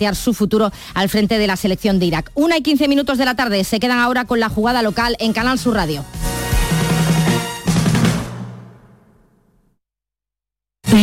plantear 0.00 0.16
su 0.16 0.32
futuro 0.32 0.72
al 0.94 1.08
frente 1.10 1.38
de 1.38 1.46
la 1.46 1.56
selección 1.56 1.98
de 1.98 2.06
Irak. 2.06 2.30
Una 2.34 2.56
y 2.56 2.62
15 2.62 2.88
minutos 2.88 3.18
de 3.18 3.26
la 3.26 3.34
tarde 3.34 3.64
se 3.64 3.78
quedan 3.80 3.98
ahora 3.98 4.24
con 4.24 4.40
la 4.40 4.48
jugada 4.48 4.82
local 4.82 5.16
en 5.20 5.32
Canal 5.34 5.58
Sur 5.58 5.74
Radio. 5.74 6.04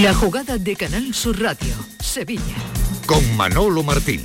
La 0.02 0.14
jugada 0.14 0.58
de 0.58 0.76
Canal 0.76 1.14
Sur 1.14 1.40
Radio, 1.40 1.74
Sevilla. 2.00 2.56
Con 3.06 3.38
Manolo 3.38 3.84
Martín. 3.84 4.24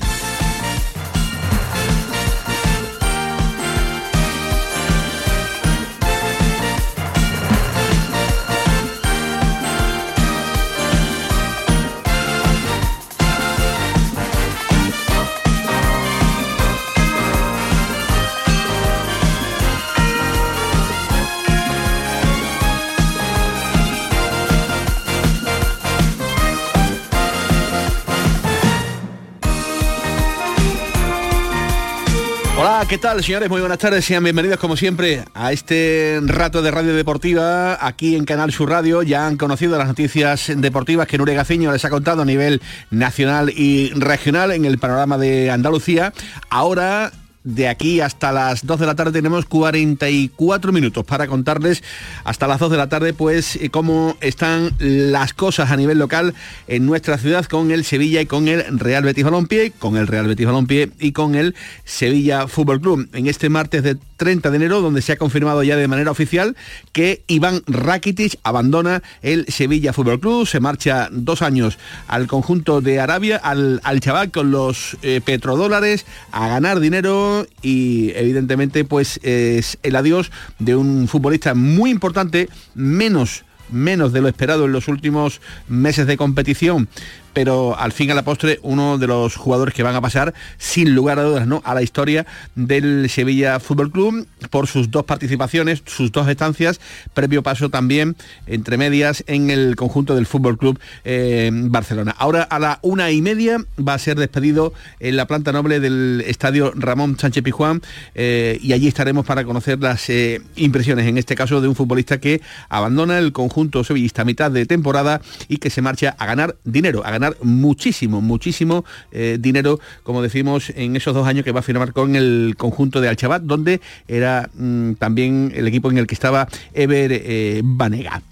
¿Qué 32.89 32.99
tal, 32.99 33.23
señores? 33.23 33.49
Muy 33.49 33.61
buenas 33.61 33.79
tardes. 33.79 34.05
Sean 34.05 34.25
bienvenidos, 34.25 34.59
como 34.59 34.77
siempre, 34.77 35.25
a 35.35 35.53
este 35.53 36.19
rato 36.25 36.63
de 36.63 36.71
radio 36.71 36.95
deportiva 36.95 37.79
aquí 37.81 38.17
en 38.17 38.25
Canal 38.25 38.51
Sur 38.51 38.71
Radio. 38.71 39.03
Ya 39.03 39.27
han 39.27 39.37
conocido 39.37 39.79
las 39.79 39.87
noticias 39.87 40.51
deportivas 40.57 41.07
que 41.07 41.17
Nuria 41.17 41.37
Gaciño 41.37 41.71
les 41.71 41.85
ha 41.85 41.91
contado 41.91 42.23
a 42.23 42.25
nivel 42.25 42.61
nacional 42.91 43.51
y 43.51 43.91
regional 43.95 44.51
en 44.51 44.65
el 44.65 44.79
panorama 44.79 45.17
de 45.17 45.51
Andalucía. 45.51 46.13
Ahora 46.51 47.13
de 47.45 47.69
aquí 47.69 48.01
hasta 48.01 48.33
las 48.33 48.67
2 48.67 48.81
de 48.81 48.87
la 48.87 48.95
tarde 48.95 49.13
tenemos 49.13 49.47
44 49.47 50.73
minutos 50.73 51.05
para 51.05 51.27
contarles 51.27 51.83
hasta 52.25 52.47
las 52.47 52.61
2 52.61 52.71
de 52.71 52.77
la 52.77 52.89
tarde 52.89 53.13
pues 53.15 53.57
eh, 53.57 53.71
cómo 53.71 54.17
están 54.21 54.73
las 54.79 55.35
cosas 55.35 55.71
a 55.71 55.77
nivel 55.77 55.99
local 55.99 56.35
en 56.69 56.87
nuestra 56.87 57.19
ciudad 57.19 57.45
con 57.47 57.71
el 57.71 57.85
Sevilla 57.85 58.21
y 58.21 58.27
con 58.27 58.49
el 58.49 58.79
Real 58.79 59.03
Betis 59.03 59.25
Balompié, 59.25 59.73
con 59.73 59.97
el 59.97 60.07
Real 60.07 60.27
Betis 60.27 60.47
Balompié 60.47 60.91
y 61.01 61.13
con 61.13 61.35
el 61.35 61.55
Sevilla 61.85 62.47
Fútbol 62.47 62.81
Club. 62.81 63.09
En 63.13 63.27
este 63.27 63.49
martes 63.49 63.83
de 63.83 63.97
30 64.17 64.51
de 64.51 64.57
enero 64.57 64.81
donde 64.81 65.03
se 65.03 65.13
ha 65.13 65.17
confirmado 65.17 65.63
ya 65.63 65.77
de 65.77 65.89
manera 65.89 66.11
oficial 66.11 66.57
que 66.93 67.25
Iván 67.27 67.63
Rakitic 67.67 68.39
abandona 68.45 69.03
el 69.23 69.47
Sevilla 69.49 69.93
Fútbol 69.93 70.21
Club, 70.21 70.47
se 70.47 70.61
marcha 70.61 71.09
dos 71.11 71.43
años 71.43 71.79
al 72.07 72.29
conjunto 72.29 72.81
de 72.81 73.01
Arabia, 73.01 73.37
al, 73.37 73.81
al 73.83 74.01
chaval 74.01 74.31
con 74.31 74.53
los 74.53 74.97
eh, 75.03 75.21
petrodólares 75.25 76.07
a 76.31 76.49
ganar 76.49 76.79
dinero 76.79 77.32
y 77.63 78.13
evidentemente 78.15 78.85
pues 78.85 79.21
es 79.23 79.79
el 79.83 79.97
adiós 79.97 80.31
de 80.59 80.77
un 80.77 81.09
futbolista 81.09 81.55
muy 81.55 81.91
importante, 81.91 82.49
menos 82.75 83.45
menos 83.71 84.13
de 84.13 84.21
lo 84.21 84.29
esperado 84.29 84.67
en 84.67 84.73
los 84.73 84.87
últimos 84.89 85.41
meses 85.67 86.07
de 86.07 86.17
competición 86.17 86.89
pero 87.33 87.79
al 87.79 87.93
fin 87.93 88.11
a 88.11 88.15
la 88.15 88.23
postre 88.23 88.59
uno 88.63 88.99
de 88.99 89.07
los 89.07 89.37
jugadores 89.37 89.75
que 89.75 89.83
van 89.83 89.95
a 89.95 90.01
pasar 90.01 90.35
sin 90.59 90.95
lugar 90.95 91.19
a 91.19 91.23
dudas 91.23 91.47
¿no? 91.47 91.63
a 91.65 91.75
la 91.75 91.83
historia 91.83 92.27
del 92.55 93.09
Sevilla 93.09 93.61
Fútbol 93.61 93.91
Club 93.91 94.27
por 94.51 94.67
sus 94.67 94.91
dos 94.91 95.05
participaciones, 95.05 95.83
sus 95.87 96.13
dos 96.13 96.29
estancias, 96.29 96.81
previo 97.15 97.43
paso 97.43 97.71
también 97.71 98.17
entre 98.47 98.77
medias 98.77 99.25
en 99.27 99.51
el 99.51 99.77
conjunto 99.77 100.15
del 100.15 100.27
Fútbol 100.27 100.59
Club 100.59 100.79
eh, 101.05 101.51
Barcelona. 101.53 102.15
Ahora 102.19 102.43
a 102.43 102.59
la 102.59 102.79
una 102.83 103.11
y 103.11 103.23
media 103.23 103.59
va 103.79 103.95
a 103.95 103.99
ser 103.99 104.19
despedido 104.19 104.73
en 105.01 105.17
la 105.17 105.27
planta 105.27 105.53
noble 105.53 105.81
del 105.81 106.23
estadio 106.27 106.73
Ramón 106.75 107.19
Sánchez 107.19 107.43
Pijuán 107.43 107.83
eh, 108.15 108.59
y 108.63 108.73
allí 108.73 108.89
estaremos 108.89 109.27
para 109.27 109.45
conocer 109.45 109.81
las 109.81 110.09
eh, 110.11 110.41
impresiones, 110.57 111.07
en 111.07 111.19
este 111.19 111.35
caso 111.35 111.61
de 111.61 111.69
un 111.69 111.75
futbolista 111.75 112.19
que 112.19 112.41
abandona 112.69 113.19
el 113.19 113.33
conjunto 113.33 113.85
sevillista 113.85 114.23
a 114.23 114.25
mitad 114.25 114.51
de 114.51 114.67
temporada 114.67 115.21
y 115.49 115.59
que 115.59 115.71
se 115.71 115.83
marcha 115.83 116.15
a 116.19 116.27
ganar 116.27 116.57
dinero, 116.65 117.05
muchísimo, 117.43 118.21
muchísimo 118.21 118.85
eh, 119.11 119.39
dinero, 119.41 119.81
como 120.03 120.23
decimos, 120.23 120.73
en 120.75 120.97
esos 120.97 121.15
dos 121.15 121.27
años 121.27 121.45
que 121.45 121.53
va 121.53 121.61
a 121.61 121.63
firmar 121.63 121.93
con 121.93 122.17
el 122.17 122.55
conjunto 122.57 123.01
de 123.01 123.09
Alchabat, 123.09 123.43
donde 123.43 123.81
era 124.09 124.51
mm, 124.55 124.95
también 124.95 125.53
el 125.55 125.67
equipo 125.67 125.91
en 125.91 125.99
el 125.99 126.07
que 126.07 126.15
estaba 126.15 126.49
Ever 126.75 127.13
eh, 127.13 127.61
Banega. 127.65 128.23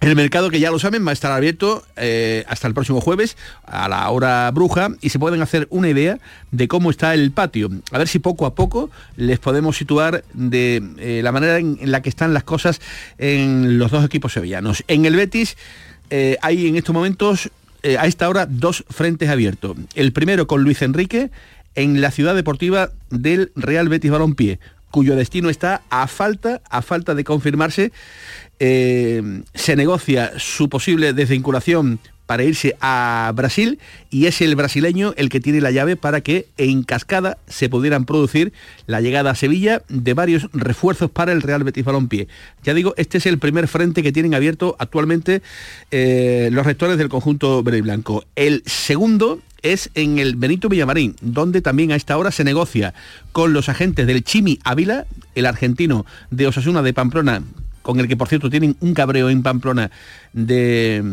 El 0.00 0.14
mercado, 0.14 0.50
que 0.50 0.60
ya 0.60 0.70
lo 0.70 0.78
saben, 0.78 1.06
va 1.06 1.10
a 1.10 1.14
estar 1.14 1.32
abierto 1.32 1.82
eh, 1.96 2.44
hasta 2.48 2.68
el 2.68 2.74
próximo 2.74 3.00
jueves 3.00 3.36
a 3.64 3.88
la 3.88 4.08
hora 4.10 4.50
bruja 4.50 4.90
y 5.00 5.08
se 5.08 5.18
pueden 5.18 5.40
hacer 5.40 5.66
una 5.70 5.88
idea 5.88 6.18
de 6.50 6.68
cómo 6.68 6.90
está 6.90 7.14
el 7.14 7.32
patio. 7.32 7.70
A 7.90 7.98
ver 7.98 8.06
si 8.06 8.18
poco 8.18 8.44
a 8.44 8.54
poco 8.54 8.90
les 9.16 9.38
podemos 9.38 9.76
situar 9.78 10.22
de 10.34 11.20
la 11.22 11.32
manera 11.32 11.58
en, 11.58 11.78
la 11.90 12.02
que 12.02 12.10
están 12.10 12.34
las 12.34 12.44
cosas 12.44 12.80
en 13.16 13.78
los 13.78 13.90
dos 13.90 14.04
equipos 14.04 14.34
sevillanos. 14.34 14.84
En 14.86 15.06
el 15.06 15.16
Betis 15.16 15.56
hay 16.42 16.68
en 16.68 16.76
estos 16.76 16.94
momentos 16.94 17.50
eh, 17.86 17.98
a 17.98 18.06
esta 18.06 18.28
hora 18.28 18.46
dos 18.46 18.84
frentes 18.90 19.30
abiertos. 19.30 19.76
El 19.94 20.12
primero 20.12 20.48
con 20.48 20.64
Luis 20.64 20.82
Enrique 20.82 21.30
en 21.76 22.00
la 22.00 22.10
ciudad 22.10 22.34
deportiva 22.34 22.90
del 23.10 23.52
Real 23.54 23.88
Betis 23.88 24.10
Balompié, 24.10 24.58
cuyo 24.90 25.14
destino 25.14 25.50
está 25.50 25.82
a 25.88 26.08
falta, 26.08 26.62
a 26.68 26.82
falta 26.82 27.14
de 27.14 27.22
confirmarse. 27.22 27.92
Eh, 28.58 29.22
se 29.54 29.76
negocia 29.76 30.32
su 30.36 30.68
posible 30.68 31.12
desvinculación 31.12 32.00
para 32.26 32.44
irse 32.44 32.76
a 32.80 33.32
Brasil 33.34 33.78
y 34.10 34.26
es 34.26 34.40
el 34.40 34.56
brasileño 34.56 35.14
el 35.16 35.28
que 35.28 35.40
tiene 35.40 35.60
la 35.60 35.70
llave 35.70 35.96
para 35.96 36.20
que 36.20 36.46
en 36.58 36.82
cascada 36.82 37.38
se 37.46 37.68
pudieran 37.68 38.04
producir 38.04 38.52
la 38.86 39.00
llegada 39.00 39.30
a 39.30 39.34
Sevilla 39.34 39.82
de 39.88 40.14
varios 40.14 40.48
refuerzos 40.52 41.10
para 41.10 41.32
el 41.32 41.42
Real 41.42 41.64
Betis 41.64 41.84
Balompié. 41.84 42.28
Ya 42.64 42.74
digo, 42.74 42.94
este 42.96 43.18
es 43.18 43.26
el 43.26 43.38
primer 43.38 43.68
frente 43.68 44.02
que 44.02 44.12
tienen 44.12 44.34
abierto 44.34 44.76
actualmente 44.78 45.42
eh, 45.90 46.48
los 46.52 46.66
rectores 46.66 46.98
del 46.98 47.08
conjunto 47.08 47.62
verde 47.62 47.78
y 47.78 47.82
blanco. 47.82 48.24
El 48.34 48.62
segundo 48.66 49.40
es 49.62 49.90
en 49.94 50.18
el 50.18 50.36
Benito 50.36 50.68
Villamarín, 50.68 51.16
donde 51.20 51.60
también 51.60 51.92
a 51.92 51.96
esta 51.96 52.16
hora 52.18 52.30
se 52.30 52.44
negocia 52.44 52.94
con 53.32 53.52
los 53.52 53.68
agentes 53.68 54.06
del 54.06 54.22
Chimi 54.22 54.58
Ávila, 54.64 55.06
el 55.34 55.46
argentino 55.46 56.06
de 56.30 56.46
Osasuna 56.46 56.82
de 56.82 56.92
Pamplona, 56.92 57.42
con 57.86 58.00
el 58.00 58.08
que 58.08 58.16
por 58.16 58.26
cierto 58.26 58.50
tienen 58.50 58.74
un 58.80 58.94
cabreo 58.94 59.30
en 59.30 59.44
Pamplona 59.44 59.92
de 60.32 61.04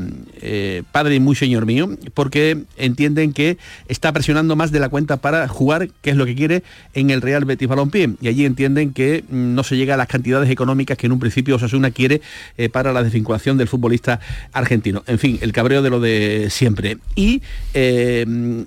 eh, 0.42 0.82
padre 0.92 1.20
muy 1.20 1.36
señor 1.36 1.68
mío, 1.68 1.88
porque 2.16 2.64
entienden 2.78 3.32
que 3.32 3.60
está 3.88 4.12
presionando 4.12 4.56
más 4.56 4.72
de 4.72 4.80
la 4.80 4.90
cuenta 4.90 5.18
para 5.18 5.48
jugar, 5.48 5.90
que 6.02 6.10
es 6.10 6.16
lo 6.16 6.26
que 6.26 6.34
quiere, 6.34 6.64
en 6.96 7.12
el 7.12 7.22
Real 7.22 7.46
Betis 7.46 7.68
Balompié. 7.68 8.16
Y 8.22 8.28
allí 8.28 8.44
entienden 8.44 8.92
que 8.92 9.24
mm, 9.30 9.54
no 9.54 9.64
se 9.64 9.78
llega 9.78 9.94
a 9.94 9.98
las 9.98 10.08
cantidades 10.08 10.50
económicas 10.50 10.98
que 10.98 11.06
en 11.06 11.12
un 11.12 11.20
principio 11.20 11.58
Osasuna 11.58 11.92
quiere 11.92 12.22
eh, 12.58 12.70
para 12.70 12.92
la 12.92 13.04
desvinculación 13.04 13.56
del 13.60 13.68
futbolista 13.68 14.20
argentino. 14.52 15.04
En 15.06 15.20
fin, 15.20 15.38
el 15.42 15.52
cabreo 15.54 15.84
de 15.84 15.92
lo 15.92 16.00
de 16.00 16.48
siempre. 16.50 16.98
Y 17.16 17.44
eh, 17.76 18.66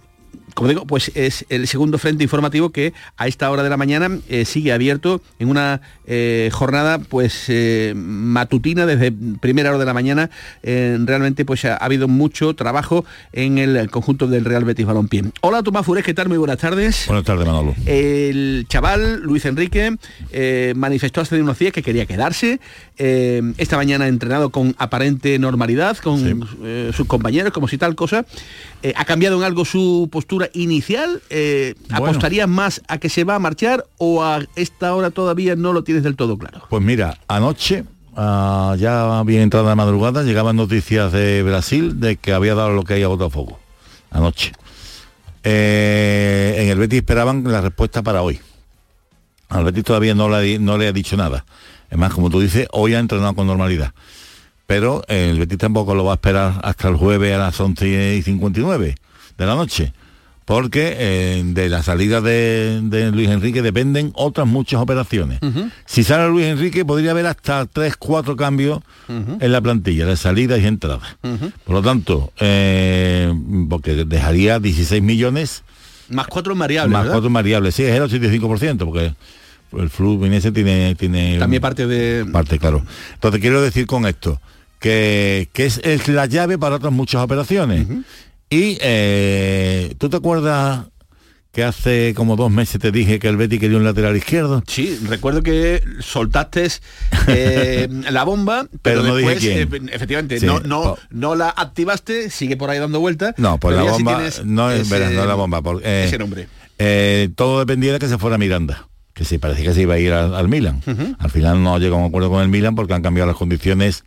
como 0.56 0.70
digo, 0.70 0.86
pues 0.86 1.12
es 1.14 1.44
el 1.50 1.68
segundo 1.68 1.98
frente 1.98 2.24
informativo 2.24 2.70
que 2.70 2.94
a 3.18 3.26
esta 3.26 3.50
hora 3.50 3.62
de 3.62 3.68
la 3.68 3.76
mañana 3.76 4.08
eh, 4.30 4.46
sigue 4.46 4.72
abierto 4.72 5.20
en 5.38 5.50
una 5.50 5.82
eh, 6.06 6.48
jornada 6.50 6.98
pues 6.98 7.44
eh, 7.48 7.92
matutina 7.94 8.86
desde 8.86 9.12
primera 9.12 9.68
hora 9.68 9.78
de 9.78 9.84
la 9.84 9.92
mañana. 9.92 10.30
realmente 10.62 11.44
pues 11.44 11.66
ha, 11.66 11.76
habido 11.76 12.08
mucho 12.08 12.54
trabajo 12.54 13.04
en 13.34 13.58
el 13.58 13.90
conjunto 13.90 14.28
del 14.28 14.46
Real 14.46 14.64
Betis 14.64 14.86
Balompié. 14.86 15.24
Hola 15.42 15.62
Tomás 15.62 15.84
Furés, 15.84 16.04
¿qué 16.04 16.14
tal? 16.14 16.28
Muy 16.28 16.38
buenas 16.38 16.56
tardes. 16.56 17.04
Buenas 17.06 17.26
tardes, 17.26 17.46
Manolo. 17.46 17.74
El 17.84 18.64
chaval 18.66 19.20
Luis 19.20 19.44
Enrique 19.44 19.94
manifestó 20.74 21.20
hace 21.20 21.38
unos 21.38 21.58
días 21.58 21.74
que 21.74 21.82
quería 21.82 22.06
quedarse. 22.06 22.60
esta 22.96 23.76
mañana 23.76 24.06
ha 24.06 24.08
entrenado 24.08 24.48
con 24.48 24.74
aparente 24.78 25.38
normalidad 25.38 25.98
con 25.98 26.48
sus 26.94 27.06
compañeros, 27.06 27.52
como 27.52 27.68
si 27.68 27.76
tal 27.76 27.94
cosa. 27.94 28.24
¿Ha 28.94 29.04
cambiado 29.04 29.36
en 29.36 29.42
algo 29.42 29.66
su 29.66 30.08
postura 30.10 30.45
inicial? 30.54 31.22
Eh, 31.30 31.74
¿Apostarías 31.90 32.48
más 32.48 32.82
a 32.88 32.98
que 32.98 33.08
se 33.08 33.24
va 33.24 33.36
a 33.36 33.38
marchar 33.38 33.86
o 33.98 34.24
a 34.24 34.40
esta 34.56 34.94
hora 34.94 35.10
todavía 35.10 35.56
no 35.56 35.72
lo 35.72 35.84
tienes 35.84 36.02
del 36.02 36.16
todo 36.16 36.36
claro? 36.38 36.62
Pues 36.68 36.82
mira, 36.82 37.18
anoche, 37.28 37.84
ah, 38.16 38.76
ya 38.78 39.22
bien 39.24 39.42
entrada 39.42 39.70
de 39.70 39.76
madrugada, 39.76 40.22
llegaban 40.22 40.56
noticias 40.56 41.12
de 41.12 41.42
Brasil 41.42 42.00
de 42.00 42.16
que 42.16 42.32
había 42.32 42.54
dado 42.54 42.70
lo 42.70 42.84
que 42.84 42.94
hay 42.94 43.02
a 43.02 43.08
Botafogo. 43.08 43.58
Anoche. 44.10 44.52
Eh, 45.44 46.56
en 46.58 46.68
el 46.68 46.78
Betis 46.78 46.98
esperaban 46.98 47.44
la 47.44 47.60
respuesta 47.60 48.02
para 48.02 48.22
hoy. 48.22 48.40
Al 49.48 49.64
Betis 49.64 49.84
todavía 49.84 50.14
no 50.14 50.28
le, 50.28 50.58
no 50.58 50.76
le 50.76 50.88
ha 50.88 50.92
dicho 50.92 51.16
nada. 51.16 51.44
Es 51.90 51.96
más, 51.96 52.12
como 52.12 52.30
tú 52.30 52.40
dices, 52.40 52.66
hoy 52.72 52.94
ha 52.94 52.98
entrenado 52.98 53.34
con 53.34 53.46
normalidad. 53.46 53.92
Pero 54.66 55.02
el 55.06 55.38
Betis 55.38 55.58
tampoco 55.58 55.94
lo 55.94 56.04
va 56.04 56.12
a 56.12 56.14
esperar 56.14 56.60
hasta 56.64 56.88
el 56.88 56.96
jueves 56.96 57.34
a 57.34 57.38
las 57.38 57.60
11 57.60 58.16
y 58.16 58.22
59 58.22 58.96
de 59.38 59.46
la 59.46 59.54
noche 59.54 59.92
porque 60.46 60.94
eh, 60.96 61.42
de 61.44 61.68
la 61.68 61.82
salida 61.82 62.20
de, 62.20 62.80
Luis 63.12 63.28
Enrique 63.28 63.62
dependen 63.62 64.12
otras 64.14 64.46
muchas 64.46 64.80
operaciones. 64.80 65.40
Si 65.86 66.04
sale 66.04 66.28
Luis 66.28 66.46
Enrique 66.46 66.84
podría 66.84 67.10
haber 67.10 67.26
hasta 67.26 67.66
3, 67.66 67.96
4 67.96 68.36
cambios 68.36 68.80
en 69.08 69.52
la 69.52 69.60
plantilla, 69.60 70.06
de 70.06 70.16
salida 70.16 70.56
y 70.56 70.64
entrada. 70.64 71.18
Por 71.64 71.74
lo 71.74 71.82
tanto, 71.82 72.32
eh, 72.38 73.34
porque 73.68 74.04
dejaría 74.04 74.60
16 74.60 75.02
millones 75.02 75.64
Más 76.08 76.28
cuatro 76.28 76.54
variables, 76.54 76.92
más 76.92 77.02
¿verdad? 77.02 77.14
cuatro 77.16 77.30
variables. 77.30 77.74
Sí, 77.74 77.82
es 77.82 77.90
el 77.90 78.04
85%, 78.04 78.78
porque 78.78 79.14
el 79.72 79.90
Fluminense 79.90 80.52
tiene... 80.52 80.94
tiene 80.94 81.38
También 81.40 81.60
parte 81.60 81.88
de... 81.88 82.24
parte, 82.24 82.60
claro. 82.60 82.84
Entonces 83.14 83.40
quiero 83.40 83.60
decir 83.60 83.86
con 83.86 84.06
esto 84.06 84.40
que, 84.78 85.48
que 85.52 85.66
es, 85.66 85.80
es 85.82 86.06
la 86.08 86.26
llave 86.26 86.58
para 86.58 86.76
otras 86.76 86.92
muchas 86.92 87.22
operaciones. 87.22 87.86
Y 88.48 88.78
eh, 88.80 89.94
¿tú 89.98 90.08
te 90.08 90.16
acuerdas 90.18 90.86
que 91.52 91.64
hace 91.64 92.12
como 92.14 92.36
dos 92.36 92.50
meses 92.50 92.80
te 92.80 92.92
dije 92.92 93.18
que 93.18 93.28
el 93.28 93.36
Betty 93.38 93.58
quería 93.58 93.76
un 93.78 93.84
lateral 93.84 94.16
izquierdo? 94.16 94.62
Sí, 94.66 94.98
recuerdo 95.08 95.42
que 95.42 95.82
soltaste 96.00 96.68
eh, 97.28 97.88
la 98.10 98.24
bomba, 98.24 98.68
pero, 98.82 99.02
Pero 99.02 99.02
no 99.02 99.16
dije 99.16 99.30
después, 99.34 99.68
quién. 99.70 99.88
eh, 99.88 99.90
efectivamente, 99.94 100.38
Sí, 100.38 100.46
no, 100.46 100.60
no, 100.60 100.82
po- 100.82 100.98
no 101.10 101.34
la 101.34 101.48
activaste, 101.48 102.30
sigue 102.30 102.56
por 102.56 102.70
ahí 102.70 102.78
dando 102.78 103.00
vueltas. 103.00 103.34
No, 103.38 103.58
pues 103.58 103.74
pero 103.74 103.84
la 103.84 103.90
bomba 103.90 104.22
no 104.44 104.70
es, 104.70 104.82
ese- 104.82 104.90
verás, 104.94 105.12
no 105.12 105.26
la 105.26 105.34
bomba. 105.34 105.62
porque, 105.62 105.88
eh, 105.88 106.04
ese 106.04 106.18
nombre. 106.18 106.46
eh, 106.78 107.30
todo 107.34 107.58
dependía 107.60 107.94
de 107.94 107.98
que 107.98 108.06
se 108.08 108.18
fuera 108.18 108.38
Miranda, 108.38 108.86
que 109.14 109.24
sí, 109.24 109.38
parecía 109.38 109.64
que 109.64 109.74
se 109.74 109.82
iba 109.82 109.94
a 109.94 109.98
ir 109.98 110.12
al, 110.12 110.34
al 110.34 110.48
Milan. 110.48 110.82
Al 111.18 111.30
final 111.30 111.62
no 111.64 111.78
llegó 111.78 111.96
a 111.96 111.98
un 112.00 112.04
acuerdo 112.06 112.30
con 112.30 112.42
el 112.42 112.48
Milan 112.48 112.74
porque 112.76 112.92
han 112.94 113.02
cambiado 113.02 113.26
las 113.26 113.36
condiciones 113.36 114.04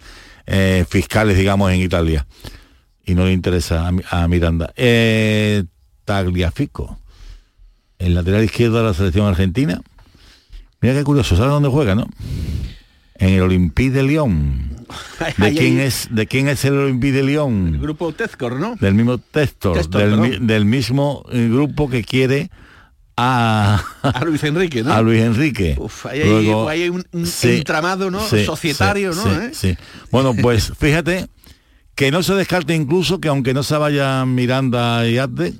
fiscales, 0.87 1.35
digamos, 1.37 1.71
en 1.71 1.81
Italia. 1.81 2.25
Y 3.09 3.15
no 3.15 3.25
le 3.25 3.31
interesa 3.33 3.87
a, 3.87 3.91
Mi- 3.91 4.03
a 4.11 4.27
Miranda. 4.27 4.71
Eh, 4.75 5.63
Tagliafico, 6.05 6.99
el 7.97 8.13
lateral 8.13 8.43
izquierdo 8.43 8.77
de 8.77 8.83
la 8.83 8.93
selección 8.93 9.25
argentina. 9.25 9.81
Mira 10.79 10.93
qué 10.93 11.03
curioso, 11.03 11.35
¿sabes 11.35 11.51
dónde 11.51 11.69
juega, 11.69 11.95
no? 11.95 12.07
En 13.15 13.29
el 13.29 13.41
Olympique 13.41 13.89
de 13.91 14.03
Lyon. 14.03 14.85
¿De 15.37 15.53
quién 15.53 15.79
es, 15.79 16.07
de 16.11 16.27
quién 16.27 16.47
es 16.49 16.63
el 16.65 16.73
Olympique 16.77 17.13
de 17.13 17.23
Lyon? 17.23 17.73
El 17.75 17.79
grupo 17.81 18.11
Tezcor, 18.13 18.59
¿no? 18.59 18.75
del 18.79 18.93
mismo 18.93 19.17
Textor, 19.17 19.89
del, 19.89 20.17
mi- 20.17 20.37
del 20.39 20.65
mismo 20.65 21.23
eh, 21.31 21.47
grupo 21.51 21.89
que 21.89 22.03
quiere 22.03 22.49
a, 23.17 23.83
A 24.03 24.23
Luis 24.23 24.43
Enrique, 24.43 24.83
¿no? 24.83 24.93
a 24.93 25.01
Luis 25.01 25.21
Enrique. 25.21 25.75
Uf, 25.79 26.05
ahí 26.05 26.21
hay, 26.21 26.29
Luego- 26.29 26.69
ahí 26.69 26.83
hay 26.83 26.89
un, 26.89 27.03
un 27.11 27.25
sí, 27.25 27.57
entramado, 27.57 28.11
¿no? 28.11 28.19
sí, 28.25 28.45
Societario, 28.45 29.13
sí, 29.13 29.19
¿no? 29.25 29.41
¿Eh? 29.41 29.49
sí. 29.53 29.75
Bueno, 30.11 30.35
pues 30.39 30.71
fíjate 30.79 31.27
que 31.99 32.11
no 32.11 32.23
se 32.23 32.33
descarte 32.33 32.73
incluso 32.73 33.19
que 33.19 33.27
aunque 33.27 33.53
no 33.53 33.61
se 33.61 33.75
vayan 33.75 34.33
Miranda 34.33 35.05
y 35.05 35.17
Adde, 35.17 35.53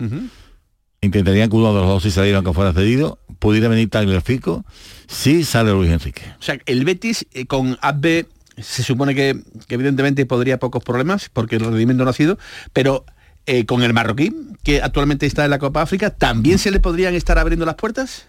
intentarían 1.02 1.50
que 1.50 1.56
uno 1.58 1.74
de 1.74 1.82
los 1.82 1.90
dos 1.90 2.04
si 2.04 2.12
saliera 2.12 2.38
aunque 2.38 2.54
fuera 2.54 2.72
cedido, 2.72 3.20
pudiera 3.40 3.68
venir 3.68 3.90
Tagliafico 3.90 4.64
si 5.06 5.44
sale 5.44 5.74
Luis 5.74 5.92
Enrique. 5.92 6.22
O 6.40 6.42
sea, 6.42 6.58
el 6.66 6.86
Betis 6.86 7.28
eh, 7.34 7.46
con 7.46 7.78
Abbe 7.82 8.26
se 8.58 8.84
supone 8.84 9.16
que, 9.16 9.38
que 9.68 9.76
evidentemente 9.76 10.26
podría 10.26 10.60
pocos 10.60 10.82
problemas 10.82 11.28
porque 11.28 11.58
el 11.58 11.66
rendimiento 11.66 12.06
no 12.06 12.10
ha 12.10 12.14
sido, 12.14 12.40
pero 12.72 13.04
eh, 13.46 13.66
con 13.66 13.84
el 13.84 13.94
marroquí, 13.94 14.34
que 14.64 14.82
actualmente 14.82 15.26
está 15.26 15.44
en 15.44 15.52
la 15.52 15.60
Copa 15.60 15.82
África, 15.82 16.10
¿también 16.10 16.58
se 16.58 16.72
le 16.72 16.80
podrían 16.80 17.16
estar 17.16 17.38
abriendo 17.38 17.66
las 17.66 17.76
puertas 17.76 18.28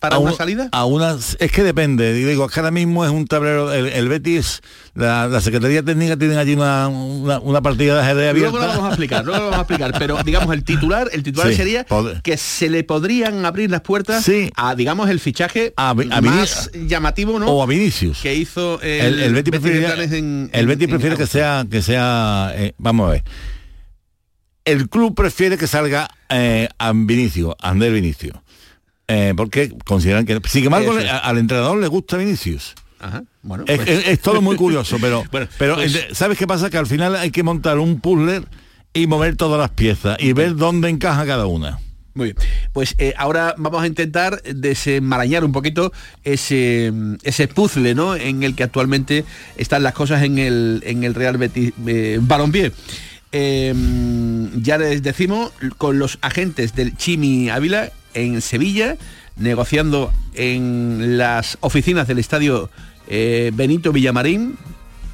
para 0.00 0.18
una 0.18 0.30
un- 0.32 0.36
salida? 0.36 0.68
a 0.72 0.84
una- 0.86 1.16
es 1.38 1.52
que 1.52 1.62
depende 1.62 2.12
digo 2.14 2.46
es 2.46 2.52
que 2.52 2.58
ahora 2.60 2.70
mismo 2.72 3.04
es 3.04 3.10
un 3.10 3.26
tablero 3.26 3.70
el, 3.72 3.86
el 3.86 4.08
Betis 4.08 4.62
la, 4.94 5.28
la 5.28 5.40
secretaría 5.42 5.82
técnica 5.82 6.16
tienen 6.16 6.38
allí 6.38 6.54
una, 6.54 6.88
una, 6.88 7.38
una 7.38 7.60
partida 7.60 7.94
de 7.96 8.00
ajedrez 8.00 8.30
abierta 8.30 8.50
Luego 8.50 8.64
lo 8.66 8.72
vamos 8.72 8.84
a 8.84 8.88
explicar, 8.88 9.24
luego 9.24 9.38
lo 9.44 9.50
vamos 9.50 9.58
a 9.58 9.62
explicar, 9.74 9.94
pero 9.98 10.22
digamos 10.24 10.52
el 10.54 10.64
titular, 10.64 11.08
el 11.12 11.22
titular 11.22 11.48
Sí, 11.50 11.54
sería 11.54 11.86
pod- 11.86 12.22
que 12.22 12.36
se 12.38 12.68
le 12.70 12.82
podrían 12.82 13.44
abrir 13.44 13.70
las 13.70 13.82
puertas 13.82 14.24
Sí. 14.24 14.50
a 14.56 14.74
digamos 14.74 15.10
el 15.10 15.20
fichaje 15.20 15.74
A 15.76 15.90
a 15.90 15.94
más 16.22 16.70
llamativo, 16.72 17.38
¿no? 17.38 17.46
o 17.46 17.62
a 17.62 17.66
Vinicius 17.66 18.20
que 18.22 18.34
hizo 18.34 18.80
el, 18.80 19.00
el, 19.00 19.20
el 19.20 19.34
Betis 19.34 19.50
prefiere, 19.50 20.04
en- 20.16 20.48
el 20.52 20.66
Betis 20.66 20.88
prefiere 20.88 21.16
que 21.16 21.26
sea 21.26 21.66
que 21.70 21.82
sea 21.82 22.52
eh, 22.56 22.72
vamos 22.78 23.06
a 23.06 23.10
ver 23.12 23.24
el 24.64 24.88
club 24.88 25.14
prefiere 25.14 25.56
que 25.58 25.66
salga 25.66 26.08
eh, 26.28 26.68
a 26.78 26.92
Vinicius 26.94 27.54
Ander 27.60 27.92
Vinicius 27.92 28.34
eh, 29.10 29.34
porque 29.36 29.72
consideran 29.84 30.24
que 30.24 30.40
sin 30.48 30.64
embargo 30.64 30.94
le- 30.94 31.08
al 31.10 31.36
entrenador 31.38 31.78
le 31.78 31.88
gusta 31.88 32.16
Vinicius 32.16 32.74
Ajá, 32.98 33.24
bueno, 33.42 33.64
es, 33.66 33.76
pues- 33.78 33.88
es- 33.88 34.08
es 34.08 34.20
todo 34.20 34.40
muy 34.42 34.56
curioso 34.56 34.96
pero 35.00 35.24
Bueno, 35.32 35.48
pero 35.58 35.74
pues- 35.76 36.06
sabes 36.12 36.38
qué 36.38 36.46
pasa 36.46 36.70
que 36.70 36.78
al 36.78 36.86
final 36.86 37.16
hay 37.16 37.30
que 37.30 37.42
montar 37.42 37.78
un 37.78 38.00
puzzle 38.00 38.42
y 38.92 39.06
mover 39.06 39.36
todas 39.36 39.58
las 39.60 39.70
piezas 39.70 40.16
y 40.20 40.32
ver 40.32 40.56
dónde 40.56 40.88
encaja 40.88 41.24
cada 41.26 41.46
una 41.46 41.78
Muy 42.14 42.32
bien. 42.32 42.36
Pues 42.72 42.94
eh, 42.98 43.14
ahora 43.16 43.54
vamos 43.56 43.82
a 43.82 43.86
intentar 43.86 44.42
desenmarañar 44.42 45.44
un 45.44 45.52
poquito 45.52 45.92
ese, 46.24 46.92
ese 47.22 47.46
puzzle 47.48 47.94
¿no? 47.94 48.16
en 48.16 48.42
el 48.42 48.54
que 48.56 48.64
actualmente 48.64 49.24
están 49.56 49.82
las 49.84 49.94
cosas 49.94 50.22
en 50.24 50.38
el, 50.38 50.82
en 50.84 51.04
el 51.04 51.14
Real 51.14 51.36
Betis 51.38 51.72
eh, 51.86 52.18
Balompié. 52.20 52.72
Eh, 53.32 53.72
ya 54.56 54.76
les 54.78 55.02
decimos, 55.04 55.52
con 55.78 55.98
los 56.00 56.18
agentes 56.20 56.74
del 56.74 56.96
Chimi 56.96 57.48
Ávila 57.48 57.90
en 58.14 58.40
Sevilla, 58.40 58.96
negociando 59.36 60.12
en 60.34 61.18
las 61.18 61.58
oficinas 61.60 62.08
del 62.08 62.18
estadio 62.18 62.70
eh, 63.08 63.50
Benito 63.54 63.92
Villamarín, 63.92 64.56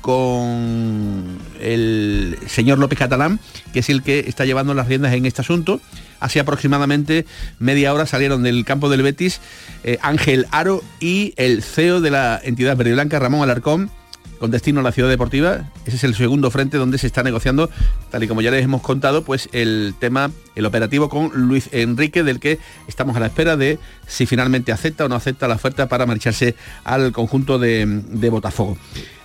con 0.07 1.39
el 1.61 2.39
señor 2.47 2.79
López 2.79 2.97
Catalán, 2.97 3.41
que 3.73 3.81
es 3.81 3.91
el 3.91 4.05
que 4.05 4.21
está 4.21 4.45
llevando 4.45 4.73
las 4.73 4.87
riendas 4.87 5.13
en 5.15 5.27
este 5.27 5.41
asunto. 5.41 5.81
Hace 6.21 6.39
aproximadamente 6.39 7.27
media 7.59 7.93
hora 7.93 8.07
salieron 8.07 8.45
del 8.45 8.65
campo 8.65 8.89
del 8.89 9.03
Betis 9.03 9.41
eh, 9.83 9.99
Ángel 10.03 10.47
Aro 10.53 10.85
y 11.01 11.35
el 11.37 11.61
CEO 11.61 12.01
de 12.01 12.11
la 12.13 12.41
entidad 12.43 12.77
verde 12.77 12.91
y 12.91 12.95
blanca, 12.95 13.19
Ramón 13.19 13.43
Alarcón, 13.43 13.91
con 14.39 14.51
destino 14.51 14.81
a 14.81 14.83
la 14.83 14.93
ciudad 14.93 15.09
deportiva. 15.09 15.71
Ese 15.85 15.97
es 15.97 16.05
el 16.05 16.15
segundo 16.15 16.51
frente 16.51 16.77
donde 16.77 16.99
se 16.99 17.07
está 17.07 17.23
negociando, 17.23 17.71
tal 18.11 18.23
y 18.23 18.29
como 18.29 18.43
ya 18.43 18.51
les 18.51 18.65
hemos 18.65 18.83
contado, 18.83 19.23
pues 19.23 19.49
el 19.53 19.95
tema, 19.99 20.31
el 20.55 20.67
operativo 20.67 21.09
con 21.09 21.31
Luis 21.35 21.69
Enrique, 21.73 22.23
del 22.23 22.41
que 22.41 22.59
estamos 22.89 23.17
a 23.17 23.21
la 23.21 23.27
espera 23.27 23.57
de 23.57 23.79
si 24.07 24.27
finalmente 24.27 24.73
acepta 24.73 25.05
o 25.05 25.09
no 25.09 25.15
acepta 25.15 25.49
la 25.49 25.55
oferta 25.57 25.89
para 25.89 26.07
marcharse 26.07 26.55
al 26.85 27.13
conjunto 27.13 27.59
de, 27.59 27.87
de 27.87 28.31
Botafogo. 28.31 28.77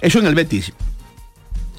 Eso 0.02 0.20
en 0.20 0.28
el 0.28 0.36
Betis. 0.36 0.74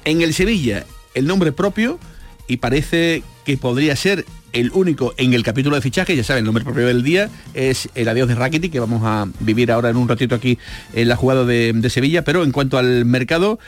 En 0.05 0.21
el 0.21 0.33
Sevilla, 0.33 0.85
el 1.13 1.27
nombre 1.27 1.51
propio, 1.51 1.99
y 2.47 2.57
parece 2.57 3.23
que 3.45 3.57
podría 3.57 3.95
ser 3.95 4.25
el 4.53 4.71
único 4.73 5.13
en 5.17 5.33
el 5.33 5.43
capítulo 5.43 5.75
de 5.75 5.81
fichaje, 5.81 6.15
ya 6.15 6.23
saben, 6.23 6.41
el 6.41 6.45
nombre 6.45 6.63
propio 6.63 6.87
del 6.87 7.03
día 7.03 7.29
es 7.53 7.89
el 7.95 8.07
adiós 8.07 8.27
de 8.27 8.35
Rakitic, 8.35 8.71
que 8.71 8.79
vamos 8.79 9.01
a 9.03 9.27
vivir 9.39 9.71
ahora 9.71 9.89
en 9.89 9.97
un 9.97 10.07
ratito 10.07 10.35
aquí 10.35 10.57
en 10.93 11.09
la 11.09 11.15
jugada 11.15 11.45
de, 11.45 11.89
Sevilla, 11.89 12.23
pero 12.23 12.43
en 12.43 12.51
cuanto 12.51 12.77
al 12.77 13.05
mercado, 13.05 13.59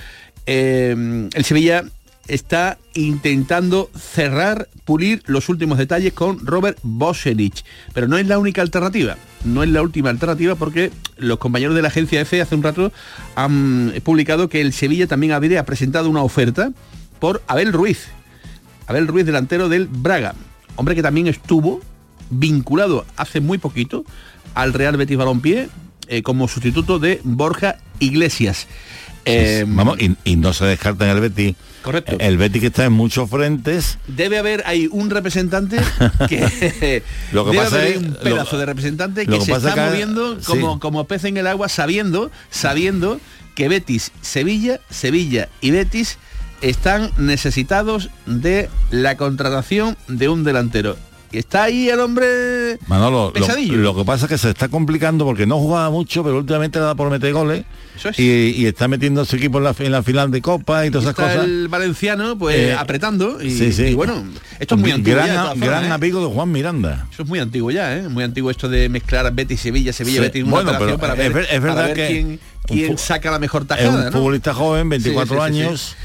eh, 0.45 1.27
el 1.33 1.45
Sevilla 1.45 1.83
está 2.27 2.77
intentando 2.93 3.89
cerrar, 3.95 4.67
pulir 4.83 5.21
los 5.25 5.49
últimos 5.49 5.77
detalles 5.77 6.13
con 6.13 6.45
Robert 6.45 6.77
Bosenic, 6.81 7.63
pero 7.93 8.07
no 8.07 8.17
es 8.17 8.27
la 8.27 8.39
única 8.39 8.61
alternativa, 8.61 9.17
no 9.43 9.63
es 9.63 9.69
la 9.69 9.81
última 9.81 10.09
alternativa 10.09 10.55
porque 10.55 10.91
los 11.17 11.37
compañeros 11.37 11.75
de 11.75 11.81
la 11.81 11.89
agencia 11.89 12.21
EFE 12.21 12.41
hace 12.41 12.55
un 12.55 12.63
rato 12.63 12.91
han 13.35 13.93
publicado 14.03 14.49
que 14.49 14.61
el 14.61 14.73
Sevilla 14.73 15.07
también 15.07 15.33
habría 15.33 15.65
presentado 15.65 16.09
una 16.09 16.23
oferta 16.23 16.71
por 17.19 17.43
Abel 17.47 17.73
Ruiz, 17.73 18.07
Abel 18.87 19.07
Ruiz, 19.07 19.25
delantero 19.25 19.69
del 19.69 19.87
Braga. 19.87 20.35
Hombre 20.75 20.95
que 20.95 21.01
también 21.03 21.27
estuvo 21.27 21.81
vinculado 22.29 23.05
hace 23.17 23.39
muy 23.39 23.57
poquito 23.57 24.03
al 24.53 24.73
Real 24.73 24.97
Betis 24.97 25.17
Balompié 25.17 25.69
eh, 26.07 26.21
como 26.23 26.47
sustituto 26.47 26.99
de 26.99 27.21
Borja 27.23 27.77
Iglesias. 27.99 28.67
Eh, 29.27 29.65
vamos 29.67 29.99
y, 29.99 30.15
y 30.23 30.35
no 30.35 30.53
se 30.53 30.65
descarta 30.65 31.05
en 31.05 31.11
el 31.15 31.19
Betis 31.19 31.55
Correcto. 31.81 32.15
el 32.19 32.37
Betis 32.37 32.61
que 32.61 32.67
está 32.67 32.85
en 32.85 32.93
muchos 32.93 33.27
frentes 33.27 33.97
Debe 34.07 34.37
haber 34.37 34.61
ahí 34.67 34.87
un 34.91 35.09
representante 35.09 35.77
que 36.29 37.01
Lo 37.31 37.43
que 37.43 37.51
debe 37.51 37.63
pasa 37.63 37.77
haber 37.77 37.91
es- 37.93 37.97
un 37.97 38.13
lo- 38.13 38.19
pedazo 38.19 38.57
de 38.59 38.65
representante 38.67 39.25
que 39.25 39.39
que 39.39 39.41
se 39.45 39.51
está 39.53 39.75
moviendo 39.89 40.39
sí. 40.39 40.45
como, 40.45 40.79
como 40.79 41.05
pez 41.05 41.23
en 41.23 41.37
el 41.37 41.47
agua, 41.47 41.69
sabiendo, 41.69 42.29
sabiendo 42.51 43.19
que 43.55 43.67
Betis, 43.67 44.11
Sevilla, 44.21 44.79
Sevilla 44.91 45.49
y 45.59 45.71
Betis 45.71 46.19
están 46.61 47.11
necesitados 47.17 48.09
de 48.25 48.69
la 48.91 49.17
contratación 49.17 49.97
de 50.07 50.29
un 50.29 50.43
delantero. 50.43 50.95
Y 51.31 51.39
está 51.39 51.63
ahí 51.63 51.89
el 51.89 51.99
hombre 51.99 52.77
Manolo, 52.87 53.25
lo, 53.25 53.33
pesadillo. 53.33 53.75
lo 53.77 53.93
que 53.93 54.05
pasa 54.05 54.25
es 54.25 54.29
que 54.29 54.37
se 54.37 54.51
está 54.51 54.69
complicando 54.69 55.25
porque 55.25 55.45
no 55.45 55.57
jugaba 55.57 55.89
mucho, 55.89 56.23
pero 56.23 56.37
últimamente 56.37 56.79
le 56.79 56.85
da 56.85 56.95
por 56.95 57.09
meter 57.09 57.33
goles 57.33 57.65
Eso 57.97 58.09
es. 58.09 58.19
y, 58.19 58.51
y 58.55 58.65
está 58.67 58.87
metiendo 58.87 59.21
a 59.21 59.25
su 59.25 59.35
equipo 59.35 59.57
en 59.57 59.65
la, 59.65 59.75
en 59.77 59.91
la 59.91 60.01
final 60.01 60.31
de 60.31 60.41
Copa 60.41 60.85
y 60.85 60.91
todas 60.91 61.03
esas 61.05 61.13
está 61.19 61.33
cosas. 61.33 61.45
el 61.45 61.67
valenciano 61.67 62.37
pues 62.37 62.55
Eh, 62.55 62.73
apretando 62.73 63.41
y, 63.43 63.51
sí, 63.51 63.73
sí. 63.73 63.83
y 63.87 63.93
bueno, 63.95 64.23
esto 64.59 64.75
es 64.75 64.81
muy 64.81 64.91
antiguo 64.91 65.17
gran, 65.17 65.27
ya, 65.35 65.45
formas, 65.47 65.67
gran 65.67 65.83
¿eh? 65.85 65.91
amigo 65.91 66.25
de 66.25 66.33
Juan 66.33 66.51
Miranda. 66.51 67.07
Eso 67.11 67.23
es 67.23 67.27
muy 67.27 67.39
antiguo 67.39 67.69
ya, 67.69 67.97
¿eh? 67.97 68.07
Muy 68.07 68.23
antiguo 68.23 68.49
esto 68.49 68.69
de 68.69 68.87
mezclar 68.87 69.33
Betis 69.33 69.59
Sevilla, 69.59 69.91
Sevilla, 69.91 70.19
Sí. 70.19 70.21
Betis, 70.27 70.43
una 70.43 70.51
Bueno, 70.53 70.71
pero 70.79 70.97
para 70.97 71.13
es 71.21 71.33
ver, 71.33 71.47
es 71.51 71.61
verdad 71.61 71.75
para 71.75 71.87
ver 71.87 71.95
que 71.97 72.39
quién, 72.67 72.97
saca 72.97 73.29
la 73.31 73.39
mejor 73.39 73.63
Es 73.63 73.67
tajada, 73.67 73.89
un 73.99 74.05
¿no? 74.05 74.11
futbolista 74.13 74.53
joven, 74.53 74.87
24 74.87 75.35
Sí, 75.35 75.41
sí, 75.41 75.47
sí, 75.53 75.53
sí. 75.59 75.65
años. 75.65 75.95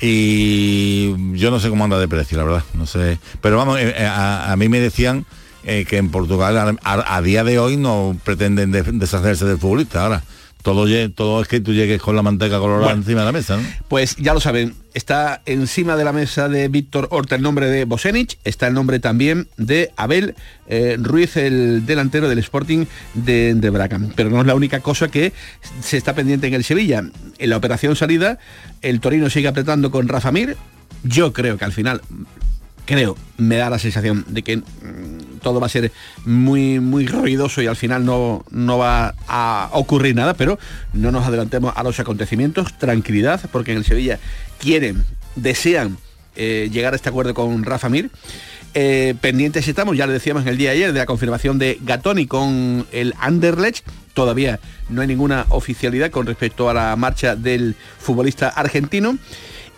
Y 0.00 1.36
yo 1.38 1.50
no 1.50 1.58
sé 1.60 1.68
cómo 1.68 1.84
anda 1.84 1.98
de 1.98 2.08
precio, 2.08 2.36
la 2.38 2.44
verdad. 2.44 2.64
No 2.74 2.86
sé. 2.86 3.18
Pero 3.40 3.56
vamos, 3.56 3.78
eh, 3.78 3.94
eh, 3.96 4.06
a, 4.06 4.54
mí 4.56 4.68
me 4.68 4.80
decían 4.80 5.24
eh, 5.64 5.84
que 5.88 5.96
en 5.96 6.10
Portugal 6.10 6.78
a 6.82 7.22
día 7.22 7.44
de 7.44 7.58
hoy 7.58 7.76
no 7.76 8.16
pretenden 8.24 8.72
de- 8.72 8.82
deshacerse 8.82 9.44
del 9.46 9.58
futbolista. 9.58 10.02
Ahora, 10.02 10.22
todo, 10.66 10.84
todo 11.10 11.42
es 11.42 11.46
que 11.46 11.60
tú 11.60 11.72
llegues 11.72 12.02
con 12.02 12.16
la 12.16 12.22
manteca 12.22 12.58
colorada 12.58 12.90
encima 12.90 13.20
de 13.20 13.26
la 13.26 13.30
mesa, 13.30 13.56
¿no? 13.56 13.62
Pues 13.86 14.16
ya 14.16 14.34
lo 14.34 14.40
saben, 14.40 14.74
está 14.94 15.40
encima 15.46 15.94
de 15.94 16.02
la 16.02 16.12
mesa 16.12 16.48
de 16.48 16.66
Víctor 16.66 17.06
Horta 17.12 17.36
el 17.36 17.42
nombre 17.42 17.68
de 17.68 17.84
Bosenich, 17.84 18.36
está 18.42 18.66
el 18.66 18.74
nombre 18.74 18.98
también 18.98 19.46
de 19.56 19.92
Abel 19.96 20.34
eh, 20.66 20.96
Ruiz, 20.98 21.36
el 21.36 21.86
delantero 21.86 22.28
del 22.28 22.40
Sporting 22.40 22.86
de, 23.14 23.54
de 23.54 23.70
Braga. 23.70 24.00
Pero 24.16 24.28
no 24.28 24.40
es 24.40 24.46
la 24.48 24.56
única 24.56 24.80
cosa 24.80 25.06
que 25.08 25.32
se 25.80 25.98
está 25.98 26.16
pendiente 26.16 26.48
en 26.48 26.54
el 26.54 26.64
Sevilla. 26.64 27.04
En 27.38 27.50
la 27.50 27.56
operación 27.56 27.94
salida, 27.94 28.40
el 28.82 28.98
Torino 28.98 29.30
sigue 29.30 29.46
apretando 29.46 29.92
con 29.92 30.08
Rafa 30.08 30.32
Mir. 30.32 30.56
Yo 31.04 31.32
creo 31.32 31.58
que 31.58 31.64
al 31.64 31.72
final 31.72 32.00
creo, 32.86 33.16
me 33.36 33.54
da 33.54 33.70
la 33.70 33.78
sensación 33.78 34.24
de 34.26 34.42
que 34.42 34.56
mm, 34.56 34.62
todo 35.46 35.60
va 35.60 35.66
a 35.66 35.70
ser 35.70 35.92
muy, 36.24 36.80
muy 36.80 37.06
ruidoso 37.06 37.62
y 37.62 37.68
al 37.68 37.76
final 37.76 38.04
no, 38.04 38.44
no 38.50 38.78
va 38.78 39.14
a 39.28 39.70
ocurrir 39.74 40.16
nada, 40.16 40.34
pero 40.34 40.58
no 40.92 41.12
nos 41.12 41.24
adelantemos 41.24 41.72
a 41.76 41.84
los 41.84 42.00
acontecimientos, 42.00 42.76
tranquilidad, 42.78 43.40
porque 43.52 43.70
en 43.70 43.78
el 43.78 43.84
Sevilla 43.84 44.18
quieren, 44.58 45.04
desean 45.36 45.98
eh, 46.34 46.68
llegar 46.72 46.94
a 46.94 46.96
este 46.96 47.10
acuerdo 47.10 47.32
con 47.32 47.62
Rafa 47.62 47.88
Mir. 47.88 48.10
Eh, 48.74 49.14
pendientes 49.20 49.68
estamos, 49.68 49.96
ya 49.96 50.08
le 50.08 50.14
decíamos 50.14 50.42
en 50.42 50.48
el 50.48 50.58
día 50.58 50.70
de 50.70 50.76
ayer, 50.78 50.92
de 50.92 50.98
la 50.98 51.06
confirmación 51.06 51.60
de 51.60 51.78
Gatoni 51.80 52.26
con 52.26 52.84
el 52.90 53.14
Anderlecht. 53.20 53.86
Todavía 54.14 54.58
no 54.88 55.00
hay 55.00 55.06
ninguna 55.06 55.46
oficialidad 55.50 56.10
con 56.10 56.26
respecto 56.26 56.68
a 56.68 56.74
la 56.74 56.96
marcha 56.96 57.36
del 57.36 57.76
futbolista 58.00 58.48
argentino. 58.48 59.16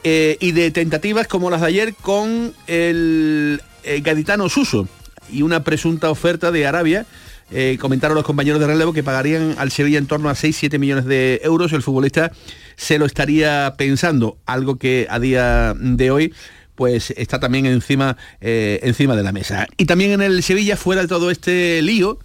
Eh, 0.03 0.39
y 0.41 0.53
de 0.53 0.71
tentativas 0.71 1.29
como 1.29 1.51
las 1.51 1.61
de 1.61 1.67
ayer 1.67 1.95
con 1.95 2.55
el, 2.69 3.61
gaditano 4.03 4.49
Suso 4.49 4.89
y 5.33 5.43
una 5.43 5.65
presunta 5.65 6.11
oferta 6.11 6.51
de 6.51 6.67
Arabia. 6.67 7.07
Eh, 7.51 7.79
comentaron 7.81 8.15
los 8.15 8.25
compañeros 8.25 8.61
de 8.61 8.67
relevo 8.67 8.93
que 8.93 9.03
pagarían 9.03 9.55
al 9.59 9.71
Sevilla 9.71 9.99
en 9.99 10.07
torno 10.07 10.29
a 10.29 10.35
6-7 10.35 10.79
millones 10.79 11.07
de 11.07 11.41
euros. 11.43 11.73
El 11.73 11.83
futbolista 11.83 12.31
se 12.77 12.99
lo 12.99 13.07
estaría 13.07 13.75
pensando, 13.79 14.39
algo 14.45 14.77
que 14.77 15.07
a 15.09 15.19
día 15.19 15.75
de 15.75 16.11
hoy 16.11 16.35
pues 16.75 17.13
está 17.17 17.41
también 17.41 17.67
encima, 17.67 18.17
encima 18.41 19.17
de 19.17 19.25
la 19.25 19.33
mesa. 19.33 19.67
Y 19.77 19.87
también 19.87 20.13
en 20.13 20.23
el 20.23 20.45
Sevilla, 20.45 20.77
fuera 20.77 21.03
de 21.03 21.09
todo 21.09 21.33
este 21.33 21.83
lío, 21.83 22.21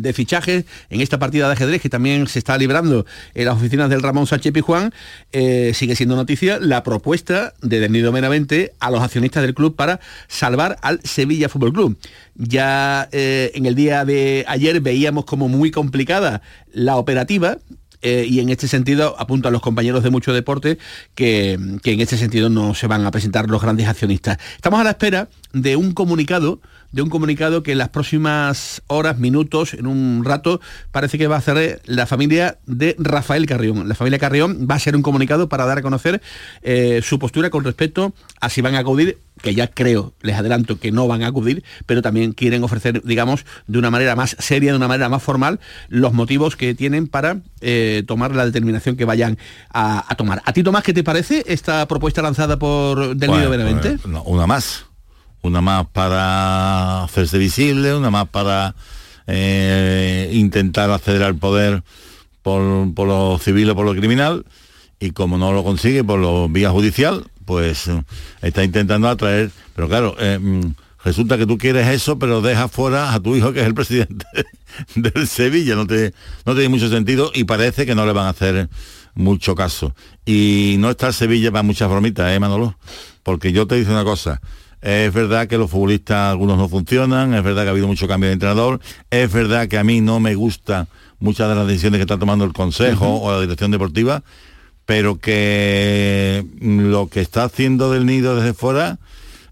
de 0.00 0.12
fichajes 0.12 0.64
en 0.90 1.00
esta 1.00 1.18
partida 1.18 1.46
de 1.46 1.52
ajedrez 1.52 1.82
que 1.82 1.88
también 1.88 2.26
se 2.26 2.38
está 2.38 2.56
librando 2.58 3.06
en 3.34 3.46
las 3.46 3.56
oficinas 3.56 3.90
del 3.90 4.02
Ramón 4.02 4.26
Sánchez 4.26 4.52
Pijuán, 4.52 4.92
eh, 5.32 5.72
sigue 5.74 5.96
siendo 5.96 6.16
noticia 6.16 6.58
la 6.60 6.82
propuesta 6.82 7.54
de 7.62 7.80
Denido 7.80 8.12
Meramente 8.12 8.72
a 8.80 8.90
los 8.90 9.02
accionistas 9.02 9.42
del 9.42 9.54
club 9.54 9.76
para 9.76 10.00
salvar 10.28 10.78
al 10.82 11.00
Sevilla 11.02 11.48
Fútbol 11.48 11.72
Club. 11.72 11.98
Ya 12.34 13.08
eh, 13.12 13.50
en 13.54 13.66
el 13.66 13.74
día 13.74 14.04
de 14.04 14.44
ayer 14.48 14.80
veíamos 14.80 15.24
como 15.24 15.48
muy 15.48 15.70
complicada 15.70 16.42
la 16.72 16.96
operativa, 16.96 17.58
eh, 18.02 18.26
y 18.28 18.40
en 18.40 18.50
este 18.50 18.68
sentido 18.68 19.16
apuntan 19.18 19.52
los 19.52 19.62
compañeros 19.62 20.04
de 20.04 20.10
mucho 20.10 20.32
deporte 20.32 20.78
que, 21.14 21.58
que, 21.82 21.92
en 21.92 22.00
este 22.00 22.16
sentido 22.16 22.48
no 22.50 22.74
se 22.74 22.86
van 22.86 23.04
a 23.06 23.10
presentar 23.10 23.48
los 23.48 23.62
grandes 23.62 23.88
accionistas. 23.88 24.38
Estamos 24.54 24.78
a 24.78 24.84
la 24.84 24.90
espera 24.90 25.28
de 25.52 25.76
un 25.76 25.92
comunicado 25.92 26.60
de 26.96 27.02
un 27.02 27.10
comunicado 27.10 27.62
que 27.62 27.72
en 27.72 27.78
las 27.78 27.90
próximas 27.90 28.82
horas, 28.86 29.18
minutos, 29.18 29.74
en 29.74 29.86
un 29.86 30.24
rato, 30.24 30.62
parece 30.92 31.18
que 31.18 31.26
va 31.26 31.36
a 31.36 31.40
hacer 31.40 31.82
la 31.84 32.06
familia 32.06 32.56
de 32.64 32.96
Rafael 32.98 33.44
Carrión. 33.44 33.86
La 33.86 33.94
familia 33.94 34.18
Carrión 34.18 34.66
va 34.68 34.76
a 34.76 34.78
ser 34.78 34.96
un 34.96 35.02
comunicado 35.02 35.46
para 35.50 35.66
dar 35.66 35.76
a 35.76 35.82
conocer 35.82 36.22
eh, 36.62 37.02
su 37.02 37.18
postura 37.18 37.50
con 37.50 37.64
respecto 37.64 38.14
a 38.40 38.48
si 38.48 38.62
van 38.62 38.76
a 38.76 38.78
acudir, 38.78 39.18
que 39.42 39.54
ya 39.54 39.66
creo, 39.66 40.14
les 40.22 40.36
adelanto 40.36 40.80
que 40.80 40.90
no 40.90 41.06
van 41.06 41.22
a 41.22 41.26
acudir, 41.26 41.64
pero 41.84 42.00
también 42.00 42.32
quieren 42.32 42.64
ofrecer, 42.64 43.02
digamos, 43.04 43.44
de 43.66 43.78
una 43.78 43.90
manera 43.90 44.16
más 44.16 44.34
seria, 44.38 44.70
de 44.70 44.78
una 44.78 44.88
manera 44.88 45.10
más 45.10 45.22
formal, 45.22 45.60
los 45.90 46.14
motivos 46.14 46.56
que 46.56 46.74
tienen 46.74 47.08
para 47.08 47.40
eh, 47.60 48.04
tomar 48.06 48.34
la 48.34 48.46
determinación 48.46 48.96
que 48.96 49.04
vayan 49.04 49.36
a, 49.68 50.14
tomar. 50.16 50.40
¿A 50.46 50.54
ti, 50.54 50.62
Tomás, 50.62 50.82
qué 50.82 50.94
te 50.94 51.04
parece 51.04 51.44
esta 51.46 51.86
propuesta 51.88 52.22
lanzada 52.22 52.58
por 52.58 53.14
Del 53.16 53.32
Nido 53.32 53.50
Benavente? 53.50 53.98
Una 54.24 54.46
más 54.46 54.85
una 55.46 55.60
más 55.60 55.86
para 55.86 57.04
hacerse 57.04 57.38
visible, 57.38 57.94
una 57.94 58.10
más 58.10 58.28
para 58.28 58.74
eh, 59.26 60.30
intentar 60.32 60.90
acceder 60.90 61.22
al 61.22 61.36
poder 61.36 61.82
por, 62.42 62.62
lo 63.06 63.38
civil 63.38 63.70
o 63.70 63.74
por 63.74 63.84
lo 63.84 63.94
criminal, 63.94 64.44
y 65.00 65.10
como 65.10 65.36
no 65.36 65.52
lo 65.52 65.64
consigue 65.64 66.04
por 66.04 66.20
lo 66.20 66.48
vía 66.48 66.70
judicial, 66.70 67.26
pues 67.44 67.88
eh, 67.88 68.02
está 68.42 68.62
intentando 68.62 69.08
atraer, 69.08 69.50
pero 69.74 69.88
claro, 69.88 70.14
eh, 70.20 70.38
mm, 70.40 70.74
resulta 71.04 71.38
que 71.38 71.46
tú 71.46 71.58
quieres 71.58 71.88
eso, 71.88 72.18
pero 72.18 72.40
dejas 72.40 72.70
fuera 72.70 73.14
a 73.14 73.20
tu 73.20 73.34
hijo 73.34 73.52
que 73.52 73.60
es 73.60 73.66
el 73.66 73.74
presidente 73.74 74.26
del 74.94 75.26
Sevilla, 75.26 75.74
no, 75.74 75.86
te, 75.86 76.14
no 76.44 76.54
tiene 76.54 76.68
mucho 76.68 76.88
sentido 76.88 77.32
y 77.34 77.44
parece 77.44 77.84
que 77.84 77.94
no 77.94 78.06
le 78.06 78.12
van 78.12 78.26
a 78.26 78.30
hacer 78.30 78.68
mucho 79.16 79.54
caso. 79.56 79.94
Y 80.24 80.76
no 80.78 80.90
está 80.90 81.08
el 81.08 81.14
Sevilla 81.14 81.50
para 81.50 81.64
muchas 81.64 81.90
bromitas, 81.90 82.30
¿eh, 82.30 82.38
Manolo? 82.38 82.78
Porque 83.24 83.50
yo 83.52 83.66
te 83.66 83.74
digo 83.74 83.90
una 83.90 84.04
cosa, 84.04 84.40
es 84.82 85.12
verdad 85.12 85.48
que 85.48 85.58
los 85.58 85.70
futbolistas 85.70 86.30
algunos 86.30 86.58
no 86.58 86.68
funcionan, 86.68 87.34
es 87.34 87.42
verdad 87.42 87.62
que 87.62 87.68
ha 87.68 87.72
habido 87.72 87.86
mucho 87.86 88.08
cambio 88.08 88.28
de 88.28 88.34
entrenador, 88.34 88.80
es 89.10 89.32
verdad 89.32 89.68
que 89.68 89.78
a 89.78 89.84
mí 89.84 90.00
no 90.00 90.20
me 90.20 90.34
gusta 90.34 90.88
muchas 91.18 91.48
de 91.48 91.54
las 91.54 91.66
decisiones 91.66 91.98
que 91.98 92.02
está 92.02 92.18
tomando 92.18 92.44
el 92.44 92.52
Consejo 92.52 93.20
o 93.20 93.32
la 93.32 93.40
dirección 93.40 93.70
deportiva, 93.70 94.22
pero 94.84 95.18
que 95.18 96.44
lo 96.60 97.08
que 97.08 97.20
está 97.20 97.44
haciendo 97.44 97.90
del 97.90 98.06
nido 98.06 98.36
desde 98.36 98.54
fuera 98.54 98.98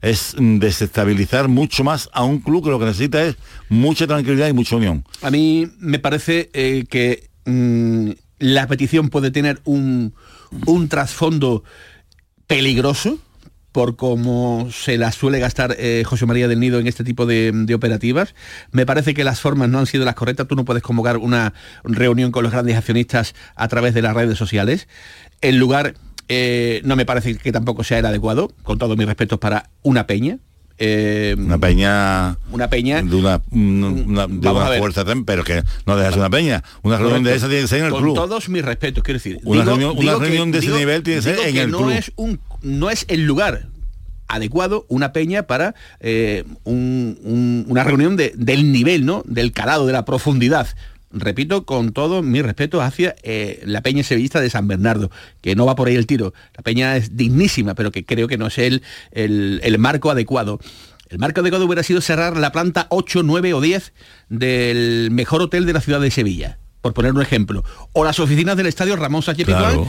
es 0.01 0.37
desestabilizar 0.39 1.49
mucho 1.49 1.83
más 1.83 2.11
a 2.13 2.25
un 2.25 2.39
club 2.41 2.65
que 2.65 2.71
lo 2.71 2.79
que 2.79 2.85
necesita 2.85 3.25
es 3.25 3.37
mucha 3.69 4.07
tranquilidad 4.07 4.49
y 4.49 4.53
mucha 4.53 4.77
unión. 4.77 5.05
A 5.23 5.31
mí 5.31 5.69
me 5.79 5.99
parece 5.99 6.51
eh, 6.53 6.85
que 6.89 7.31
mm, 7.47 8.11
la 8.39 8.67
petición 8.67 9.09
puede 9.09 9.31
tener 9.31 9.61
un, 9.65 10.13
un 10.67 10.89
trasfondo 10.89 11.65
peligroso, 12.47 13.19
por 13.75 13.97
cómo 13.97 14.69
se 14.71 14.97
la 14.99 15.11
suele 15.11 15.41
gastar 15.41 15.75
eh, 15.81 16.05
José 16.07 16.27
María 16.27 16.47
del 16.47 16.61
Nido 16.61 16.79
en 16.79 16.87
este 16.87 17.03
tipo 17.03 17.27
de, 17.27 17.75
operativas. 17.75 18.37
Me 18.71 18.87
parece 18.87 19.15
que 19.15 19.25
las 19.25 19.41
formas 19.41 19.69
no 19.69 19.81
han 19.81 19.87
sido 19.87 20.05
las 20.05 20.15
correctas. 20.15 20.47
Tú 20.47 20.55
no 20.55 20.65
puedes 20.65 20.81
convocar 20.81 21.17
una 21.17 21.55
reunión 21.83 22.31
con 22.31 22.45
los 22.45 22.53
grandes 22.53 22.77
accionistas 22.77 23.35
a 23.57 23.67
través 23.67 23.93
de 23.93 24.01
las 24.01 24.15
redes 24.15 24.39
sociales. 24.39 24.87
El 25.41 25.57
lugar 25.57 25.95
eh, 26.29 26.83
no 26.85 26.95
me 26.95 27.05
parece 27.05 27.37
que 27.37 27.51
tampoco 27.51 27.83
sea 27.83 27.99
el 27.99 28.07
adecuado, 28.07 28.53
con 28.63 28.79
todos 28.79 28.97
mis 28.97 29.09
respetos 29.09 29.41
para 29.41 29.71
una 29.83 30.07
peña. 30.07 30.39
Eh, 30.79 31.35
una 31.39 31.59
peña 31.59 32.37
una 32.51 32.69
peña 32.69 33.01
de 33.01 33.15
una, 33.15 33.41
fuerza 34.79 35.05
pero 35.25 35.45
que 35.45 35.63
no 35.87 35.97
dejas 35.97 36.17
una 36.17 36.29
peña 36.29 36.65
una 36.83 36.99
reunión 36.99 37.23
de 37.23 37.37
esa 37.37 37.47
tiene 37.47 37.63
que 37.63 37.69
ser 37.69 37.79
en 37.79 37.85
el 37.85 37.93
club 37.93 38.17
con 38.17 38.29
todos 38.29 38.49
mis 38.49 38.65
respetos 38.65 39.05
quiero 39.05 39.19
decir 39.19 39.39
una 39.45 39.63
reunión, 39.65 40.51
de 40.51 40.59
ese 40.59 40.73
nivel 40.73 41.05
tiene 41.05 41.21
que 41.21 41.23
ser 41.23 41.39
en 41.47 41.57
el 41.59 41.71
no 41.71 41.93
es 41.93 42.11
un 42.17 42.41
no 42.65 42.91
es 42.91 43.05
el 43.09 43.25
lugar 43.25 43.69
adecuado 44.27 44.87
una 44.89 45.13
peña 45.13 45.45
para 45.45 45.75
eh, 46.01 46.45
una 46.65 47.85
reunión 47.85 48.17
de, 48.17 48.33
del 48.37 48.73
nivel, 48.73 49.07
¿no? 49.07 49.23
Del 49.27 49.53
calado, 49.53 49.87
de 49.87 49.93
la 49.93 50.05
profundidad. 50.05 50.69
Repito, 51.13 51.65
con 51.65 51.93
todo 51.93 52.23
mi 52.23 52.43
respeto 52.43 52.83
hacia 52.83 53.15
eh, 53.23 53.63
la 53.65 53.83
peña 53.83 54.03
sevillista 54.03 54.41
de 54.41 54.51
San 54.51 54.67
Bernardo, 54.67 55.11
que 55.41 55.55
no 55.55 55.65
va 55.65 55.77
por 55.77 55.87
ahí 55.87 55.95
el 55.95 56.07
tiro. 56.07 56.35
La 56.57 56.63
peña 56.63 56.97
es 56.97 57.17
dignísima, 57.17 57.75
pero 57.75 57.93
que 57.93 58.05
creo 58.05 58.27
que 58.27 58.39
no 58.39 58.49
es 58.49 58.59
el, 58.59 58.83
el, 59.13 59.61
el 59.63 59.79
marco 59.79 60.11
adecuado. 60.11 60.59
El 61.09 61.19
marco 61.19 61.41
adecuado 61.41 61.67
hubiera 61.67 61.85
sido 61.85 62.01
cerrar 62.01 62.37
la 62.37 62.51
planta 62.51 62.87
8, 62.91 63.23
9 63.23 63.55
o 63.55 63.61
10 63.61 63.93
del 64.31 65.11
mejor 65.13 65.43
hotel 65.43 65.67
de 65.67 65.73
la 65.75 65.81
ciudad 65.81 66.01
de 66.01 66.11
Sevilla 66.11 66.59
por 66.85 66.93
poner 66.93 67.15
un 67.15 67.23
ejemplo. 67.23 67.65
O 67.95 68.05
las 68.05 68.21
oficinas 68.21 68.59
del 68.59 68.67
estadio 68.67 68.95
Ramón 68.95 69.23
Sánchez 69.23 69.47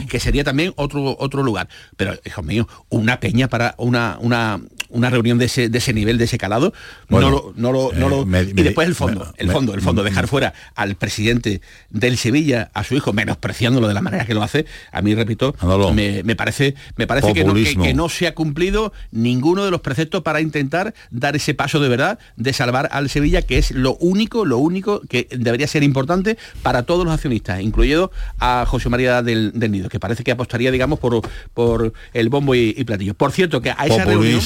que 0.08 0.18
sería 0.18 0.44
también 0.44 0.72
otro, 0.76 1.14
otro 1.18 1.42
lugar. 1.42 1.68
Pero, 1.98 2.14
hijo 2.24 2.42
mío, 2.42 2.66
una 2.88 3.20
peña 3.20 3.48
para 3.48 3.74
una, 3.76 4.16
una, 4.18 4.62
una 4.88 5.10
reunión 5.10 5.36
de 5.36 5.44
ese, 5.44 5.68
de 5.68 5.76
ese 5.76 5.92
nivel, 5.92 6.16
de 6.16 6.24
ese 6.24 6.38
calado, 6.38 6.72
no 7.10 7.20
lo, 7.20 7.52
no 7.54 7.72
lo, 7.72 7.92
eh, 7.92 8.52
y 8.56 8.62
después 8.62 8.88
el 8.88 8.94
fondo, 8.94 9.30
el 9.36 9.50
fondo, 9.50 9.74
el 9.74 9.82
fondo, 9.82 10.02
dejar 10.02 10.26
fuera 10.26 10.54
al 10.74 10.94
presidente 10.94 11.60
del 11.90 12.16
Sevilla, 12.16 12.70
a 12.72 12.82
su 12.82 12.94
hijo, 12.94 13.12
menospreciándolo 13.12 13.88
de 13.88 13.94
la 13.94 14.00
manera 14.00 14.24
que 14.24 14.32
lo 14.32 14.42
hace, 14.42 14.64
a 14.90 15.02
mí, 15.02 15.14
repito, 15.14 15.54
me, 15.92 16.34
parece, 16.34 16.76
me 16.96 17.06
parece 17.06 17.34
que 17.34 17.44
no, 17.44 17.54
que 17.54 17.92
no, 17.92 18.08
se 18.08 18.26
ha 18.26 18.34
cumplido 18.34 18.94
ninguno 19.10 19.66
de 19.66 19.70
los 19.70 19.82
preceptos 19.82 20.22
para 20.22 20.40
intentar 20.40 20.94
dar 21.10 21.36
ese 21.36 21.52
paso 21.52 21.78
de 21.78 21.90
verdad 21.90 22.18
de 22.36 22.54
salvar 22.54 22.88
al 22.92 23.10
Sevilla, 23.10 23.42
que 23.42 23.58
es 23.58 23.72
lo 23.72 23.96
único, 23.96 24.46
lo 24.46 24.56
único 24.58 25.02
que 25.08 25.28
debería 25.30 25.66
ser 25.66 25.82
importante 25.82 26.38
para 26.62 26.85
todos 26.86 27.04
los 27.04 27.12
accionistas, 27.12 27.60
incluido 27.60 28.10
a 28.38 28.64
José 28.66 28.88
María 28.88 29.22
del, 29.22 29.52
Nido, 29.70 29.88
que 29.88 30.00
parece 30.00 30.24
que 30.24 30.30
apostaría, 30.30 30.70
digamos, 30.70 30.98
por, 30.98 31.20
por 31.52 31.92
el 32.12 32.28
bombo 32.28 32.54
y, 32.54 32.72
platillo. 32.84 33.14
Por 33.14 33.32
cierto, 33.32 33.60
que 33.60 33.70
a 33.70 33.86
esa 33.86 34.04
reunión, 34.04 34.40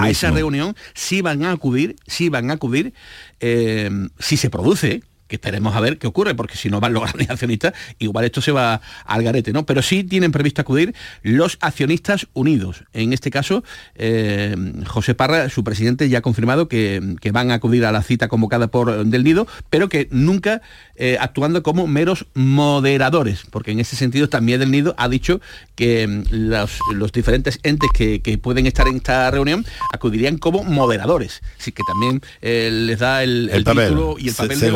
a 0.00 0.10
esa 0.10 0.30
reunión 0.30 0.76
sí 0.94 1.20
van 1.20 1.44
a 1.44 1.52
acudir, 1.52 1.96
sí 2.06 2.28
van 2.28 2.50
a 2.50 2.54
acudir, 2.54 2.94
eh, 3.40 3.90
si 4.18 4.36
se 4.36 4.50
produce, 4.50 5.02
que 5.30 5.36
esperemos 5.36 5.74
a 5.76 5.80
ver 5.80 5.96
qué 5.96 6.08
ocurre, 6.08 6.34
porque 6.34 6.56
si 6.56 6.68
no 6.68 6.80
van 6.80 6.92
los 6.92 7.02
grandes 7.06 7.30
accionistas, 7.30 7.72
igual 7.98 8.24
esto 8.26 8.42
se 8.42 8.52
va 8.52 8.82
al 9.06 9.22
garete, 9.22 9.52
¿no? 9.52 9.64
Pero 9.64 9.80
sí 9.80 10.04
tienen 10.04 10.32
previsto 10.32 10.60
acudir 10.60 10.94
los 11.22 11.56
accionistas 11.60 12.26
unidos. 12.34 12.84
En 12.92 13.12
este 13.12 13.30
caso, 13.30 13.64
eh, 13.94 14.54
José 14.86 15.14
Parra, 15.14 15.48
su 15.48 15.64
presidente, 15.64 16.08
ya 16.08 16.18
ha 16.18 16.22
confirmado 16.22 16.68
que, 16.68 17.16
van 17.32 17.52
a 17.52 17.54
acudir 17.54 17.84
a 17.84 17.92
la 17.92 18.02
cita 18.02 18.26
convocada 18.26 18.66
por 18.66 19.06
Del 19.06 19.22
Nido, 19.22 19.46
pero 19.70 19.88
que 19.88 20.08
nunca 20.10 20.62
eh, 20.96 21.16
actuando 21.20 21.62
como 21.62 21.86
meros 21.86 22.26
moderadores, 22.34 23.44
porque 23.50 23.70
en 23.70 23.78
ese 23.78 23.94
sentido 23.94 24.28
también 24.28 24.58
Del 24.58 24.72
Nido 24.72 24.96
ha 24.98 25.08
dicho 25.08 25.40
que 25.76 26.08
mm, 26.08 26.24
los, 26.30 27.12
diferentes 27.12 27.60
entes 27.62 27.88
que, 27.94 28.20
pueden 28.42 28.66
estar 28.66 28.88
en 28.88 28.96
esta 28.96 29.30
reunión 29.30 29.64
acudirían 29.92 30.38
como 30.38 30.64
moderadores. 30.64 31.40
Así 31.58 31.70
que 31.70 31.82
también 31.86 32.20
eh, 32.42 32.70
les 32.72 32.98
da 32.98 33.22
el, 33.22 33.48
título 33.64 34.16
y 34.18 34.28
el 34.28 34.34
papel 34.34 34.58
de 34.58 34.70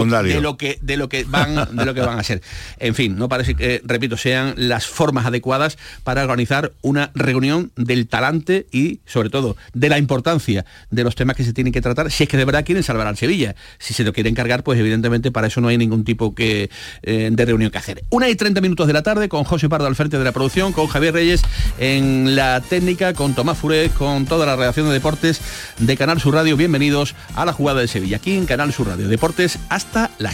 lo, 0.45 0.57
que 0.57 0.79
de 0.83 0.97
lo 0.97 1.09
que 1.09 1.25
van 1.25 1.55
de 1.77 1.85
lo 1.85 1.95
que 1.95 2.03
van 2.03 2.19
a 2.19 2.23
ser. 2.23 2.43
En 2.79 2.95
fin, 2.95 3.17
no 3.17 3.29
parece 3.29 3.55
que, 3.55 3.81
repito, 3.85 4.17
sean 4.17 4.55
las 4.57 4.87
formas 4.87 5.27
adecuadas 5.27 5.79
para 6.05 6.23
organizar 6.23 6.73
una 6.83 7.11
reunión 7.15 7.73
del 7.77 8.07
talante 8.07 8.67
y 8.71 9.01
sobre 9.07 9.31
todo 9.31 9.57
de 9.73 9.89
la 9.89 9.99
importancia 9.99 10.67
de 10.91 11.03
los 11.03 11.15
temas 11.15 11.37
que 11.37 11.45
se 11.45 11.53
tienen 11.53 11.73
que 11.73 11.81
tratar 11.81 12.11
si 12.11 12.25
es 12.25 12.29
que 12.29 12.37
de 12.37 12.45
verdad 12.45 12.65
quieren 12.65 12.85
salvar 12.85 13.07
al 13.07 13.17
Sevilla. 13.17 13.57
Si 13.79 13.95
se 13.95 14.05
lo 14.05 14.13
quieren 14.13 14.35
cargar, 14.35 14.63
pues 14.63 14.79
evidentemente 14.79 15.33
para 15.33 15.47
eso 15.47 15.61
no 15.61 15.69
hay 15.69 15.79
ningún 15.79 16.05
tipo 16.05 16.35
que, 16.35 16.71
eh, 17.03 17.31
de 17.33 17.45
reunión 17.45 17.71
que 17.71 17.79
hacer. 17.79 18.05
Una 18.11 18.29
y 18.29 18.37
30 18.37 18.61
minutos 18.61 18.87
de 18.87 18.93
la 18.93 19.03
tarde 19.03 19.29
con 19.29 19.45
José 19.45 19.69
Pardo 19.69 19.87
al 19.87 19.97
frente 19.97 20.19
de 20.19 20.25
la 20.25 20.33
producción, 20.33 20.73
con 20.73 20.87
Javier 20.89 21.15
Reyes 21.15 21.43
en 21.79 22.37
la 22.37 22.61
técnica, 22.61 23.15
con 23.15 23.35
Tomás 23.35 23.59
Furé, 23.59 23.89
con 23.89 24.27
toda 24.27 24.45
la 24.45 24.57
redacción 24.57 24.87
de 24.89 24.93
deportes 24.93 25.41
de 25.79 25.97
Canal 25.97 26.21
Sur 26.21 26.35
Radio. 26.35 26.57
Bienvenidos 26.57 27.15
a 27.35 27.47
la 27.47 27.53
jugada 27.55 27.81
de 27.81 27.89
Sevilla, 27.89 28.19
aquí 28.19 28.37
en 28.37 28.45
Canal 28.45 28.73
Sur 28.73 28.89
Radio. 28.89 29.09
Deportes 29.09 29.59
hasta 29.71 30.11
las 30.19 30.34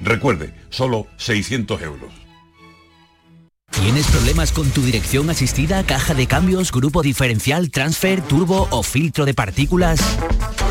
Recuerde, 0.00 0.54
solo 0.70 1.06
600 1.16 1.82
euros. 1.82 2.12
¿Tienes 3.70 4.06
problemas 4.08 4.50
con 4.52 4.68
tu 4.70 4.82
dirección 4.82 5.30
asistida, 5.30 5.82
caja 5.84 6.12
de 6.14 6.26
cambios, 6.26 6.72
grupo 6.72 7.02
diferencial, 7.02 7.70
transfer, 7.70 8.20
turbo 8.22 8.66
o 8.70 8.82
filtro 8.82 9.24
de 9.24 9.34
partículas? 9.34 10.00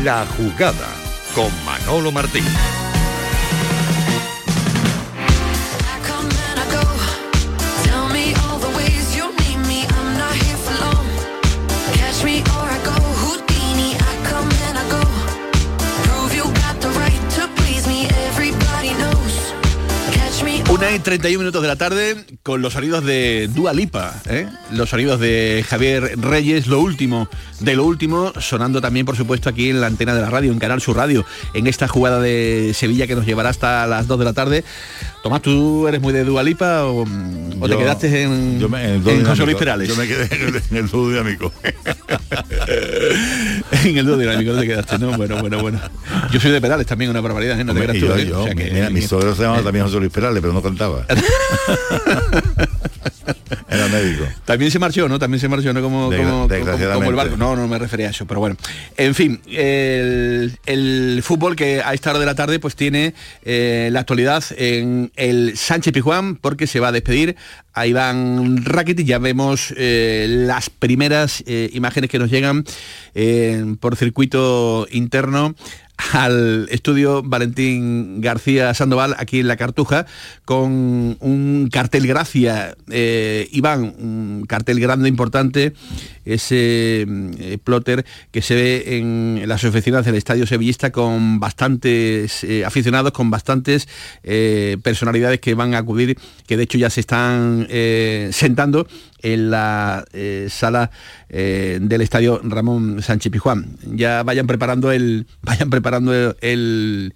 La 0.03 0.25
jugada 0.37 1.04
con 1.35 1.51
Manolo 1.65 2.13
Martín. 2.13 2.84
Y 20.95 20.99
31 20.99 21.39
minutos 21.39 21.61
de 21.61 21.67
la 21.67 21.75
tarde 21.75 22.25
con 22.41 22.61
los 22.61 22.73
sonidos 22.73 23.03
de 23.03 23.49
Dua 23.53 23.73
Lipa, 23.73 24.21
¿eh? 24.29 24.47
los 24.71 24.89
sonidos 24.89 25.19
de 25.19 25.65
Javier 25.67 26.17
Reyes, 26.17 26.67
lo 26.67 26.79
último 26.79 27.27
de 27.59 27.75
lo 27.75 27.85
último, 27.85 28.33
sonando 28.39 28.81
también 28.81 29.05
por 29.05 29.15
supuesto 29.15 29.49
aquí 29.49 29.69
en 29.69 29.81
la 29.81 29.87
antena 29.87 30.13
de 30.13 30.21
la 30.21 30.29
radio, 30.29 30.51
en 30.51 30.59
Canal 30.59 30.81
Sur 30.81 30.97
Radio, 30.97 31.25
en 31.53 31.67
esta 31.67 31.87
jugada 31.87 32.19
de 32.19 32.71
Sevilla 32.73 33.07
que 33.07 33.15
nos 33.15 33.25
llevará 33.25 33.49
hasta 33.49 33.87
las 33.87 34.07
2 34.07 34.19
de 34.19 34.25
la 34.25 34.33
tarde. 34.33 34.63
Tomás, 35.25 35.41
¿tú 35.41 35.87
eres 35.87 35.99
muy 35.99 36.13
de 36.13 36.23
Dualipa 36.23 36.85
o, 36.85 37.03
o 37.59 37.67
te 37.67 37.75
quedaste 37.75 38.21
en, 38.21 38.59
yo 38.59 38.69
me, 38.69 38.93
en, 38.93 39.09
en 39.09 39.25
José 39.25 39.43
Luis 39.43 39.57
Perales? 39.57 39.89
Yo 39.89 39.95
me 39.95 40.07
quedé 40.07 40.29
en 40.69 40.77
el, 40.77 40.87
dúo 40.87 41.09
dinámico. 41.09 41.51
en 43.83 43.97
el 43.97 44.05
dúo 44.05 44.17
dinámico 44.19 44.53
no 44.53 44.59
te 44.59 44.67
quedaste, 44.67 44.99
¿no? 44.99 45.17
Bueno, 45.17 45.41
bueno, 45.41 45.59
bueno. 45.63 45.81
Yo 46.31 46.39
soy 46.39 46.51
de 46.51 46.61
Perales 46.61 46.85
también, 46.85 47.09
una 47.09 47.21
barbaridad, 47.21 47.59
¿eh? 47.59 47.63
No 47.63 47.73
te 47.73 47.79
creas 47.79 47.97
tú, 47.97 48.05
yo, 48.05 48.17
yo, 48.19 48.41
o 48.41 48.45
sea 48.45 48.53
que, 48.53 48.69
mira, 48.69 48.91
mi 48.91 49.01
suegro 49.01 49.33
se 49.33 49.41
llamaba 49.41 49.63
también 49.63 49.85
José 49.85 49.97
Luis 49.97 50.11
Perales, 50.11 50.41
pero 50.41 50.53
no 50.53 50.61
cantaba. 50.61 51.07
Era 53.67 53.87
médico. 53.87 54.25
También 54.45 54.71
se 54.71 54.79
marchó, 54.79 55.09
¿no? 55.09 55.19
También 55.19 55.39
se 55.39 55.47
marchó, 55.47 55.73
¿no? 55.73 55.81
Como, 55.81 56.11
como, 56.11 56.47
como, 56.47 57.09
el 57.09 57.15
barco. 57.15 57.37
No, 57.37 57.55
no 57.55 57.67
me 57.67 57.79
refería 57.79 58.07
a 58.07 58.09
eso, 58.11 58.25
pero 58.25 58.39
bueno. 58.39 58.55
En 58.97 59.15
fin, 59.15 59.41
el, 59.47 60.57
el 60.65 61.21
fútbol 61.23 61.55
que 61.55 61.81
a 61.81 61.93
esta 61.93 62.11
hora 62.11 62.19
de 62.19 62.25
la 62.25 62.35
tarde 62.35 62.59
pues 62.59 62.75
tiene 62.75 63.13
eh, 63.43 63.89
la 63.91 64.01
actualidad 64.01 64.43
en 64.57 65.11
el 65.15 65.57
Sánchez 65.57 65.93
Pijuán 65.93 66.35
porque 66.35 66.67
se 66.67 66.79
va 66.79 66.89
a 66.89 66.91
despedir 66.91 67.35
a 67.73 67.87
Iván 67.87 68.63
Rakitic. 68.65 69.05
Ya 69.05 69.19
vemos 69.19 69.73
eh, 69.77 70.25
las 70.29 70.69
primeras 70.69 71.43
eh, 71.47 71.69
imágenes 71.73 72.09
que 72.09 72.19
nos 72.19 72.29
llegan 72.29 72.63
eh, 73.13 73.75
por 73.79 73.95
circuito 73.95 74.87
interno 74.91 75.55
al 76.11 76.67
estudio 76.71 77.23
Valentín 77.23 78.19
García 78.19 78.73
Sandoval 78.73 79.15
aquí 79.17 79.39
en 79.39 79.47
La 79.47 79.55
Cartuja 79.55 80.05
con 80.43 81.17
un 81.19 81.69
cartel 81.71 82.05
gracia, 82.05 82.75
Iván, 82.89 83.95
un 83.97 84.45
cartel 84.45 84.81
grande, 84.81 85.07
importante, 85.07 85.73
ese 86.25 87.05
eh, 87.07 87.57
plotter 87.63 88.05
que 88.31 88.41
se 88.41 88.55
ve 88.55 88.97
en 88.97 89.43
las 89.45 89.63
oficinas 89.63 90.05
del 90.05 90.15
Estadio 90.15 90.45
Sevillista 90.45 90.91
con 90.91 91.39
bastantes 91.39 92.43
eh, 92.43 92.65
aficionados, 92.65 93.11
con 93.11 93.29
bastantes 93.29 93.87
personalidades 94.83 95.39
que 95.39 95.53
van 95.53 95.73
a 95.73 95.79
acudir, 95.79 96.17
que 96.47 96.57
de 96.57 96.63
hecho 96.63 96.77
ya 96.77 96.89
se 96.89 96.99
están 96.99 97.67
sentando 98.31 98.87
en 99.21 99.51
la 99.51 100.05
sala 100.49 100.91
del 101.29 102.01
estadio 102.01 102.41
Ramón 102.43 103.01
Sánchez 103.01 103.31
Pijuán. 103.31 103.77
Ya 103.83 104.23
vayan 104.23 104.47
preparando 104.47 104.91
el, 104.91 105.27
vayan 105.41 105.69
preparando 105.69 106.35
el 106.41 107.13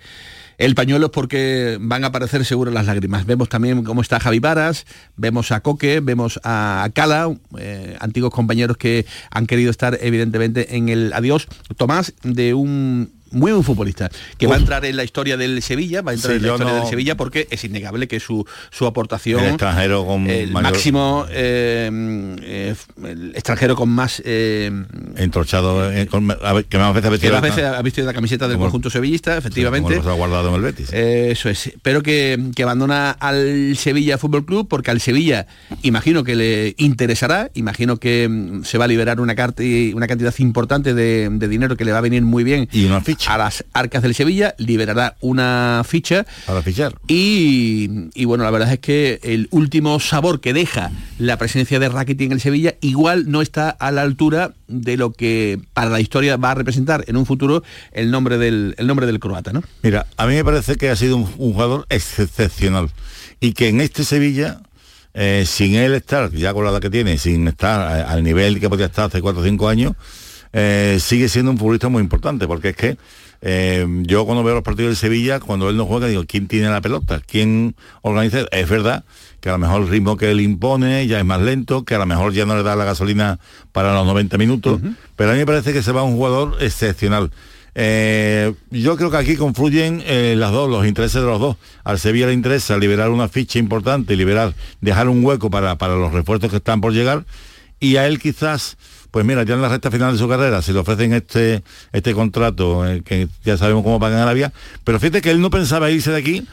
pañuelo 0.75 1.09
porque 1.11 1.77
van 1.79 2.03
a 2.03 2.07
aparecer 2.07 2.45
seguro 2.45 2.69
las 2.69 2.85
lágrimas. 2.85 3.25
Vemos 3.25 3.49
también 3.49 3.83
cómo 3.83 4.01
está 4.01 4.19
Javi 4.19 4.39
Varas, 4.39 4.85
vemos 5.15 5.51
a 5.51 5.61
Coque, 5.61 6.01
vemos 6.01 6.39
a 6.43 6.89
Cala, 6.93 7.33
eh, 7.57 7.95
antiguos 8.01 8.31
compañeros 8.31 8.77
que 8.77 9.05
han 9.31 9.47
querido 9.47 9.71
estar 9.71 9.97
evidentemente 10.01 10.75
en 10.75 10.89
el 10.89 11.13
adiós. 11.13 11.47
Tomás, 11.77 12.13
de 12.23 12.53
un 12.53 13.18
muy 13.31 13.51
buen 13.51 13.63
futbolista, 13.63 14.09
que 14.37 14.47
va 14.47 14.55
a 14.55 14.59
entrar 14.59 14.85
en 14.85 14.95
la 14.95 15.03
historia 15.03 15.37
del 15.37 15.61
Sevilla, 15.61 16.01
va 16.01 16.11
a 16.11 16.13
entrar 16.15 16.35
en 16.35 16.41
la 16.41 16.47
historia 16.49 16.73
del 16.73 16.87
Sevilla 16.87 17.17
porque 17.17 17.47
es 17.49 17.63
innegable 17.63 18.07
que 18.07 18.19
su, 18.19 18.45
su 18.71 18.85
aportación... 18.85 19.41
El 19.41 19.49
extranjero 19.49 20.05
con 20.05 20.29
el 20.29 20.51
máximo 20.51 21.25
eh, 21.29 21.89
eh, 22.41 22.75
el 23.05 23.31
extranjero 23.35 23.75
con 23.75 23.89
más... 23.89 24.21
Eh, 24.25 24.71
Entorchado, 25.15 25.89
que 25.89 26.77
más 26.77 26.93
veces 26.93 27.05
ha 27.05 27.09
vestido, 27.09 27.19
que 27.19 27.31
más 27.31 27.41
veces 27.41 27.63
ha 27.63 27.81
vestido 27.81 28.07
la 28.07 28.13
camiseta 28.13 28.47
del 28.47 28.57
conjunto 28.57 28.89
sevillista, 28.89 29.37
efectivamente. 29.37 29.97
Como 29.97 30.09
ha 30.09 30.15
guardado 30.15 30.49
en 30.49 30.55
el 30.55 30.61
Betis. 30.61 30.91
eso 30.91 31.49
es, 31.49 31.73
pero 31.81 32.01
que, 32.01 32.51
que 32.55 32.63
abandona 32.63 33.11
al 33.11 33.75
Sevilla 33.77 34.17
Fútbol 34.17 34.45
Club 34.45 34.67
porque 34.67 34.91
al 34.91 35.01
Sevilla 35.01 35.47
imagino 35.83 36.23
que 36.23 36.35
le 36.35 36.75
interesará, 36.77 37.51
imagino 37.53 37.97
que 37.97 38.27
mm, 38.29 38.63
se 38.63 38.77
va 38.77 38.85
a 38.85 38.87
liberar 38.87 39.19
una, 39.19 39.35
una 39.93 40.07
cantidad 40.07 40.33
importante 40.39 40.93
de, 40.93 41.29
de 41.31 41.47
dinero 41.47 41.75
que 41.75 41.85
le 41.85 41.91
va 41.91 41.99
a 41.99 42.01
venir 42.01 42.23
muy 42.23 42.43
bien. 42.43 42.67
Y 42.71 42.85
una 42.85 43.01
ficha 43.01 43.18
a 43.27 43.37
las 43.37 43.65
arcas 43.73 44.01
del 44.01 44.15
Sevilla, 44.15 44.55
liberará 44.57 45.15
una 45.21 45.83
ficha. 45.85 46.25
Para 46.45 46.61
fichar. 46.61 46.95
Y, 47.07 48.09
y, 48.13 48.25
bueno, 48.25 48.43
la 48.43 48.51
verdad 48.51 48.71
es 48.71 48.79
que 48.79 49.19
el 49.23 49.47
último 49.51 49.99
sabor 49.99 50.39
que 50.39 50.53
deja 50.53 50.91
la 51.17 51.37
presencia 51.37 51.79
de 51.79 51.89
Rakitic 51.89 52.27
en 52.27 52.31
el 52.33 52.41
Sevilla 52.41 52.75
igual 52.81 53.29
no 53.29 53.41
está 53.41 53.69
a 53.69 53.91
la 53.91 54.01
altura 54.01 54.53
de 54.67 54.97
lo 54.97 55.11
que 55.11 55.59
para 55.73 55.89
la 55.89 55.99
historia 55.99 56.37
va 56.37 56.51
a 56.51 56.55
representar 56.55 57.03
en 57.07 57.17
un 57.17 57.25
futuro 57.25 57.63
el 57.91 58.11
nombre 58.11 58.37
del, 58.37 58.75
el 58.77 58.87
nombre 58.87 59.05
del 59.05 59.19
croata, 59.19 59.51
¿no? 59.51 59.63
Mira, 59.81 60.05
a 60.17 60.27
mí 60.27 60.35
me 60.35 60.45
parece 60.45 60.75
que 60.75 60.89
ha 60.89 60.95
sido 60.95 61.17
un, 61.17 61.25
jugador 61.25 61.85
excepcional 61.89 62.89
y 63.39 63.53
que 63.53 63.69
en 63.69 63.81
este 63.81 64.03
Sevilla 64.03 64.61
eh, 65.13 65.45
sin 65.47 65.75
él 65.75 65.93
estar, 65.93 66.31
ya 66.31 66.53
con 66.53 66.63
la 66.63 66.71
edad 66.71 66.79
que 66.79 66.89
tiene, 66.89 67.17
sin 67.17 67.47
estar 67.47 68.05
al 68.05 68.23
nivel 68.23 68.59
que 68.59 68.69
podía 68.69 68.85
estar 68.85 69.05
hace 69.05 69.21
4 69.21 69.41
o 69.41 69.43
5 69.43 69.67
años, 69.67 69.93
eh, 70.53 70.97
sigue 70.99 71.29
siendo 71.29 71.51
un 71.51 71.57
futbolista 71.57 71.89
muy 71.89 72.01
importante, 72.01 72.47
porque 72.47 72.69
es 72.69 72.75
que 72.75 72.97
Eh, 73.41 73.87
yo 74.01 74.25
cuando 74.25 74.43
veo 74.43 74.55
los 74.55 74.63
partidos 74.63 74.91
de 74.91 74.95
Sevilla, 74.97 75.39
cuando 75.39 75.69
él 75.69 75.77
no 75.77 75.85
juega, 75.85 76.07
digo, 76.07 76.25
¿quién 76.27 76.47
tiene 76.47 76.69
la 76.69 76.81
pelota? 76.81 77.21
¿Quién 77.25 77.75
organiza? 78.01 78.39
Es 78.51 78.67
verdad 78.67 79.05
que 79.39 79.47
a 79.47 79.53
lo 79.53 79.59
mejor 79.59 79.83
el 79.83 79.87
ritmo 79.87 80.17
que 80.17 80.29
él 80.31 80.41
impone 80.41 81.07
ya 81.07 81.19
es 81.19 81.25
más 81.25 81.41
lento, 81.41 81.85
que 81.85 81.95
a 81.95 81.99
lo 81.99 82.05
mejor 82.05 82.33
ya 82.33 82.45
no 82.45 82.57
le 82.57 82.63
da 82.63 82.75
la 82.75 82.83
gasolina 82.83 83.39
para 83.71 83.93
los 83.93 84.05
90 84.05 84.37
minutos, 84.37 84.81
pero 85.15 85.29
a 85.29 85.33
mí 85.33 85.39
me 85.39 85.45
parece 85.45 85.71
que 85.71 85.81
se 85.81 85.93
va 85.93 86.03
un 86.03 86.17
jugador 86.17 86.57
excepcional. 86.59 87.31
Eh, 87.75 88.53
yo 88.71 88.97
creo 88.97 89.09
que 89.09 89.15
aquí 89.15 89.37
confluyen 89.37 90.03
eh, 90.05 90.35
las 90.37 90.51
dos, 90.51 90.69
los 90.69 90.85
intereses 90.85 91.21
de 91.21 91.27
los 91.27 91.39
dos. 91.39 91.55
Al 91.85 91.97
Sevilla 91.97 92.27
le 92.27 92.33
interesa 92.33 92.77
liberar 92.77 93.09
una 93.09 93.29
ficha 93.29 93.57
importante, 93.57 94.17
liberar, 94.17 94.53
dejar 94.81 95.07
un 95.07 95.23
hueco 95.23 95.49
para, 95.49 95.77
para 95.77 95.95
los 95.95 96.11
refuerzos 96.11 96.49
que 96.49 96.57
están 96.57 96.81
por 96.81 96.91
llegar, 96.91 97.23
y 97.79 97.95
a 97.95 98.05
él 98.05 98.19
quizás 98.19 98.75
pues 99.11 99.25
mira, 99.25 99.43
ya 99.43 99.55
en 99.55 99.61
la 99.61 99.69
recta 99.69 99.91
final 99.91 100.13
de 100.13 100.19
su 100.19 100.27
carrera 100.27 100.61
se 100.61 100.73
le 100.73 100.79
ofrecen 100.79 101.13
este, 101.13 101.63
este 101.91 102.13
contrato, 102.13 102.87
eh, 102.87 103.01
que 103.03 103.27
ya 103.43 103.57
sabemos 103.57 103.83
cómo 103.83 103.99
pagan 103.99 104.17
en 104.17 104.23
Arabia, 104.23 104.53
pero 104.83 104.99
fíjate 104.99 105.21
que 105.21 105.31
él 105.31 105.41
no 105.41 105.49
pensaba 105.49 105.89
irse 105.89 106.11
de 106.11 106.17
aquí, 106.17 106.47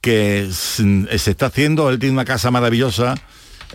que 0.00 0.48
se 0.52 1.30
está 1.30 1.46
haciendo, 1.46 1.90
él 1.90 1.98
tiene 1.98 2.14
una 2.14 2.24
casa 2.24 2.50
maravillosa, 2.50 3.14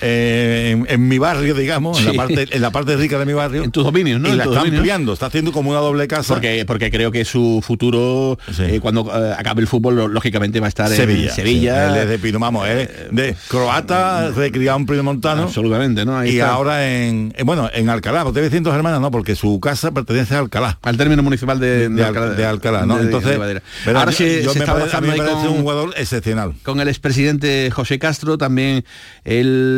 eh, 0.02 0.84
en, 0.88 1.08
mi 1.08 1.18
barrio, 1.18 1.54
digamos, 1.54 2.00
en, 2.00 2.06
la 2.08 2.14
parte, 2.14 2.48
en 2.52 2.62
la 2.62 2.72
parte 2.72 2.96
rica 2.98 3.20
de 3.20 3.26
mi 3.26 3.34
barrio. 3.34 3.64
En 3.64 3.72
tus 3.72 3.84
dominios, 3.84 4.20
¿no? 4.20 4.30
Y 4.30 4.36
la 4.36 4.46
está 4.46 4.62
ampliando, 4.62 5.14
está 5.14 5.28
haciendo 5.28 5.52
como 5.52 5.72
una 5.72 5.80
doble 5.80 6.08
casa. 6.08 6.34
Porque, 6.34 6.64
porque 6.66 6.92
creo 6.92 7.12
que 7.12 7.26
su 7.26 7.62
futuro, 7.66 8.38
eh, 8.60 8.80
cuando 8.82 9.10
eh, 9.14 9.36
acabe 9.38 9.62
el 9.62 9.68
fútbol, 9.68 10.12
lógicamente 10.12 10.60
va 10.60 10.68
a 10.68 10.70
estar 10.70 10.90
Sevilla, 10.90 11.30
en 11.30 11.36
Sevilla. 11.36 11.90
Él 11.90 12.04
es 12.04 12.10
de 12.10 12.20
Pino, 12.20 12.40
vamos, 12.40 12.68
de 12.68 13.36
croata, 13.48 14.32
recriado 14.32 14.80
en 14.80 14.86
Pino 14.86 15.04
Montano. 15.04 15.44
Absolutamente, 15.44 16.06
¿no? 16.06 16.24
y 16.26 16.40
ahora 16.40 16.88
en, 16.88 17.34
bueno, 17.46 17.70
en 17.74 17.90
Alcalá, 17.90 18.24
porque 18.24 18.50
cientos 18.50 18.74
hermanas, 18.76 19.02
no, 19.02 19.12
porque 19.12 19.36
su 19.36 19.60
casa 19.60 19.92
pertenece 19.92 20.36
a 20.36 20.40
Alcalá. 20.40 20.80
Al 20.82 20.98
término 20.98 21.24
municipal 21.24 21.60
de, 21.60 21.90
de, 21.90 22.46
Alcalá. 22.46 22.86
¿no? 22.86 23.00
Entonces, 23.00 23.40
ahora 23.88 24.12
se, 24.12 24.44
yo 24.44 24.54
me 24.56 24.66
parece, 24.66 25.48
un 25.48 25.62
jugador 25.62 25.94
excepcional. 25.98 26.54
Con 26.64 26.80
el 26.80 26.88
expresidente 26.88 27.70
José 27.72 28.00
Castro, 28.00 28.38
también 28.38 28.86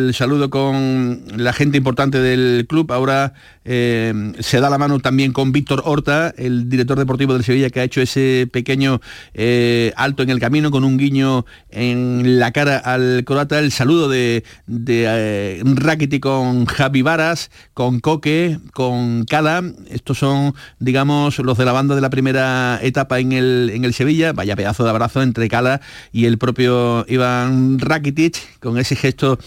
el 0.06 0.14
saludo 0.14 0.50
con 0.50 1.24
la 1.36 1.52
gente 1.52 1.78
importante 1.78 2.20
del 2.20 2.66
club. 2.68 2.92
Ahora 2.92 3.34
eh, 3.64 4.34
se 4.40 4.60
da 4.60 4.70
la 4.70 4.78
mano 4.78 5.00
también 5.00 5.34
con 5.34 5.52
Víctor 5.52 5.82
Horta, 5.86 6.34
el 6.38 6.70
director 6.70 6.98
deportivo 6.98 7.34
del 7.34 7.44
Sevilla, 7.44 7.70
que 7.70 7.80
ha 7.80 7.84
hecho 7.84 8.02
ese 8.02 8.48
pequeño 8.52 9.02
eh, 9.34 9.92
alto 9.96 10.24
en 10.24 10.30
el 10.30 10.40
camino 10.40 10.70
con 10.72 10.84
un 10.84 10.98
guiño 10.98 11.46
en 11.72 12.40
la 12.40 12.52
cara 12.52 12.78
al 12.78 13.24
croata. 13.26 13.60
El 13.60 13.72
saludo 13.72 14.08
de, 14.08 14.44
de 14.68 15.06
eh, 15.08 16.20
con 16.22 16.66
Javi 16.66 17.02
Varas, 17.02 17.50
con 17.74 18.00
Coque, 18.00 18.60
con 18.74 19.26
Cala. 19.26 19.64
Estos 19.90 20.20
son, 20.20 20.54
digamos, 20.80 21.40
los 21.40 21.58
de 21.58 21.66
la 21.66 21.72
banda 21.72 21.96
de 21.96 22.02
la 22.02 22.10
primera 22.10 22.80
etapa 22.82 23.20
en 23.20 23.32
el, 23.32 23.72
en 23.74 23.86
el 23.86 23.94
Sevilla. 23.94 24.34
Vaya 24.34 24.56
pedazo 24.56 24.84
de 24.84 24.92
abrazo 24.92 25.22
entre 25.24 25.50
Cala 25.50 25.82
y 26.12 26.26
el 26.26 26.38
propio 26.38 27.06
Iván 27.08 27.80
Rakitic, 27.80 28.60
con 28.60 28.78
ese 28.78 28.96
gesto 28.96 29.40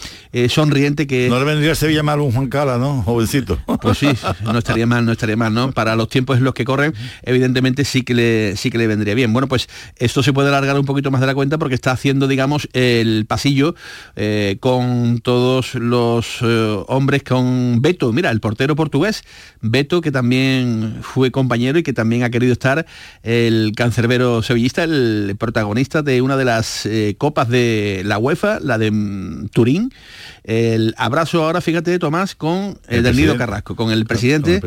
sonriente 0.49 1.07
que... 1.07 1.29
No 1.29 1.39
le 1.39 1.45
vendría 1.45 1.71
a 1.71 1.75
Sevilla 1.75 2.03
mal 2.03 2.19
un 2.19 2.31
Juan 2.31 2.47
Cala, 2.47 2.77
¿no? 2.77 3.03
Jovencito. 3.03 3.59
Pues 3.81 3.97
sí, 3.97 4.09
no 4.43 4.57
estaría 4.57 4.85
mal, 4.85 5.05
no 5.05 5.13
estaría 5.13 5.37
mal, 5.37 5.53
¿no? 5.53 5.71
Para 5.71 5.95
los 5.95 6.09
tiempos 6.09 6.37
en 6.37 6.43
los 6.43 6.53
que 6.53 6.65
corren, 6.65 6.93
evidentemente 7.23 7.85
sí 7.85 8.01
que 8.01 8.13
le, 8.13 8.57
sí 8.57 8.69
que 8.69 8.77
le 8.77 8.87
vendría 8.87 9.15
bien. 9.15 9.31
Bueno, 9.31 9.47
pues 9.47 9.69
esto 9.97 10.21
se 10.21 10.33
puede 10.33 10.49
alargar 10.49 10.77
un 10.77 10.85
poquito 10.85 11.11
más 11.11 11.21
de 11.21 11.27
la 11.27 11.33
cuenta 11.33 11.57
porque 11.57 11.75
está 11.75 11.91
haciendo, 11.91 12.27
digamos, 12.27 12.67
el 12.73 13.25
pasillo 13.25 13.75
eh, 14.17 14.57
con 14.59 15.19
todos 15.21 15.75
los 15.75 16.39
eh, 16.41 16.83
hombres, 16.87 17.23
con 17.23 17.81
Beto, 17.81 18.11
mira, 18.11 18.31
el 18.31 18.41
portero 18.41 18.75
portugués, 18.75 19.23
Beto, 19.61 20.01
que 20.01 20.11
también 20.11 20.97
fue 21.01 21.31
compañero 21.31 21.79
y 21.79 21.83
que 21.83 21.93
también 21.93 22.23
ha 22.23 22.29
querido 22.29 22.53
estar 22.53 22.85
el 23.23 23.71
cancerbero 23.75 24.41
sevillista, 24.41 24.83
el 24.83 25.35
protagonista 25.39 26.01
de 26.01 26.21
una 26.21 26.37
de 26.37 26.45
las 26.45 26.85
eh, 26.85 27.15
copas 27.17 27.49
de 27.49 28.01
la 28.05 28.17
UEFA, 28.17 28.59
la 28.59 28.77
de 28.77 28.91
mm, 28.91 29.49
Turín. 29.49 29.93
El 30.43 30.93
abrazo 30.97 31.43
ahora, 31.43 31.61
fíjate, 31.61 31.99
Tomás, 31.99 32.35
con 32.35 32.79
el, 32.87 33.03
del 33.03 33.15
Nido 33.15 33.37
Carrasco, 33.37 33.75
con 33.75 33.91
el 33.91 34.05
presidente. 34.05 34.61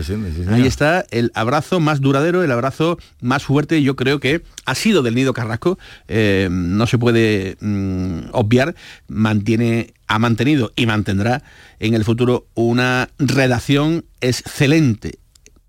Ahí 0.48 0.66
está 0.66 1.04
el 1.10 1.30
abrazo 1.34 1.80
más 1.80 2.00
duradero, 2.00 2.42
el 2.42 2.50
abrazo 2.50 2.98
más 3.20 3.44
fuerte, 3.44 3.82
yo 3.82 3.96
creo 3.96 4.20
que 4.20 4.42
ha 4.64 4.74
sido 4.74 5.02
del 5.02 5.14
Nido 5.14 5.32
Carrasco, 5.32 5.78
eh, 6.08 6.48
no 6.50 6.86
se 6.86 6.98
puede 6.98 7.56
mm, 7.60 8.30
obviar, 8.32 8.74
mantiene, 9.08 9.94
ha 10.06 10.18
mantenido 10.18 10.72
y 10.76 10.86
mantendrá 10.86 11.42
en 11.80 11.94
el 11.94 12.04
futuro 12.04 12.46
una 12.54 13.08
redacción 13.18 14.04
excelente 14.20 15.21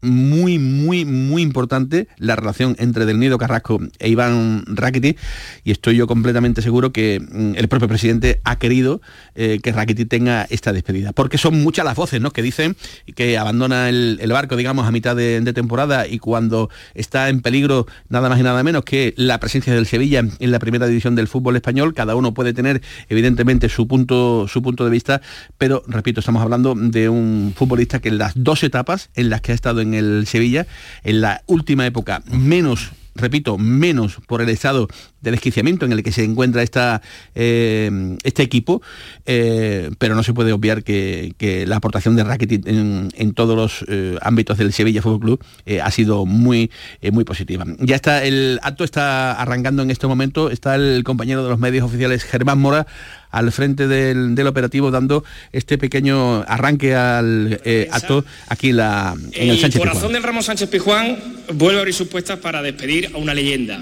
muy, 0.03 0.59
muy, 0.59 1.05
muy 1.05 1.41
importante 1.41 2.07
la 2.17 2.35
relación 2.35 2.75
entre 2.79 3.05
Del 3.05 3.19
Nido 3.19 3.37
Carrasco 3.37 3.79
e 3.99 4.09
Iván 4.09 4.63
Rakiti 4.67 5.15
y 5.63 5.71
estoy 5.71 5.95
yo 5.95 6.07
completamente 6.07 6.61
seguro 6.61 6.91
que 6.91 7.19
mm, 7.19 7.55
el 7.55 7.67
propio 7.67 7.87
presidente 7.87 8.41
ha 8.43 8.57
querido 8.57 9.01
eh, 9.35 9.59
que 9.63 9.71
Rakiti 9.71 10.05
tenga 10.05 10.45
esta 10.49 10.73
despedida. 10.73 11.13
Porque 11.13 11.37
son 11.37 11.61
muchas 11.63 11.85
las 11.85 11.95
voces 11.95 12.21
¿no? 12.21 12.31
que 12.31 12.41
dicen 12.41 12.75
que 13.15 13.37
abandona 13.37 13.89
el, 13.89 14.31
barco, 14.31 14.55
digamos, 14.55 14.87
a 14.87 14.91
mitad 14.91 15.15
de, 15.15 15.53
temporada 15.53 16.07
y 16.07 16.17
cuando 16.17 16.69
está 16.95 17.29
en 17.29 17.41
peligro 17.41 17.85
nada 18.09 18.27
más 18.27 18.39
y 18.39 18.43
nada 18.43 18.63
menos 18.63 18.83
que 18.83 19.13
la 19.17 19.39
presencia 19.39 19.73
del 19.73 19.85
Sevilla 19.85 20.23
en 20.39 20.51
la 20.51 20.59
primera 20.59 20.87
división 20.87 21.15
del 21.15 21.27
fútbol 21.27 21.55
español. 21.55 21.93
Cada 21.93 22.15
uno 22.15 22.33
puede 22.33 22.53
tener, 22.53 22.81
evidentemente, 23.07 23.69
su 23.69 23.87
punto, 23.87 24.47
su 24.47 24.61
punto 24.61 24.83
de 24.83 24.89
vista, 24.89 25.21
pero, 25.57 25.83
repito, 25.87 26.19
estamos 26.19 26.41
hablando 26.41 26.73
de 26.75 27.09
un 27.09 27.53
futbolista 27.55 27.99
que 27.99 28.09
en 28.09 28.17
las 28.17 28.33
dos 28.35 28.63
etapas 28.63 29.09
en 29.15 29.29
las 29.29 29.41
que 29.41 29.51
ha 29.51 29.55
estado 29.55 29.81
en 29.81 29.92
el 29.93 30.25
Sevilla, 30.27 30.67
en 31.03 31.21
la 31.21 31.43
última 31.47 31.85
época 31.85 32.23
menos 32.31 32.91
repito, 33.15 33.57
menos 33.57 34.17
por 34.27 34.41
el 34.41 34.49
estado 34.49 34.87
de 35.21 35.31
desquiciamiento 35.31 35.85
en 35.85 35.91
el 35.91 36.03
que 36.03 36.11
se 36.11 36.23
encuentra 36.23 36.63
esta, 36.63 37.01
eh, 37.35 38.17
este 38.23 38.43
equipo, 38.43 38.81
eh, 39.25 39.91
pero 39.99 40.15
no 40.15 40.23
se 40.23 40.33
puede 40.33 40.51
obviar 40.51 40.83
que, 40.83 41.33
la 41.67 41.77
aportación 41.77 42.15
de 42.15 42.23
Rakitic 42.23 42.65
en, 42.65 43.33
todos 43.33 43.55
los 43.55 43.85
eh, 43.87 44.17
ámbitos 44.21 44.57
del 44.57 44.73
Sevilla 44.73 45.01
Fútbol 45.01 45.19
Club 45.19 45.45
ha 45.81 45.91
sido 45.91 46.25
muy, 46.25 46.71
muy 47.11 47.23
positiva. 47.23 47.65
Ya 47.79 47.95
está, 47.95 48.23
el 48.23 48.59
acto 48.63 48.83
está 48.83 49.33
arrancando 49.33 49.83
en 49.83 49.91
este 49.91 50.07
momento, 50.07 50.49
está 50.49 50.75
el 50.75 51.03
compañero 51.03 51.43
de 51.43 51.49
los 51.49 51.59
medios 51.59 51.85
oficiales 51.85 52.23
Germán 52.23 52.59
Mora 52.59 52.87
al 53.33 53.51
frente 53.51 53.87
del, 53.87 54.47
operativo 54.47 54.91
dando 54.91 55.23
este 55.51 55.77
pequeño 55.79 56.43
arranque 56.43 56.93
al 56.93 57.59
eh, 57.65 57.87
acto 57.91 58.23
aquí 58.47 58.71
la, 58.71 59.15
en 59.31 59.49
el, 59.49 59.59
Sánchez 59.59 59.79
corazón 59.79 60.13
del 60.13 60.21
Ramón 60.21 60.43
Sánchez 60.43 60.69
Pijuán 60.69 61.17
vuelve 61.53 61.77
a 61.77 61.79
abrir 61.79 61.95
sus 61.95 62.07
puestas 62.07 62.39
para 62.39 62.61
despedir 62.61 63.09
a 63.13 63.17
una 63.17 63.33
leyenda. 63.33 63.81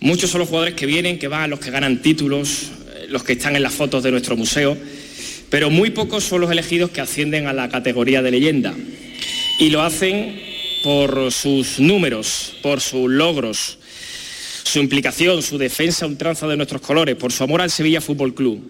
Muchos 0.00 0.30
son 0.30 0.40
los 0.40 0.48
jugadores 0.48 0.74
que 0.74 0.86
vienen, 0.86 1.18
que 1.18 1.28
van, 1.28 1.50
los 1.50 1.60
que 1.60 1.70
ganan 1.70 2.02
títulos, 2.02 2.64
eh, 2.96 3.06
los 3.10 3.22
que 3.22 3.34
están 3.34 3.54
en 3.54 3.62
las 3.62 3.74
fotos 3.74 4.02
de 4.02 4.10
nuestro 4.10 4.36
museo, 4.36 4.76
pero 5.48 5.70
muy 5.70 5.90
pocos 5.90 6.24
son 6.24 6.40
los 6.40 6.50
elegidos 6.50 6.90
que 6.90 7.00
ascienden 7.00 7.46
a 7.46 7.52
la 7.52 7.68
categoría 7.68 8.22
de 8.22 8.32
leyenda. 8.32 8.74
Y 9.60 9.70
lo 9.70 9.82
hacen 9.82 10.40
por 10.82 11.30
sus 11.30 11.78
números, 11.78 12.54
por 12.60 12.80
sus 12.80 13.08
logros, 13.08 13.77
su 14.68 14.78
implicación, 14.78 15.42
su 15.42 15.58
defensa 15.58 16.06
ultranza 16.06 16.46
de 16.46 16.56
nuestros 16.56 16.82
colores, 16.82 17.16
por 17.16 17.32
su 17.32 17.42
amor 17.42 17.62
al 17.62 17.70
Sevilla 17.70 18.00
Fútbol 18.00 18.34
Club 18.34 18.62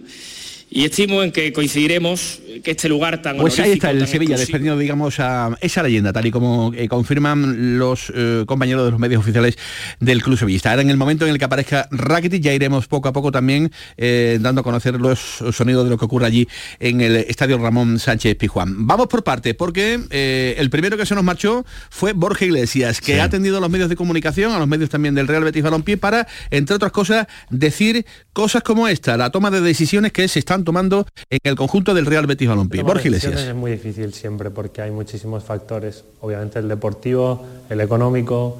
y 0.70 0.84
estimo 0.84 1.22
en 1.22 1.32
que 1.32 1.52
coincidiremos 1.52 2.40
que 2.62 2.72
este 2.72 2.88
lugar 2.88 3.22
tan 3.22 3.36
Pues 3.38 3.58
ahí 3.58 3.72
está 3.72 3.90
el 3.90 4.06
Sevilla 4.06 4.36
despedido, 4.36 4.76
digamos, 4.76 5.18
a 5.20 5.56
esa 5.60 5.82
leyenda, 5.82 6.12
tal 6.12 6.26
y 6.26 6.30
como 6.30 6.72
eh, 6.74 6.88
confirman 6.88 7.78
los 7.78 8.12
eh, 8.14 8.44
compañeros 8.46 8.84
de 8.84 8.90
los 8.90 9.00
medios 9.00 9.20
oficiales 9.20 9.56
del 10.00 10.22
Club 10.22 10.38
Sevillista. 10.38 10.70
Ahora 10.70 10.82
en 10.82 10.90
el 10.90 10.96
momento 10.96 11.24
en 11.24 11.32
el 11.32 11.38
que 11.38 11.44
aparezca 11.44 11.88
Rakitic 11.90 12.42
ya 12.42 12.52
iremos 12.52 12.86
poco 12.86 13.08
a 13.08 13.12
poco 13.12 13.32
también 13.32 13.70
eh, 13.96 14.38
dando 14.40 14.60
a 14.60 14.64
conocer 14.64 15.00
los 15.00 15.18
sonidos 15.52 15.84
de 15.84 15.90
lo 15.90 15.98
que 15.98 16.04
ocurre 16.04 16.26
allí 16.26 16.48
en 16.80 17.00
el 17.00 17.16
Estadio 17.16 17.58
Ramón 17.58 17.98
Sánchez 17.98 18.36
Pijuán. 18.36 18.86
Vamos 18.86 19.06
por 19.06 19.24
parte, 19.24 19.54
porque 19.54 20.54
el 20.58 20.70
primero 20.70 20.96
que 20.96 21.06
se 21.06 21.14
nos 21.14 21.24
marchó 21.24 21.64
fue 21.90 22.12
Borja 22.12 22.44
Iglesias, 22.44 23.00
que 23.00 23.20
ha 23.20 23.24
atendido 23.24 23.58
a 23.58 23.60
los 23.60 23.70
medios 23.70 23.88
de 23.88 23.96
comunicación, 23.96 24.52
a 24.52 24.58
los 24.58 24.68
medios 24.68 24.90
también 24.90 25.14
del 25.14 25.28
Real 25.28 25.44
Betis 25.44 25.62
Balompié, 25.62 25.96
para, 25.96 26.26
entre 26.50 26.76
otras 26.76 26.92
cosas, 26.92 27.26
decir 27.50 28.04
cosas 28.32 28.62
como 28.62 28.88
esta, 28.88 29.16
la 29.16 29.30
toma 29.30 29.50
de 29.50 29.60
decisiones 29.60 30.12
que 30.12 30.28
se 30.28 30.38
están 30.38 30.57
tomando 30.64 31.06
en 31.30 31.38
el 31.44 31.56
conjunto 31.56 31.94
del 31.94 32.06
Real 32.06 32.26
Betis 32.26 32.48
Balompié. 32.48 32.82
Borja 32.82 33.06
Iglesias. 33.06 33.40
Es 33.40 33.54
muy 33.54 33.72
difícil 33.72 34.12
siempre 34.14 34.50
porque 34.50 34.82
hay 34.82 34.90
muchísimos 34.90 35.44
factores, 35.44 36.04
obviamente 36.20 36.58
el 36.58 36.68
deportivo, 36.68 37.44
el 37.68 37.80
económico, 37.80 38.58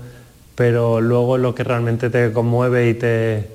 pero 0.55 1.01
luego 1.01 1.39
lo 1.39 1.55
que 1.55 1.65
realmente 1.65 2.11
te 2.11 2.33
conmueve 2.33 2.91
y 2.91 2.95
te, 2.95 3.49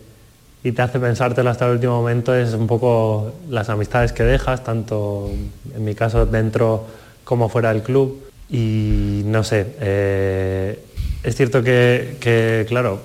y 0.64 0.72
te 0.72 0.82
hace 0.82 1.00
pensártelo 1.00 1.50
hasta 1.50 1.66
el 1.66 1.74
último 1.74 1.98
momento 1.98 2.34
es 2.34 2.54
un 2.54 2.68
poco 2.68 3.34
las 3.50 3.70
amistades 3.70 4.14
que 4.14 4.24
dejas, 4.24 4.64
tanto 4.64 5.30
en 5.76 5.84
mi 5.84 5.96
caso 5.96 6.26
dentro 6.26 6.86
como 7.24 7.50
fuera 7.50 7.74
del 7.74 7.84
club. 7.84 8.24
Y 8.50 9.24
no 9.26 9.44
sé, 9.44 9.66
eh, 9.80 10.80
es 11.24 11.36
cierto 11.36 11.64
que, 11.64 12.18
que, 12.20 12.66
claro, 12.68 13.02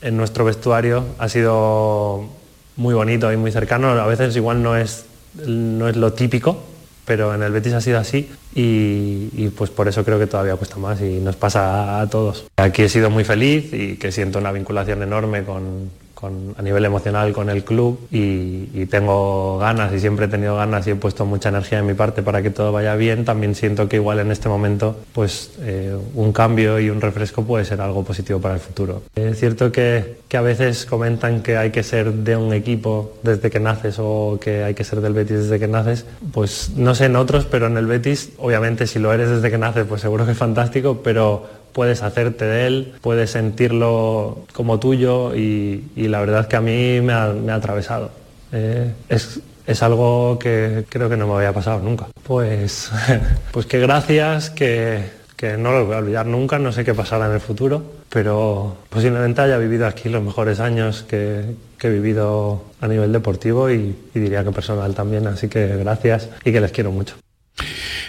en 0.00 0.16
nuestro 0.16 0.44
vestuario 0.44 1.04
ha 1.18 1.28
sido 1.28 2.37
muy 2.78 2.94
bonito 2.94 3.30
y 3.30 3.36
muy 3.36 3.52
cercano. 3.52 3.88
A 3.90 4.06
veces 4.06 4.34
igual 4.36 4.62
no 4.62 4.76
es, 4.76 5.04
no 5.46 5.88
es 5.88 5.96
lo 5.96 6.14
típico, 6.14 6.62
pero 7.04 7.34
en 7.34 7.42
el 7.42 7.52
Betis 7.52 7.74
ha 7.74 7.80
sido 7.80 7.98
así 7.98 8.30
y, 8.54 9.28
y, 9.32 9.52
pues 9.54 9.70
por 9.70 9.88
eso 9.88 10.04
creo 10.04 10.18
que 10.18 10.26
todavía 10.26 10.56
cuesta 10.56 10.76
más 10.76 11.00
y 11.02 11.18
nos 11.18 11.36
pasa 11.36 12.00
a 12.00 12.08
todos. 12.08 12.46
Aquí 12.56 12.82
he 12.82 12.88
sido 12.88 13.10
muy 13.10 13.24
feliz 13.24 13.72
y 13.72 13.96
que 13.96 14.12
siento 14.12 14.38
una 14.38 14.52
vinculación 14.52 15.02
enorme 15.02 15.44
con, 15.44 15.90
a 16.26 16.62
nivel 16.62 16.84
emocional 16.84 17.32
con 17.32 17.48
el 17.50 17.64
club 17.64 17.98
y, 18.10 18.86
tengo 18.88 19.58
ganas 19.58 19.92
y 19.92 20.00
siempre 20.00 20.26
he 20.26 20.28
tenido 20.28 20.56
ganas 20.56 20.86
y 20.86 20.92
he 20.92 20.94
puesto 20.94 21.26
mucha 21.26 21.50
energía 21.50 21.80
en 21.80 21.86
mi 21.86 21.92
parte 21.92 22.22
para 22.22 22.40
que 22.40 22.48
todo 22.48 22.72
vaya 22.72 22.94
bien, 22.94 23.26
también 23.26 23.54
siento 23.54 23.86
que 23.86 23.96
igual 23.96 24.18
en 24.18 24.30
este 24.30 24.48
momento 24.48 24.96
pues 25.12 25.52
eh, 25.60 25.94
un 26.14 26.32
cambio 26.32 26.80
y 26.80 26.88
un 26.88 27.02
refresco 27.02 27.44
puede 27.44 27.66
ser 27.66 27.82
algo 27.82 28.02
positivo 28.04 28.40
para 28.40 28.54
el 28.54 28.60
futuro. 28.60 29.02
Es 29.14 29.38
cierto 29.38 29.70
que, 29.70 30.20
que, 30.26 30.36
a 30.38 30.40
veces 30.40 30.86
comentan 30.86 31.42
que 31.42 31.58
hay 31.58 31.70
que 31.70 31.82
ser 31.82 32.10
de 32.12 32.34
un 32.36 32.54
equipo 32.54 33.12
desde 33.22 33.50
que 33.50 33.60
naces 33.60 33.96
o 33.98 34.38
que 34.40 34.64
hay 34.64 34.74
que 34.74 34.84
ser 34.84 35.02
del 35.02 35.12
Betis 35.12 35.42
desde 35.42 35.58
que 35.58 35.68
naces, 35.68 36.06
pues 36.32 36.70
no 36.76 36.94
sé 36.94 37.06
en 37.06 37.16
otros, 37.16 37.44
pero 37.44 37.66
en 37.66 37.76
el 37.76 37.86
Betis 37.86 38.30
obviamente 38.38 38.86
si 38.86 38.98
lo 38.98 39.12
eres 39.12 39.28
desde 39.28 39.50
que 39.50 39.58
naces 39.58 39.84
pues 39.86 40.00
seguro 40.00 40.24
que 40.24 40.32
es 40.32 40.38
fantástico, 40.38 41.00
pero 41.04 41.57
puedes 41.72 42.02
hacerte 42.02 42.44
de 42.44 42.66
él, 42.66 42.94
puedes 43.00 43.30
sentirlo 43.30 44.44
como 44.52 44.78
tuyo 44.78 45.34
y, 45.34 45.84
la 45.96 46.20
verdad 46.20 46.42
es 46.42 46.46
que 46.46 46.56
a 46.56 46.60
mí 46.60 47.00
me 47.00 47.12
ha, 47.12 47.54
atravesado. 47.54 48.10
Eh, 48.52 48.92
es, 49.08 49.82
algo 49.82 50.38
que 50.38 50.86
creo 50.88 51.08
que 51.10 51.16
no 51.16 51.26
me 51.26 51.34
había 51.34 51.52
pasado 51.52 51.80
nunca. 51.80 52.06
Pues, 52.22 52.90
pues 53.52 53.66
que 53.66 53.78
gracias, 53.78 54.50
que, 54.50 55.18
no 55.58 55.72
lo 55.72 55.86
voy 55.86 55.94
a 55.94 55.98
olvidar 55.98 56.26
nunca, 56.26 56.58
no 56.58 56.72
sé 56.72 56.84
qué 56.84 56.94
pasará 56.94 57.26
en 57.26 57.32
el 57.32 57.40
futuro, 57.40 57.82
pero 58.08 58.78
posiblemente 58.88 59.40
haya 59.42 59.58
vivido 59.58 59.86
aquí 59.86 60.08
los 60.08 60.22
mejores 60.22 60.60
años 60.60 61.04
que, 61.08 61.54
he 61.80 61.88
vivido 61.88 62.64
a 62.80 62.88
nivel 62.88 63.12
deportivo 63.12 63.70
y 63.70 63.96
diría 64.14 64.42
que 64.42 64.50
personal 64.50 64.94
también, 64.94 65.26
así 65.28 65.48
que 65.48 65.76
gracias 65.76 66.28
y 66.44 66.50
que 66.50 66.60
les 66.60 66.72
quiero 66.72 66.90
mucho. 66.90 67.14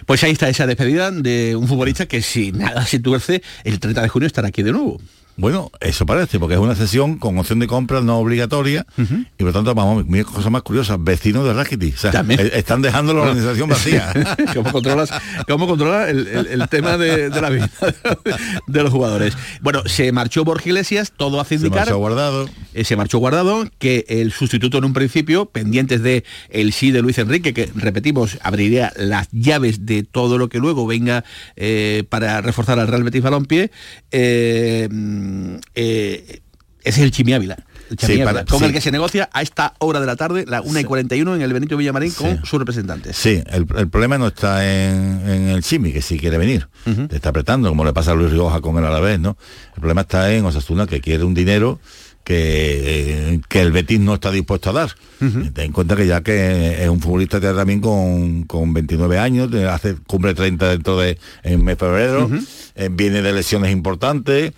Pues 0.10 0.24
ahí 0.24 0.32
está 0.32 0.50
esa 0.50 0.66
despedida 0.66 1.12
de 1.12 1.56
un 1.56 1.68
futbolista 1.68 2.08
que 2.08 2.24
si 2.24 2.52
nada 2.52 2.84
se 2.84 2.98
tuerce, 2.98 3.44
el 3.64 3.80
30 3.80 4.02
de 4.02 4.10
junio 4.10 4.26
estará 4.26 4.48
aquí 4.48 4.64
de 4.64 4.72
nuevo. 4.72 5.00
Bueno, 5.40 5.72
eso 5.80 6.06
parece, 6.06 6.38
porque 6.38 6.56
es 6.56 6.60
una 6.60 6.76
sesión 6.76 7.18
con 7.18 7.38
opción 7.38 7.60
de 7.60 7.68
compra 7.68 8.02
no 8.02 8.18
obligatoria 8.18 8.86
y 9.38 9.44
por 9.44 9.54
tanto, 9.54 9.74
vamos, 9.74 10.06
mira 10.06 10.26
cosas 10.26 10.52
más 10.52 10.64
curiosas, 10.64 11.02
vecinos 11.02 11.46
de 11.46 11.54
Rakiti. 11.54 11.94
Eh, 12.04 12.52
están 12.56 12.82
dejando 12.82 13.14
la 13.14 13.22
organización 13.22 13.70
vacía. 13.70 14.12
¿Cómo 14.54 14.72
controlas, 14.72 15.12
cómo 15.48 15.66
controla 15.66 16.10
el, 16.10 16.68
tema 16.70 16.98
de, 16.98 17.30
la 17.30 17.50
vida 17.50 17.70
de 18.68 18.84
los 18.84 18.92
jugadores? 18.92 19.38
Bueno, 19.62 19.84
se 19.86 20.12
marchó 20.12 20.44
Borja 20.44 20.68
Iglesias, 20.68 21.14
todo 21.16 21.40
hace 21.40 21.56
indicar... 21.56 21.86
Se 21.86 21.92
marchó 21.92 21.98
guardado. 22.00 22.50
Eh, 22.74 22.84
se 22.84 22.98
marchó 22.98 23.18
guardado, 23.20 23.66
que 23.80 24.06
el 24.10 24.34
sustituto 24.34 24.78
en 24.78 24.84
un 24.84 24.94
principio, 24.94 25.46
pendientes 25.46 26.04
de 26.04 26.26
el 26.50 26.74
sí 26.74 26.92
de 26.92 27.02
Luis 27.02 27.18
Enrique, 27.18 27.54
que 27.54 27.70
repetimos, 27.76 28.38
abriría 28.42 28.92
las 28.98 29.30
llaves 29.32 29.86
de 29.86 30.04
todo 30.04 30.38
lo 30.38 30.50
que 30.50 30.60
luego 30.60 30.86
venga 30.86 31.24
eh, 31.56 32.04
para 32.10 32.42
reforzar 32.42 32.78
al 32.78 32.88
Real 32.88 33.04
Betis 33.04 33.22
Balompié, 33.22 33.72
eh, 34.12 34.90
eh, 35.76 36.42
es 36.84 36.98
el 36.98 37.12
Chimi 37.12 37.34
Ávila. 37.34 37.58
con 38.50 38.64
el 38.64 38.72
que 38.72 38.82
se 38.82 38.92
negocia 38.92 39.30
a 39.34 39.42
esta 39.42 39.74
hora 39.80 40.00
de 40.00 40.06
la 40.06 40.16
tarde, 40.16 40.46
la 40.48 40.62
1 40.62 40.80
y 40.80 40.84
41 40.84 41.36
en 41.36 41.42
el 41.42 41.54
Benito 41.54 41.76
Villamarín 41.76 42.12
con 42.12 42.46
sus 42.46 42.60
representantes. 42.60 43.18
Sí, 43.18 43.44
el, 43.48 43.66
problema 43.66 44.18
no 44.18 44.28
está 44.28 44.64
en, 44.66 45.50
el 45.50 45.64
Chimi, 45.64 45.92
que 45.92 46.02
sí 46.02 46.20
quiere 46.20 46.38
venir, 46.38 46.68
está 47.12 47.30
apretando, 47.30 47.70
como 47.70 47.84
le 47.84 47.94
pasa 47.94 48.12
a 48.12 48.16
Luis 48.16 48.32
Rioja 48.32 48.62
con 48.62 48.78
él 48.78 48.86
a 48.86 48.92
la 48.92 49.00
vez, 49.00 49.20
¿no? 49.20 49.38
El 49.76 49.82
problema 49.82 50.02
está 50.02 50.32
en 50.32 50.46
Osasuna, 50.46 50.88
que 50.88 51.02
quiere 51.02 51.24
un 51.24 51.34
dinero 51.34 51.80
que, 52.24 53.42
que, 53.50 53.62
el 53.62 53.72
Betis 53.72 54.00
no 54.00 54.14
está 54.14 54.30
dispuesto 54.30 54.70
a 54.70 54.74
dar. 54.74 54.92
Ten 55.18 55.52
en 55.56 55.72
cuenta 55.72 55.96
que 55.96 56.06
ya 56.06 56.22
que 56.22 56.84
es 56.84 56.88
un 56.88 57.02
futbolista 57.02 57.40
que 57.40 57.48
también 57.48 57.82
con, 57.82 58.44
con 58.44 58.72
29 58.72 59.18
años, 59.18 59.52
hace 59.68 59.96
cumple 59.96 60.36
30 60.36 60.70
dentro 60.70 61.00
de 61.00 61.18
en 61.42 61.64
mes 61.64 61.78
febrero, 61.78 62.30
eh, 62.76 62.90
viene 62.92 63.24
de 63.24 63.34
lesiones 63.34 63.72
importantes 63.72 64.54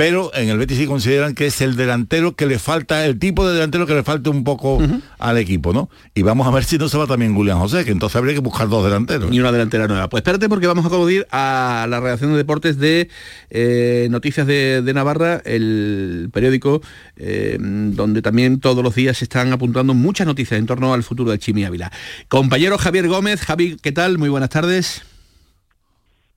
pero 0.00 0.30
en 0.34 0.48
el 0.48 0.56
Betis 0.56 0.78
sí 0.78 0.86
consideran 0.86 1.34
que 1.34 1.44
es 1.44 1.60
el 1.60 1.76
delantero 1.76 2.34
que 2.34 2.46
le 2.46 2.58
falta, 2.58 3.04
el 3.04 3.18
tipo 3.18 3.46
de 3.46 3.52
delantero 3.52 3.86
que 3.86 3.92
le 3.92 4.02
falta 4.02 4.30
un 4.30 4.44
poco 4.44 4.78
al 5.18 5.36
equipo, 5.36 5.74
¿no? 5.74 5.90
Y 6.14 6.22
vamos 6.22 6.46
a 6.46 6.50
ver 6.50 6.64
si 6.64 6.78
no 6.78 6.88
se 6.88 6.96
va 6.96 7.06
también 7.06 7.34
Julián 7.34 7.58
José, 7.58 7.84
que 7.84 7.90
entonces 7.90 8.16
habría 8.16 8.32
que 8.32 8.40
buscar 8.40 8.70
dos 8.70 8.82
delanteros. 8.82 9.30
Y 9.30 9.38
una 9.38 9.52
delantera 9.52 9.88
nueva. 9.88 10.08
Pues 10.08 10.22
espérate 10.22 10.48
porque 10.48 10.66
vamos 10.66 10.86
a 10.86 10.88
acudir 10.88 11.26
a 11.32 11.86
la 11.86 12.00
redacción 12.00 12.30
de 12.30 12.38
deportes 12.38 12.78
de 12.78 13.10
eh, 13.50 14.08
Noticias 14.10 14.46
de, 14.46 14.90
Navarra, 14.94 15.42
el 15.44 16.30
periódico 16.32 16.80
eh, 17.16 17.58
donde 17.60 18.22
también 18.22 18.58
todos 18.58 18.82
los 18.82 18.94
días 18.94 19.18
se 19.18 19.26
están 19.26 19.52
apuntando 19.52 19.92
muchas 19.92 20.26
noticias 20.26 20.58
en 20.58 20.64
torno 20.64 20.94
al 20.94 21.02
futuro 21.02 21.30
de 21.30 21.38
Chimi 21.38 21.64
Ávila. 21.64 21.92
Compañero 22.28 22.78
Javier 22.78 23.06
Gómez, 23.06 23.42
Javi, 23.42 23.76
¿qué 23.82 23.92
tal? 23.92 24.16
Muy 24.16 24.30
buenas 24.30 24.48
tardes. 24.48 25.02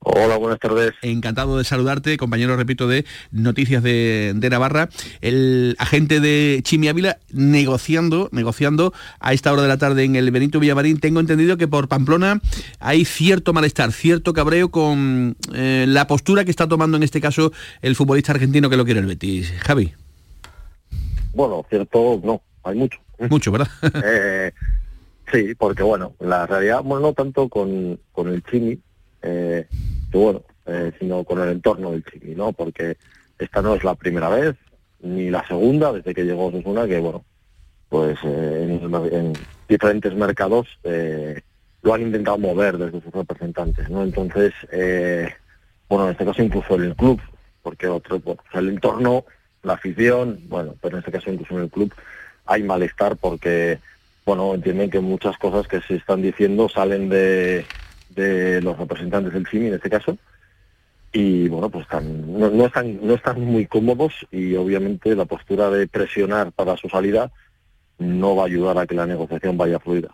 Hola, 0.06 0.36
buenas 0.36 0.60
tardes. 0.60 0.92
Encantado 1.00 1.56
de 1.56 1.64
saludarte, 1.64 2.18
compañero, 2.18 2.54
repito, 2.58 2.86
de 2.86 3.06
Noticias 3.30 3.82
de, 3.82 4.48
Navarra. 4.50 4.90
El 5.22 5.76
agente 5.78 6.20
de 6.20 6.60
Chimi 6.62 6.88
Ávila 6.88 7.16
negociando, 7.32 8.28
negociando 8.30 8.92
a 9.18 9.32
esta 9.32 9.50
hora 9.50 9.62
de 9.62 9.68
la 9.68 9.78
tarde 9.78 10.04
en 10.04 10.14
el 10.14 10.30
Benito 10.30 10.60
Villamarín. 10.60 11.00
Tengo 11.00 11.20
entendido 11.20 11.56
que 11.56 11.68
por 11.68 11.88
Pamplona 11.88 12.42
hay 12.80 13.06
cierto 13.06 13.54
malestar, 13.54 13.92
cierto 13.92 14.34
cabreo 14.34 14.70
con 14.70 15.38
eh, 15.54 15.86
la 15.88 16.06
postura 16.06 16.44
que 16.44 16.50
está 16.50 16.68
tomando 16.68 16.98
en 16.98 17.02
este 17.02 17.22
caso 17.22 17.50
el 17.80 17.96
futbolista 17.96 18.32
argentino 18.32 18.68
que 18.68 18.76
lo 18.76 18.84
quiere 18.84 19.00
el 19.00 19.06
Betis. 19.06 19.52
Javi. 19.60 19.94
Bueno, 21.32 21.64
cierto, 21.70 22.20
no, 22.22 22.42
hay 22.62 22.76
mucho. 22.76 22.98
Mucho, 23.30 23.52
¿verdad? 23.52 23.68
Eh, 24.04 24.52
sí, 25.32 25.54
porque 25.54 25.82
bueno, 25.82 26.12
la 26.20 26.46
realidad, 26.46 26.82
bueno, 26.82 27.06
no 27.06 27.12
tanto 27.14 27.48
con, 27.48 27.98
con 28.12 28.28
el 28.28 28.42
Chimi, 28.44 28.78
eh, 29.24 29.66
bueno, 30.12 30.42
eh, 30.66 30.92
sino 30.98 31.24
con 31.24 31.40
el 31.40 31.50
entorno 31.50 31.90
del 31.90 32.04
Chiqui, 32.04 32.34
¿no? 32.34 32.52
Porque 32.52 32.96
esta 33.38 33.62
no 33.62 33.74
es 33.74 33.84
la 33.84 33.94
primera 33.94 34.28
vez, 34.28 34.54
ni 35.00 35.28
la 35.28 35.46
segunda, 35.46 35.92
desde 35.92 36.14
que 36.14 36.24
llegó 36.24 36.46
Osasuna, 36.46 36.86
que 36.86 37.00
bueno, 37.00 37.24
pues 37.88 38.18
eh, 38.24 38.80
en, 39.12 39.32
diferentes 39.68 40.14
mercados 40.14 40.68
eh, 40.84 41.40
lo 41.82 41.94
han 41.94 42.02
intentado 42.02 42.38
mover 42.38 42.78
desde 42.78 43.00
sus 43.00 43.12
representantes, 43.12 43.90
¿no? 43.90 44.02
Entonces, 44.02 44.52
bueno, 45.88 46.06
en 46.06 46.12
este 46.12 46.24
caso 46.24 46.42
incluso 46.42 46.76
el 46.76 46.94
club, 46.94 47.20
porque 47.62 47.88
otro, 47.88 48.20
pues, 48.20 48.38
el 48.54 48.68
entorno, 48.68 49.24
la 49.62 49.74
afición, 49.74 50.40
bueno, 50.48 50.74
pero 50.80 50.96
en 50.96 51.00
este 51.00 51.12
caso 51.12 51.30
incluso 51.30 51.56
en 51.56 51.64
el 51.64 51.70
club 51.70 51.92
hay 52.46 52.62
malestar 52.62 53.16
porque, 53.16 53.78
bueno, 54.24 54.54
entienden 54.54 54.90
que 54.90 55.00
muchas 55.00 55.36
cosas 55.38 55.66
que 55.66 55.80
se 55.82 55.96
están 55.96 56.22
diciendo 56.22 56.68
salen 56.68 57.08
de 57.08 57.66
de 58.10 58.60
los 58.60 58.78
representantes 58.78 59.32
del 59.32 59.46
CIMI 59.46 59.68
en 59.68 59.74
este 59.74 59.90
caso 59.90 60.16
y 61.12 61.48
bueno 61.48 61.70
pues 61.70 61.84
están, 61.84 62.38
no, 62.38 62.66
están 62.66 63.06
no 63.06 63.14
están 63.14 63.40
muy 63.40 63.66
cómodos 63.66 64.12
y 64.30 64.54
obviamente 64.54 65.14
la 65.14 65.24
postura 65.24 65.70
de 65.70 65.86
presionar 65.86 66.52
para 66.52 66.76
su 66.76 66.88
salida 66.88 67.30
no 67.98 68.36
va 68.36 68.42
a 68.42 68.46
ayudar 68.46 68.78
a 68.78 68.86
que 68.86 68.94
la 68.94 69.06
negociación 69.06 69.56
vaya 69.56 69.78
fluida. 69.78 70.10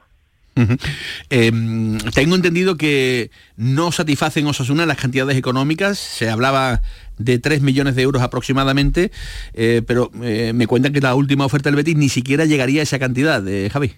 Em, 1.31 1.99
tengo 2.15 2.35
entendido 2.35 2.77
que 2.77 3.31
no 3.57 3.93
satisfacen 3.93 4.47
Osasuna 4.47 4.85
las 4.85 4.99
cantidades 4.99 5.37
económicas, 5.37 5.99
se 5.99 6.29
hablaba 6.29 6.83
de 7.19 7.39
3 7.39 7.63
millones 7.63 7.95
de 7.95 8.03
euros 8.03 8.23
aproximadamente, 8.23 9.11
eh, 9.55 9.83
pero 9.87 10.11
eh, 10.23 10.53
me 10.55 10.67
cuentan 10.67 10.93
que 10.93 11.01
la 11.01 11.15
última 11.15 11.47
oferta 11.47 11.71
del 11.71 11.77
Betis 11.77 11.97
ni 11.97 12.09
siquiera 12.09 12.45
llegaría 12.45 12.81
a 12.81 12.83
esa 12.83 12.99
cantidad, 12.99 13.47
eh, 13.49 13.71
Javi. 13.71 13.95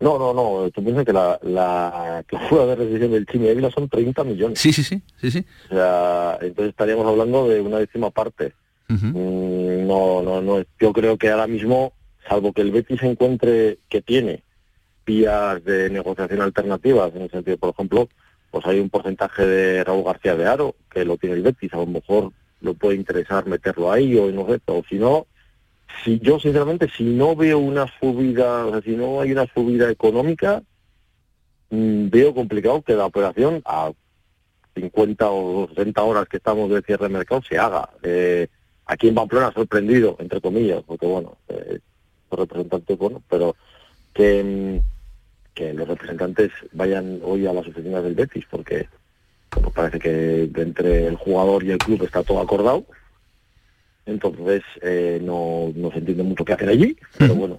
No, 0.00 0.18
no, 0.18 0.32
no. 0.32 0.70
Tú 0.70 0.82
piensas 0.82 1.04
que 1.04 1.12
la, 1.12 1.38
la 1.42 2.22
cláusula 2.26 2.66
de 2.66 2.76
rescisión 2.76 3.10
del 3.10 3.26
Chimi 3.26 3.48
Ávila 3.48 3.70
son 3.70 3.88
30 3.88 4.24
millones. 4.24 4.58
Sí, 4.60 4.72
sí, 4.72 4.84
sí, 4.84 5.02
sí, 5.20 5.30
sí. 5.30 5.44
O 5.70 5.74
sea, 5.74 6.38
entonces 6.40 6.70
estaríamos 6.70 7.06
hablando 7.06 7.48
de 7.48 7.60
una 7.60 7.78
décima 7.78 8.10
parte. 8.10 8.52
Mm, 8.88 9.86
no, 9.86 10.22
no, 10.22 10.40
no. 10.40 10.64
Yo 10.78 10.92
creo 10.92 11.18
que 11.18 11.30
ahora 11.30 11.46
mismo, 11.46 11.92
salvo 12.28 12.52
que 12.52 12.62
el 12.62 12.70
Betis 12.70 13.02
encuentre 13.02 13.78
que 13.88 14.00
tiene 14.00 14.44
vías 15.04 15.64
de 15.64 15.90
negociación 15.90 16.42
alternativas, 16.42 17.14
en 17.14 17.22
el 17.22 17.30
sentido, 17.30 17.56
por 17.56 17.70
ejemplo, 17.70 18.08
pues 18.50 18.64
hay 18.66 18.78
un 18.78 18.90
porcentaje 18.90 19.46
de 19.46 19.84
Raúl 19.84 20.04
García 20.04 20.36
de 20.36 20.46
Aro, 20.46 20.74
que 20.90 21.04
lo 21.04 21.16
tiene 21.16 21.36
el 21.36 21.42
Betis, 21.42 21.72
a 21.74 21.78
lo 21.78 21.86
mejor 21.86 22.32
lo 22.60 22.74
puede 22.74 22.96
interesar 22.96 23.46
meterlo 23.46 23.90
ahí, 23.90 24.16
o 24.16 24.30
no 24.30 24.46
sé, 24.46 24.60
o 24.66 24.82
si 24.88 24.96
no, 24.96 25.26
si 26.04 26.18
yo 26.20 26.38
sinceramente 26.38 26.88
si 26.88 27.04
no 27.04 27.34
veo 27.34 27.58
una 27.58 27.86
subida, 28.00 28.66
o 28.66 28.72
sea, 28.72 28.82
si 28.82 28.96
no 28.96 29.20
hay 29.20 29.32
una 29.32 29.46
subida 29.52 29.90
económica, 29.90 30.62
mm, 31.70 32.08
veo 32.08 32.34
complicado 32.34 32.82
que 32.82 32.94
la 32.94 33.06
operación 33.06 33.62
a 33.64 33.92
50 34.74 35.30
o 35.30 35.68
60 35.68 36.02
horas 36.02 36.28
que 36.28 36.36
estamos 36.36 36.70
de 36.70 36.82
cierre 36.82 37.08
de 37.08 37.14
mercado 37.14 37.42
se 37.42 37.58
haga. 37.58 37.88
Eh, 38.02 38.48
aquí 38.86 39.08
en 39.08 39.14
Pamplona 39.14 39.52
sorprendido, 39.52 40.16
entre 40.18 40.40
comillas, 40.40 40.82
porque 40.86 41.06
bueno, 41.06 41.36
eh, 41.48 41.80
los 42.30 42.40
representantes, 42.40 42.98
bueno, 42.98 43.22
pero 43.28 43.56
que, 44.14 44.44
mm, 44.44 45.54
que 45.54 45.74
los 45.74 45.88
representantes 45.88 46.52
vayan 46.72 47.20
hoy 47.24 47.46
a 47.46 47.52
las 47.52 47.66
oficinas 47.66 48.02
del 48.04 48.14
Betis, 48.14 48.44
porque 48.50 48.88
como 49.50 49.70
parece 49.70 49.98
que 49.98 50.50
entre 50.54 51.06
el 51.06 51.16
jugador 51.16 51.64
y 51.64 51.72
el 51.72 51.78
club 51.78 52.02
está 52.04 52.22
todo 52.22 52.40
acordado, 52.40 52.84
entonces 54.08 54.62
eh, 54.80 55.20
no, 55.22 55.72
no, 55.76 55.90
se 55.92 55.98
entiende 55.98 56.22
mucho 56.22 56.44
qué 56.44 56.54
hacer 56.54 56.68
allí, 56.70 56.96
pero 57.18 57.34
bueno, 57.34 57.58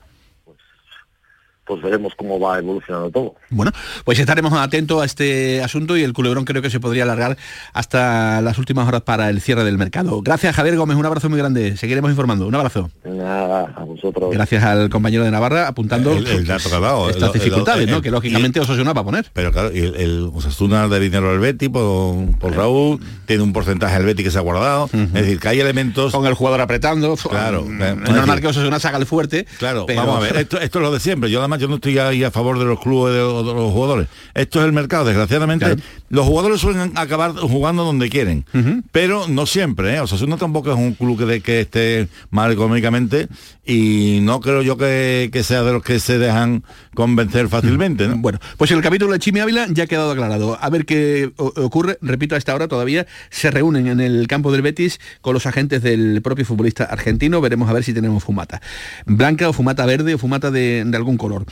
pues, 1.69 1.82
veremos 1.84 2.13
cómo 2.17 2.39
va 2.39 2.58
evolucionando 2.58 3.10
todo. 3.12 3.36
Bueno, 3.49 3.71
pues 4.03 4.17
estaremos 4.19 4.51
atentos 4.53 5.01
a 5.01 5.05
este 5.05 5.63
asunto 5.63 5.95
y 5.95 6.03
el 6.03 6.13
culebrón 6.13 6.43
creo 6.43 6.62
que 6.62 6.69
se 6.69 6.79
podría 6.79 7.03
alargar 7.03 7.38
hasta 7.73 8.41
las 8.41 8.58
últimas 8.58 8.88
horas 8.88 9.01
para 9.03 9.29
el 9.29 9.39
cierre 9.41 9.63
del 9.63 9.77
mercado. 9.77 10.21
Gracias 10.21 10.55
Javier 10.55 10.75
Gómez, 10.77 10.97
un 10.97 11.05
abrazo 11.05 11.29
muy 11.29 11.38
grande. 11.39 11.77
Seguiremos 11.77 12.10
informando. 12.10 12.47
Un 12.47 12.55
abrazo. 12.55 12.89
Nada, 13.05 13.71
a 13.75 13.84
vosotros. 13.84 14.32
Gracias 14.34 14.63
al 14.63 14.89
compañero 14.89 15.23
de 15.23 15.32
Navarra 15.32 15.67
apuntando 15.67 16.12
El- 16.13 16.25
el 16.27 16.45
dato 16.45 16.69
que 16.69 16.75
ha 16.75 16.79
dado, 16.79 17.10
estas 17.10 17.29
el- 17.29 17.36
el- 17.36 17.39
dificultades, 17.41 17.84
el- 17.86 17.91
¿no? 17.91 18.01
Que 18.01 18.12
lógicamente 18.12 18.60
Osasuna 18.60 18.93
va 18.93 19.01
a 19.01 19.05
poner. 19.05 19.29
Pero 19.34 19.51
claro, 19.51 19.71
y 19.73 19.79
el, 19.79 19.95
el 19.95 20.32
Osasuna 20.34 20.88
de 20.88 20.99
dinero 20.99 21.29
al 21.29 21.39
Betty 21.39 21.69
por, 21.69 22.38
por 22.39 22.55
Raúl, 22.55 22.99
tiene 23.25 23.43
un 23.43 23.53
porcentaje 23.53 23.95
del 23.97 24.05
Betty 24.05 24.23
que 24.23 24.32
se 24.32 24.38
ha 24.38 24.41
guardado. 24.41 24.89
Es 24.93 25.13
decir, 25.13 25.39
que 25.39 25.47
hay 25.47 25.60
elementos... 25.60 26.12
Con 26.12 26.25
el 26.25 26.34
jugador 26.34 26.62
apretando. 26.62 27.15
Claro. 27.15 27.63
Mm, 27.63 27.82
Es 27.82 27.95
normal 27.97 28.25
decir, 28.25 28.41
que 28.41 28.47
Osasuna 28.47 28.79
saca 28.79 28.97
el 28.97 29.05
fuerte. 29.05 29.45
Claro, 29.60 29.86
pero- 29.86 30.01
vamos 30.01 30.17
a 30.17 30.19
ver, 30.21 30.38
esto, 30.38 30.60
esto 30.60 30.79
es 30.79 30.84
lo 30.84 30.91
de 30.91 30.99
siempre. 30.99 31.29
Yo 31.29 31.39
además 31.39 31.59
yo 31.60 31.67
no 31.67 31.76
estoy 31.76 31.98
ahí 32.00 32.24
a 32.24 32.32
favor 32.32 32.58
de 32.58 32.65
los 32.65 32.80
clubes 32.80 33.13
de 33.13 33.19
los, 33.19 33.45
de 33.45 33.54
los 33.54 33.72
jugadores. 33.72 34.08
Esto 34.34 34.60
es 34.60 34.65
el 34.65 34.72
mercado, 34.72 35.06
desgraciadamente. 35.06 35.76
Los 36.10 36.26
jugadores 36.26 36.60
suelen 36.62 36.91
acabar 36.95 37.34
jugando 37.36 37.84
donde 37.84 38.10
quieren, 38.10 38.45
pero 38.91 39.28
no 39.28 39.45
siempre. 39.45 39.95
¿eh? 39.95 40.00
O 40.00 40.08
sea, 40.08 40.26
no 40.28 40.38
tampoco 40.38 40.72
es 40.72 40.78
un 40.78 40.93
club 40.93 41.17
que, 41.19 41.26
de- 41.26 41.41
que 41.41 41.62
esté 41.62 42.08
mal 42.32 42.52
económicamente 42.52 43.28
y 43.65 44.19
no 44.24 44.39
creo 44.39 44.62
yo 44.63 44.76
que, 44.78 45.30
que 45.32 45.43
sea 45.43 45.62
de 45.63 45.72
los 45.74 45.84
que 45.84 46.00
se 46.00 46.17
dejan 46.17 46.63
convencer 46.95 47.48
fácilmente. 47.50 48.08
¿no? 48.08 48.17
Bueno, 48.17 48.39
pues 48.58 48.72
el 48.72 48.82
capítulo 48.82 49.13
de 49.13 49.19
Chimi 49.19 49.39
Ávila 49.39 49.67
ya 49.69 49.84
ha 49.84 49.88
quedado 49.88 50.12
aclarado. 50.12 50.58
A 50.60 50.69
ver 50.69 50.86
qué 50.86 51.32
ocurre. 51.38 51.98
Repito, 52.02 52.36
a 52.36 52.38
esta 52.38 52.56
hora 52.56 52.67
todavía 52.67 53.06
se 53.30 53.52
reúnen 53.52 53.88
en 53.88 54.00
el 54.00 54.28
campo 54.28 54.52
del 54.52 54.62
Betis 54.63 55.00
con 55.22 55.34
los 55.34 55.45
agentes 55.45 55.82
del 55.84 56.22
propio 56.24 56.45
futbolista 56.45 56.86
argentino. 56.86 57.39
Veremos 57.41 57.69
a 57.69 57.74
ver 57.74 57.84
si 57.84 57.93
tenemos 57.93 58.24
fumata. 58.24 58.62
Blanca 59.06 59.48
o 59.48 59.54
fumata 59.54 59.86
verde 59.86 60.15
o 60.15 60.17
fumata 60.17 60.50
de, 60.50 60.84
de 60.86 60.98
algún 60.98 61.17
color. 61.17 61.45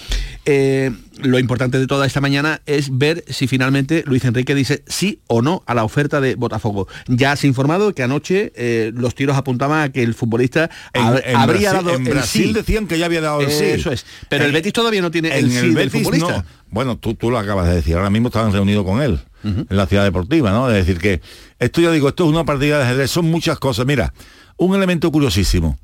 Eh, 0.46 0.92
lo 1.22 1.40
importante 1.40 1.80
de 1.80 1.88
toda 1.88 2.06
esta 2.06 2.22
mañana 2.22 2.62
es 2.66 2.98
ver 2.98 3.24
si 3.28 3.48
finalmente 3.48 4.04
Luis 4.06 4.24
Enrique 4.26 4.54
dice 4.56 4.84
sí 4.88 5.20
o 5.28 5.42
no 5.42 5.64
a 5.66 5.74
la 5.74 5.84
oferta 5.84 6.22
de 6.22 6.36
Botafogo. 6.36 6.88
Ya 7.08 7.32
has 7.32 7.44
informado 7.44 7.94
que 7.94 8.04
anoche 8.04 8.52
eh, 8.56 8.92
los 8.96 9.16
tiros 9.16 9.38
apuntaban 9.38 9.82
a 9.82 9.92
que 9.92 10.04
el 10.04 10.14
futbolista 10.14 10.70
En, 10.94 11.04
hab- 11.04 11.22
en 11.26 11.36
habría 11.36 11.72
Brasil, 11.72 11.86
dado 11.86 11.98
en 11.98 12.08
el 12.08 12.14
Brasil 12.14 12.48
sí. 12.48 12.54
decían 12.54 12.88
que 12.88 12.98
ya 13.00 13.06
había 13.06 13.22
dado 13.22 13.42
el 13.42 13.52
sí. 13.52 13.64
Eso 13.66 13.92
es. 13.92 14.06
Pero 14.30 14.46
el 14.46 14.52
Betis 14.52 14.74
todavía 14.74 15.02
no 15.02 15.12
tiene 15.12 15.38
el 15.38 15.50
sí 15.52 15.58
el 15.58 15.74
del 15.74 15.90
Betis 15.90 16.04
futbolista. 16.04 16.38
no. 16.38 16.46
Bueno, 16.70 16.98
tú, 16.98 17.14
tú 17.16 17.32
lo 17.32 17.38
acabas 17.40 17.68
de 17.70 17.76
decir. 17.76 17.96
Ahora 17.96 18.10
mismo 18.10 18.28
estaban 18.28 18.52
reunidos 18.52 18.86
con 18.86 19.02
él 19.02 19.20
en 19.44 19.66
la 19.70 19.86
ciudad 19.88 20.04
deportiva, 20.04 20.52
¿no? 20.52 20.70
Es 20.70 20.76
decir, 20.86 20.98
que 21.02 21.22
esto 21.60 21.80
yo 21.80 21.92
digo, 21.94 22.10
esto 22.10 22.26
es 22.26 22.30
una 22.30 22.44
partida 22.44 22.78
de 22.80 22.84
ajedrez, 22.84 23.10
son 23.10 23.26
muchas 23.32 23.58
cosas. 23.60 23.86
Mira, 23.86 24.14
un 24.58 24.76
elemento 24.76 25.10
curiosísimo. 25.12 25.78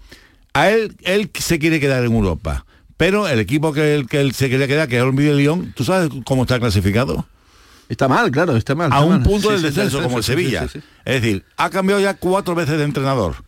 A 0.53 0.69
él, 0.69 0.95
él 1.03 1.31
se 1.39 1.57
quiere 1.59 1.79
quedar 1.79 2.03
en 2.03 2.11
Europa, 2.13 2.65
pero 3.03 3.27
el 3.27 3.37
equipo 3.39 3.73
que 3.73 3.95
él, 3.95 4.07
que 4.07 4.21
él 4.21 4.33
se 4.33 4.49
quería 4.49 4.65
quedar, 4.65 4.87
que 4.87 4.95
es 4.95 5.01
el 5.01 5.09
Olmedo 5.09 5.35
León, 5.35 5.73
¿tú 5.75 5.83
sabes 5.83 6.09
cómo 6.23 6.43
está 6.43 6.57
clasificado? 6.57 7.25
Está 7.89 8.07
mal, 8.07 8.31
claro, 8.31 8.55
está 8.55 8.75
mal. 8.75 8.93
a 8.93 9.01
un 9.01 9.09
mal. 9.15 9.23
punto 9.23 9.49
Sí, 9.49 9.55
del 9.55 9.59
sí, 9.59 9.65
descenso, 9.65 9.97
sí, 9.97 10.03
como 10.03 10.19
el 10.19 10.23
Sevilla. 10.23 10.63
Es 10.63 11.21
decir, 11.21 11.43
ha 11.57 11.69
cambiado 11.69 11.99
ya 12.01 12.13
cuatro 12.13 12.55
veces 12.55 12.77
de 12.77 12.85
entrenador. 12.85 13.43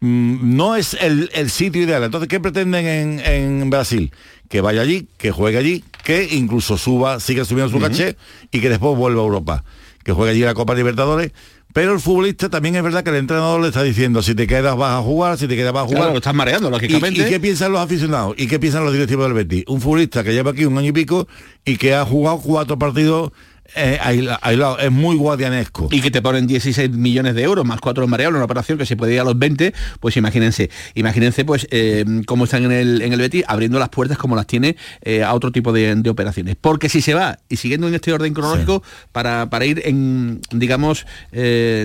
Mm, 0.00 0.56
No 0.56 0.74
es 0.74 0.94
el, 1.02 1.28
el 1.34 1.50
sitio 1.50 1.82
ideal. 1.82 2.02
Entonces, 2.02 2.30
¿qué 2.30 2.40
pretenden 2.40 2.86
en, 2.86 3.20
en 3.60 3.68
Brasil? 3.68 4.10
Que 4.48 4.62
vaya 4.62 4.80
allí, 4.80 5.06
que 5.18 5.32
juegue 5.32 5.58
allí, 5.58 5.84
que 6.02 6.26
incluso 6.32 6.78
suba, 6.78 7.20
siga 7.20 7.44
subiendo 7.44 7.70
su 7.70 7.78
caché 7.78 8.16
y 8.50 8.60
que 8.62 8.70
después 8.70 8.96
vuelva 8.96 9.20
a 9.20 9.24
Europa. 9.26 9.64
Que 10.02 10.12
juegue 10.12 10.30
allí 10.32 10.40
la 10.40 10.54
Copa 10.54 10.74
Libertadores. 10.74 11.32
Pero 11.74 11.92
el 11.92 12.00
futbolista 12.00 12.48
también 12.48 12.76
es 12.76 12.82
verdad 12.82 13.04
que 13.04 13.10
el 13.10 13.16
entrenador 13.16 13.60
le 13.60 13.68
está 13.68 13.82
diciendo, 13.82 14.22
si 14.22 14.34
te 14.34 14.46
quedas 14.46 14.76
vas 14.76 14.94
a 14.98 15.02
jugar, 15.02 15.36
si 15.36 15.46
te 15.46 15.54
quedas 15.54 15.72
vas 15.72 15.82
a 15.84 15.86
jugar. 15.86 15.98
Claro, 16.00 16.12
lo 16.12 16.18
estás 16.18 16.34
mareando, 16.34 16.68
¿Y, 16.68 16.72
lógicamente. 16.72 17.20
y 17.20 17.28
qué 17.28 17.38
piensan 17.38 17.72
los 17.72 17.80
aficionados? 17.80 18.34
¿Y 18.38 18.46
qué 18.46 18.58
piensan 18.58 18.84
los 18.84 18.92
directivos 18.92 19.26
del 19.26 19.34
Betis? 19.34 19.64
Un 19.68 19.80
futbolista 19.80 20.24
que 20.24 20.32
lleva 20.32 20.52
aquí 20.52 20.64
un 20.64 20.78
año 20.78 20.88
y 20.88 20.92
pico 20.92 21.28
y 21.64 21.76
que 21.76 21.94
ha 21.94 22.04
jugado 22.04 22.38
cuatro 22.38 22.78
partidos 22.78 23.32
eh. 23.74 23.98
Es 24.80 24.90
muy 24.90 25.16
guadianesco. 25.16 25.88
y 25.90 26.00
que 26.00 26.10
te 26.10 26.22
ponen 26.22 26.46
16 26.46 26.90
millones 26.90 27.34
de 27.34 27.42
euros 27.42 27.64
más 27.64 27.80
cuatro 27.80 28.04
en 28.04 28.10
variable, 28.10 28.36
una 28.36 28.44
operación 28.44 28.78
que 28.78 28.86
se 28.86 28.96
puede 28.96 29.14
ir 29.14 29.20
a 29.20 29.24
los 29.24 29.38
20, 29.38 29.72
pues 30.00 30.16
imagínense, 30.16 30.70
imagínense 30.94 31.44
pues 31.44 31.66
eh, 31.70 32.04
cómo 32.26 32.44
están 32.44 32.64
en 32.64 32.72
el, 32.72 33.02
en 33.02 33.12
el 33.12 33.20
Betis 33.20 33.44
abriendo 33.46 33.78
las 33.78 33.88
puertas 33.90 34.18
como 34.18 34.36
las 34.36 34.46
tiene 34.46 34.76
eh, 35.02 35.22
a 35.22 35.34
otro 35.34 35.52
tipo 35.52 35.72
de, 35.72 35.94
de 35.94 36.10
operaciones. 36.10 36.56
Porque 36.60 36.88
si 36.88 37.00
se 37.02 37.14
va, 37.14 37.38
y 37.48 37.56
siguiendo 37.56 37.88
en 37.88 37.94
este 37.94 38.12
orden 38.12 38.32
cronológico, 38.34 38.82
para, 39.12 39.48
para 39.50 39.64
ir 39.66 39.82
en, 39.84 40.40
digamos, 40.50 41.06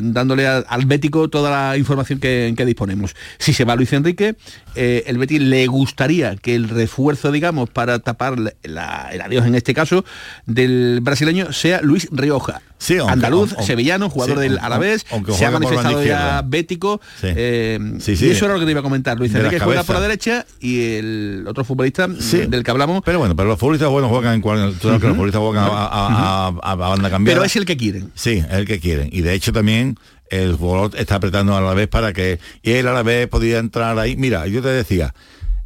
dándole 0.03 0.47
a- 0.47 0.57
al 0.59 0.85
Bético 0.85 1.29
toda 1.29 1.49
la 1.71 1.77
información 1.77 2.19
que, 2.19 2.53
que 2.55 2.65
disponemos. 2.65 3.15
Si 3.39 3.53
se 3.53 3.65
va 3.65 3.75
Luis 3.75 3.93
Enrique, 3.93 4.35
eh, 4.75 5.03
el 5.07 5.17
Betis 5.17 5.41
le 5.41 5.67
gustaría 5.67 6.35
que 6.35 6.55
el 6.55 6.69
refuerzo, 6.69 7.31
digamos, 7.31 7.69
para 7.69 7.99
tapar 7.99 8.37
la- 8.39 9.09
el 9.11 9.21
adiós 9.21 9.45
en 9.45 9.55
este 9.55 9.73
caso 9.73 10.03
del 10.45 10.99
brasileño 11.01 11.51
sea 11.53 11.81
Luis 11.81 12.07
Rioja. 12.11 12.61
Sí, 12.77 12.97
aunque- 12.97 13.13
andaluz, 13.13 13.51
aunque- 13.53 13.65
sevillano, 13.65 14.09
jugador 14.09 14.37
sí, 14.37 14.43
del 14.43 14.57
Alavés, 14.59 15.05
aunque 15.11 15.31
se 15.33 15.45
ha 15.45 15.51
manifestado 15.51 16.03
ya 16.03 16.41
bético. 16.45 16.99
Sí. 17.21 17.27
eh, 17.29 17.79
Sí, 17.99 18.15
y 18.19 18.29
eso 18.31 18.45
era 18.45 18.55
lo 18.55 18.59
que 18.59 18.65
te 18.65 18.71
iba 18.71 18.81
a 18.81 18.83
comentar. 18.83 19.17
Luis 19.17 19.33
Enrique 19.33 19.59
juega 19.59 19.83
por 19.83 19.95
la 19.95 20.01
derecha 20.01 20.45
y 20.59 20.95
el 20.95 21.45
otro 21.47 21.63
futbolista 21.63 22.07
mm, 22.09 22.17
del 22.49 22.63
que 22.63 22.71
hablamos. 22.71 23.01
Pero 23.05 23.19
bueno, 23.19 23.35
pero 23.37 23.47
los 23.49 23.59
futbolistas 23.59 23.89
buenos 23.89 24.09
juegan 24.11 24.33
en 24.35 24.41
cual, 24.41 24.75
que 24.81 24.87
los 24.89 24.99
futbolistas 25.01 25.39
juegan 25.41 25.63
a, 25.63 25.67
a- 25.67 25.87
a- 25.87 26.47
a- 26.47 26.71
a 26.71 26.75
banda 26.75 27.09
cambiada. 27.09 27.37
Pero 27.39 27.45
es 27.45 27.55
el 27.55 27.65
que 27.65 27.77
quieren. 27.77 28.11
Sí, 28.15 28.43
es 28.45 28.51
el 28.53 28.65
que 28.65 28.79
quieren. 28.81 29.07
Y 29.13 29.21
de 29.21 29.33
hecho 29.33 29.53
también 29.53 29.97
el 30.29 30.55
jugador 30.55 30.91
está 30.97 31.15
apretando 31.15 31.55
a 31.55 31.61
la 31.61 31.73
vez 31.73 31.87
para 31.87 32.13
que... 32.13 32.39
Y 32.61 32.71
él 32.71 32.87
a 32.87 32.93
la 32.93 33.03
vez 33.03 33.27
podía 33.27 33.59
entrar 33.59 33.97
ahí. 33.99 34.15
Mira, 34.15 34.47
yo 34.47 34.61
te 34.61 34.69
decía, 34.69 35.13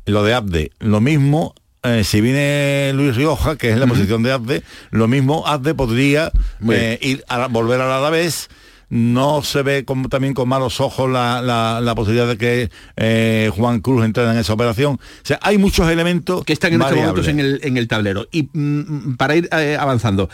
lo 0.05 0.23
de 0.23 0.33
Abde, 0.33 0.71
lo 0.79 0.99
mismo... 1.01 1.53
eh, 1.83 2.03
si 2.03 2.19
viene 2.21 2.91
Luis 2.93 3.15
Rioja, 3.15 3.55
que 3.55 3.69
es 3.71 3.77
la 3.77 3.87
posición 3.87 4.23
de 4.23 4.31
Abde, 4.33 4.63
lo 4.91 5.07
mismo 5.07 5.45
Abde 5.47 5.73
podría 5.73 6.31
eh, 6.69 6.97
ir 7.01 7.23
a 7.29 7.47
volver 7.47 7.79
a 7.81 8.01
la 8.01 8.09
vez. 8.09 8.49
No 8.89 9.41
se 9.43 9.63
ve 9.63 9.83
con- 9.83 10.03
también 10.07 10.33
con 10.33 10.47
malos 10.47 10.79
ojos 10.79 11.09
la, 11.09 11.41
la- 11.41 11.81
la 11.81 11.93
posibilidad 11.93 12.25
de 12.25 12.37
que 12.37 12.69
eh, 12.95 13.51
Juan 13.53 13.81
Cruz 13.81 14.05
entrara 14.05 14.31
en 14.31 14.37
esa 14.39 14.53
operación. 14.53 14.93
O 14.95 14.99
sea, 15.25 15.39
hay 15.41 15.57
muchos 15.57 15.89
elementos 15.89 16.45
que 16.45 16.53
están 16.53 16.71
en 16.73 16.81
estos 16.81 16.95
momentos 16.95 17.27
en 17.27 17.39
el, 17.41 17.59
en 17.63 17.75
el 17.75 17.87
tablero. 17.89 18.27
Y 18.31 18.49
mm, 18.53 19.15
para 19.17 19.35
ir 19.35 19.49
eh, 19.51 19.75
avanzando, 19.77 20.29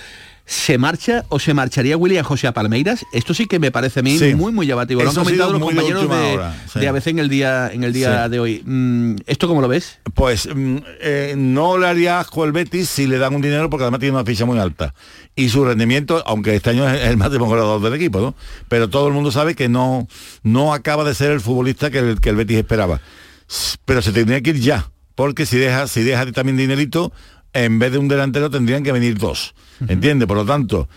¿se 0.46 0.78
marcha 0.78 1.24
o 1.30 1.40
se 1.40 1.54
marcharía 1.54 1.96
William 1.96 2.24
José 2.26 2.48
a 2.48 2.54
Palmeiras? 2.54 3.06
Esto 3.14 3.34
sí 3.34 3.46
que 3.46 3.60
me 3.60 3.72
parece 3.72 4.02
a 4.02 4.04
mí 4.04 4.18
Sí. 4.18 4.36
muy, 4.36 4.52
muy 4.52 4.68
llamativo. 4.68 5.02
Lo 5.02 5.10
han 5.10 5.16
comentado 5.16 5.52
los 5.54 5.62
de 5.62 5.66
compañeros 5.68 6.02
última 6.04 6.20
de, 6.20 6.34
hora, 6.34 6.64
sí. 6.72 6.80
de 6.80 6.88
ABC 6.88 7.08
en 7.08 7.20
el 7.20 7.30
día, 7.30 7.70
en 7.72 7.84
el 7.84 7.94
día 7.94 8.26
Sí. 8.26 8.32
de 8.32 8.40
hoy. 8.40 8.64
Mm, 8.66 9.16
¿Esto 9.26 9.48
cómo 9.48 9.62
lo 9.62 9.68
ves? 9.68 10.00
Pues 10.14 10.48
mm, 10.54 10.78
eh, 11.02 11.34
no 11.38 11.78
le 11.78 11.88
haría 11.88 12.20
asco 12.20 12.44
el 12.46 12.52
Betis 12.52 12.90
si 12.90 13.08
le 13.08 13.18
dan 13.18 13.34
un 13.36 13.42
dinero 13.42 13.70
porque 13.70 13.84
además 13.84 14.00
tiene 14.02 14.16
una 14.16 14.26
ficha 14.26 14.46
muy 14.46 14.60
alta. 14.60 14.94
Y 15.36 15.50
su 15.50 15.64
rendimiento, 15.66 16.22
aunque 16.28 16.56
este 16.56 16.72
año 16.72 16.88
es 16.90 17.02
el 17.04 17.18
máximo 17.18 17.46
goleador 17.46 17.82
del 17.82 17.94
equipo, 17.94 18.20
¿no? 18.20 18.36
Pero 18.68 18.90
todo 18.90 19.08
el 19.08 19.14
mundo 19.14 19.32
sabe 19.32 19.56
que 19.56 19.70
no, 19.70 20.08
no 20.44 20.74
acaba 20.74 21.04
de 21.04 21.16
ser 21.16 21.32
el 21.32 21.40
futbolista 21.42 21.90
que 21.90 22.00
el, 22.00 22.20
que 22.22 22.30
el 22.30 22.36
Betis 22.36 22.58
esperaba. 22.58 23.00
Pero 23.86 24.02
se 24.02 24.12
tendría 24.12 24.42
que 24.42 24.52
ir 24.52 24.60
ya, 24.60 24.90
porque 25.16 25.46
si 25.46 25.58
deja, 25.58 25.88
si 25.88 26.04
deja 26.04 26.26
también 26.32 26.58
dinerito, 26.58 27.12
en 27.54 27.80
vez 27.80 27.92
de 27.92 27.98
un 27.98 28.08
delantero 28.08 28.50
tendrían 28.50 28.84
que 28.84 28.92
venir 28.92 29.18
dos. 29.18 29.54
¿Entiende? 29.88 30.28
Por 30.28 30.38
lo 30.38 30.46
tanto, 30.46 30.88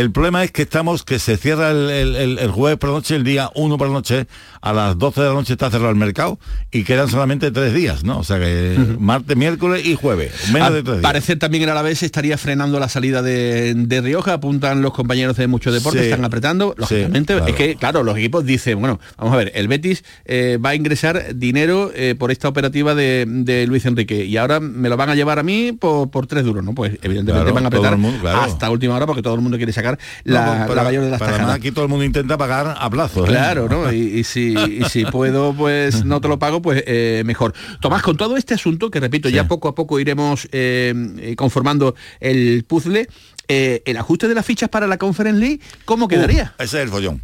el 0.00 0.10
problema 0.10 0.42
es 0.44 0.50
que 0.50 0.62
estamos, 0.62 1.04
que 1.04 1.18
se 1.18 1.36
cierra 1.36 1.70
el, 1.70 1.90
el- 1.90 2.38
el- 2.38 2.50
jueves 2.50 2.78
por 2.78 2.90
la 2.90 2.96
noche, 2.96 3.14
el 3.16 3.24
día 3.24 3.50
1 3.54 3.78
por 3.78 3.86
la 3.88 3.92
noche, 3.92 4.26
a 4.60 4.72
las 4.72 4.98
12 4.98 5.20
de 5.20 5.28
la 5.28 5.34
noche 5.34 5.52
está 5.52 5.70
cerrado 5.70 5.90
el 5.90 5.96
mercado 5.96 6.38
y 6.72 6.84
quedan 6.84 7.08
solamente 7.08 7.50
tres 7.50 7.72
días, 7.74 8.02
¿no? 8.04 8.18
O 8.18 8.24
sea 8.24 8.38
que 8.38 8.76
martes, 8.98 9.36
miércoles 9.36 9.84
y 9.86 9.94
jueves, 9.94 10.50
menos 10.52 10.72
de 10.72 10.82
tres 10.82 10.88
Al 10.96 11.00
días. 11.00 11.02
parecer 11.02 11.38
también 11.38 11.62
el 11.64 11.68
Alavés 11.70 12.02
estaría 12.02 12.36
frenando 12.38 12.80
la 12.80 12.88
salida 12.88 13.22
de, 13.22 13.74
de 13.74 14.00
Rioja, 14.00 14.32
apuntan 14.34 14.82
los 14.82 14.92
compañeros 14.92 15.36
de 15.36 15.46
mucho 15.46 15.70
deporte, 15.70 15.98
Sí. 16.00 16.04
están 16.06 16.24
apretando, 16.24 16.74
lógicamente, 16.76 17.34
claro. 17.34 17.48
es 17.48 17.54
que, 17.54 17.76
claro, 17.76 18.02
los 18.02 18.16
equipos 18.18 18.44
dicen, 18.44 18.80
bueno, 18.80 18.98
vamos 19.16 19.32
a 19.34 19.36
ver, 19.36 19.52
el 19.54 19.68
Betis 19.68 20.02
eh, 20.24 20.58
va 20.64 20.70
a 20.70 20.74
ingresar 20.74 21.34
dinero 21.36 21.92
eh, 21.94 22.14
por 22.18 22.30
esta 22.32 22.48
operativa 22.48 22.94
de, 22.94 23.26
de 23.28 23.66
Luis 23.66 23.84
Enrique 23.86 24.24
y 24.24 24.36
ahora 24.38 24.58
me 24.60 24.88
lo 24.88 24.96
van 24.96 25.10
a 25.10 25.14
llevar 25.14 25.38
a 25.38 25.42
mí 25.42 25.72
por, 25.72 26.10
por 26.10 26.26
tres 26.26 26.44
duros, 26.44 26.64
¿no? 26.64 26.74
Pues 26.74 26.92
evidentemente 27.02 27.32
Claro, 27.44 27.54
van 27.54 27.64
a 27.64 27.68
apretar 27.68 27.96
mundo, 27.96 28.18
claro. 28.20 28.40
hasta 28.40 28.70
última 28.70 28.96
hora 28.96 29.06
porque 29.06 29.22
todo 29.22 29.34
el 29.34 29.40
mundo 29.40 29.56
quiere 29.56 29.72
sacar 29.72 29.83
la, 30.24 30.44
No, 30.60 30.62
pero- 30.64 30.74
la 30.74 30.82
mayor 30.84 31.04
de 31.04 31.10
las 31.10 31.18
tajadas. 31.20 31.54
aquí 31.54 31.70
todo 31.70 31.84
el 31.84 31.90
mundo 31.90 32.04
intenta 32.04 32.36
pagar 32.38 32.74
a 32.78 32.90
plazo. 32.90 33.24
¿eh? 33.24 33.28
Claro, 33.28 33.68
¿no? 33.68 33.92
Y, 33.92 33.96
y 34.18 34.24
si, 34.24 34.54
y 34.54 34.84
si 34.90 35.04
puedo, 35.12 35.52
pues 35.54 36.04
no 36.04 36.20
te 36.20 36.28
lo 36.28 36.38
pago, 36.38 36.60
pues 36.62 36.82
eh, 36.86 37.22
mejor. 37.24 37.54
Tomás, 37.80 38.02
con 38.02 38.16
todo 38.16 38.36
este 38.36 38.54
asunto, 38.54 38.90
que 38.90 39.00
repito, 39.00 39.28
ya 39.28 39.46
poco 39.46 39.68
a 39.68 39.74
poco 39.74 40.00
iremos 40.00 40.48
eh, 40.52 41.34
conformando 41.36 41.94
el 42.20 42.64
puzzle, 42.66 43.08
el 43.48 43.96
ajuste 43.96 44.28
de 44.28 44.34
las 44.34 44.44
fichas 44.46 44.68
para 44.68 44.86
la 44.86 44.96
Conference 44.98 45.38
League, 45.40 45.60
¿cómo 45.84 46.08
quedaría? 46.08 46.54
Uh, 46.58 46.62
ese 46.62 46.78
es 46.78 46.82
el 46.84 46.88
follón. 46.90 47.20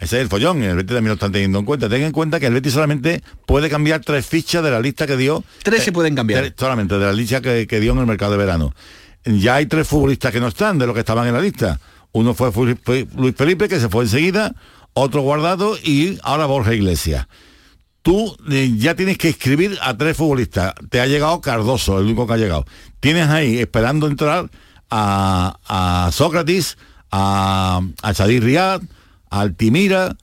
Ese 0.00 0.16
es 0.16 0.22
el 0.22 0.28
follón, 0.28 0.62
el 0.62 0.76
Betis 0.76 0.94
también 0.94 1.08
lo 1.08 1.14
están 1.14 1.32
teniendo 1.32 1.58
en 1.58 1.64
cuenta. 1.64 1.88
Ten 1.88 2.02
en 2.02 2.12
cuenta 2.12 2.38
que 2.38 2.46
el 2.46 2.54
Betis 2.54 2.72
solamente 2.72 3.20
puede 3.46 3.68
cambiar 3.68 4.00
tres 4.00 4.24
fichas 4.24 4.62
de 4.62 4.70
la 4.70 4.78
lista 4.80 5.08
que 5.08 5.16
dio. 5.16 5.42
Tres 5.64 5.82
se 5.82 5.90
pueden 5.90 6.14
cambiar. 6.14 6.40
tres- 6.42 6.54
solamente 6.56 6.96
de 6.98 7.04
la 7.04 7.12
lista 7.12 7.40
que, 7.40 7.66
que 7.66 7.80
dio 7.80 7.92
en 7.92 7.98
el 7.98 8.06
mercado 8.06 8.30
de 8.32 8.38
verano. 8.38 8.72
Ya 9.24 9.56
hay 9.56 9.66
tres 9.66 9.88
futbolistas 9.88 10.32
que 10.32 10.38
no 10.38 10.46
están 10.46 10.78
de 10.78 10.86
los 10.86 10.94
que 10.94 11.00
estaban 11.00 11.26
en 11.26 11.34
la 11.34 11.40
lista. 11.40 11.80
Uno 12.12 12.34
fue 12.34 12.52
Fu- 12.52 12.76
fue 12.82 13.06
Luis 13.16 13.34
Felipe, 13.36 13.68
que 13.68 13.80
se 13.80 13.88
fue 13.88 14.04
enseguida, 14.04 14.54
otro 14.94 15.22
guardado 15.22 15.76
y 15.82 16.18
ahora 16.22 16.46
Borja 16.46 16.74
Iglesias. 16.74 17.26
tú 18.02 18.36
eh, 18.50 18.72
ya 18.78 18.94
tienes 18.94 19.18
que 19.18 19.28
escribir 19.28 19.78
a 19.82 19.96
tres 19.96 20.16
futbolistas. 20.16 20.74
Te 20.90 21.00
ha 21.00 21.06
llegado 21.06 21.40
Cardoso, 21.40 21.98
el 21.98 22.06
único 22.06 22.26
que 22.26 22.32
ha 22.34 22.36
llegado. 22.38 22.64
Tienes 23.00 23.28
ahí 23.28 23.58
esperando 23.58 24.06
entrar 24.06 24.50
a, 24.90 26.08
Sócrates, 26.12 26.78
a, 27.10 27.80
a 28.02 28.14
Chadir 28.14 28.42
Riad, 28.42 28.80
a 29.30 29.40
Altimira, 29.40 30.16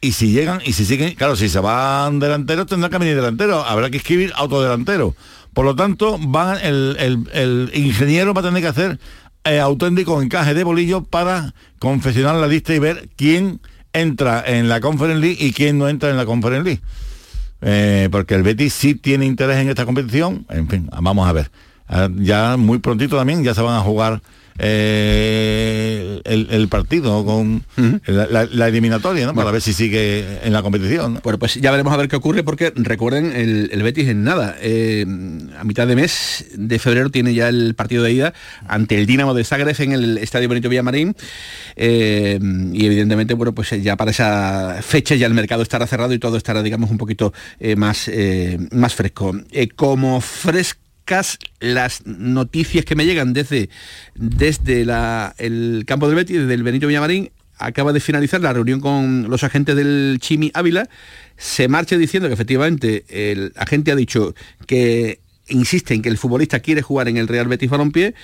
y 0.00 0.12
si 0.12 0.30
llegan, 0.32 0.60
y 0.64 0.72
si 0.72 0.84
siguen, 0.84 1.14
claro, 1.14 1.36
si 1.36 1.48
se 1.48 1.58
van 1.60 2.18
delanteros, 2.18 2.66
tendrán 2.66 2.90
que 2.90 2.98
venir 2.98 3.16
delanteros, 3.16 3.64
habrá 3.66 3.90
que 3.90 3.96
escribir 3.98 4.32
autodelantero. 4.36 5.14
Por 5.52 5.64
lo 5.64 5.74
tanto, 5.74 6.18
van, 6.20 6.58
el, 6.62 7.70
ingeniero 7.74 8.34
va 8.34 8.40
a 8.42 8.44
tener 8.44 8.62
que 8.62 8.68
hacer 8.68 8.98
eh, 9.46 9.60
auténtico 9.60 10.20
encaje 10.20 10.54
de 10.54 10.64
bolillo 10.64 11.04
para 11.04 11.54
confeccionar 11.78 12.36
la 12.36 12.46
lista 12.46 12.74
y 12.74 12.78
ver 12.78 13.08
quién 13.16 13.60
entra 13.92 14.42
en 14.46 14.68
la 14.68 14.80
Conference 14.80 15.20
League 15.20 15.38
y 15.40 15.52
quién 15.52 15.78
no 15.78 15.88
entra 15.88 16.10
en 16.10 16.16
la 16.16 16.26
Conference 16.26 16.64
League. 16.64 16.82
Eh, 17.62 18.08
porque 18.12 18.34
el 18.34 18.42
Betis 18.42 18.74
sí 18.74 18.94
tiene 18.94 19.24
interés 19.24 19.56
en 19.58 19.68
esta 19.68 19.86
competición. 19.86 20.46
En 20.50 20.68
fin, 20.68 20.88
vamos 21.00 21.26
a 21.28 21.32
ver. 21.32 21.50
Ah, 21.88 22.08
ya 22.14 22.56
muy 22.56 22.78
prontito 22.78 23.16
también 23.16 23.44
ya 23.44 23.54
se 23.54 23.62
van 23.62 23.76
a 23.76 23.80
jugar 23.80 24.20
eh, 24.58 26.20
el, 26.24 26.68
partido 26.68 27.24
con 27.24 27.64
la, 28.06 28.68
eliminatoria, 28.68 29.26
¿no? 29.26 29.34
Para 29.34 29.50
ver 29.50 29.60
si 29.60 29.72
sigue 29.72 30.40
en 30.42 30.52
la 30.52 30.62
competición. 30.62 31.20
Bueno, 31.22 31.38
pues 31.38 31.54
ya 31.54 31.70
veremos 31.70 31.92
a 31.92 31.96
ver 31.96 32.08
qué 32.08 32.16
ocurre, 32.16 32.42
porque 32.42 32.72
recuerden, 32.74 33.32
el, 33.34 33.82
Betis 33.82 34.08
en 34.08 34.24
nada. 34.24 34.56
Eh, 34.60 35.04
a 35.58 35.64
mitad 35.64 35.86
de 35.86 35.96
mes 35.96 36.46
de 36.54 36.78
febrero 36.78 37.10
tiene 37.10 37.34
ya 37.34 37.48
el 37.48 37.74
partido 37.74 38.02
de 38.02 38.12
ida 38.12 38.34
ante 38.66 38.98
el 38.98 39.06
Dinamo 39.06 39.34
de 39.34 39.44
Zagreb 39.44 39.76
en 39.78 39.92
el 39.92 40.18
Estadio 40.18 40.48
Benito 40.48 40.68
Villamarín. 40.68 41.14
Eh, 41.76 42.38
y 42.72 42.86
evidentemente, 42.86 43.34
bueno, 43.34 43.54
pues 43.54 43.70
ya 43.82 43.96
para 43.96 44.10
esa 44.10 44.78
fecha 44.82 45.14
ya 45.14 45.26
el 45.26 45.34
mercado 45.34 45.62
estará 45.62 45.86
cerrado 45.86 46.14
y 46.14 46.18
todo 46.18 46.36
estará, 46.36 46.62
digamos, 46.62 46.90
un 46.90 46.98
poquito 46.98 47.32
más, 47.76 48.10
más 48.72 48.94
fresco. 48.94 49.34
como 49.76 50.20
fresco 50.20 50.85
las 51.60 52.04
noticias 52.06 52.84
que 52.84 52.96
me 52.96 53.06
llegan 53.06 53.32
desde, 53.32 53.70
desde 54.14 54.86
el 55.38 55.84
campo 55.86 56.06
del 56.06 56.16
Betis, 56.16 56.40
desde 56.40 56.54
el 56.54 56.62
Benito 56.62 56.86
Villamarín, 56.86 57.30
acaba 57.58 57.92
de 57.92 58.00
finalizar 58.00 58.40
la 58.40 58.52
reunión 58.52 58.80
con 58.80 59.30
los 59.30 59.44
agentes 59.44 59.76
del 59.76 60.18
Chimi 60.20 60.50
Ávila, 60.54 60.88
se 61.36 61.68
marcha 61.68 61.96
diciendo 61.96 62.28
que 62.28 62.34
efectivamente 62.34 63.04
el 63.08 63.52
agente 63.56 63.92
ha 63.92 63.96
dicho 63.96 64.34
que 64.66 65.20
insiste 65.48 65.94
en 65.94 66.02
que 66.02 66.08
el 66.08 66.18
futbolista 66.18 66.60
quiere 66.60 66.82
jugar 66.82 67.08
en 67.08 67.16
el 67.16 67.28
Real 67.28 67.48
Betis 67.48 67.70
Balompié, 67.70 68.14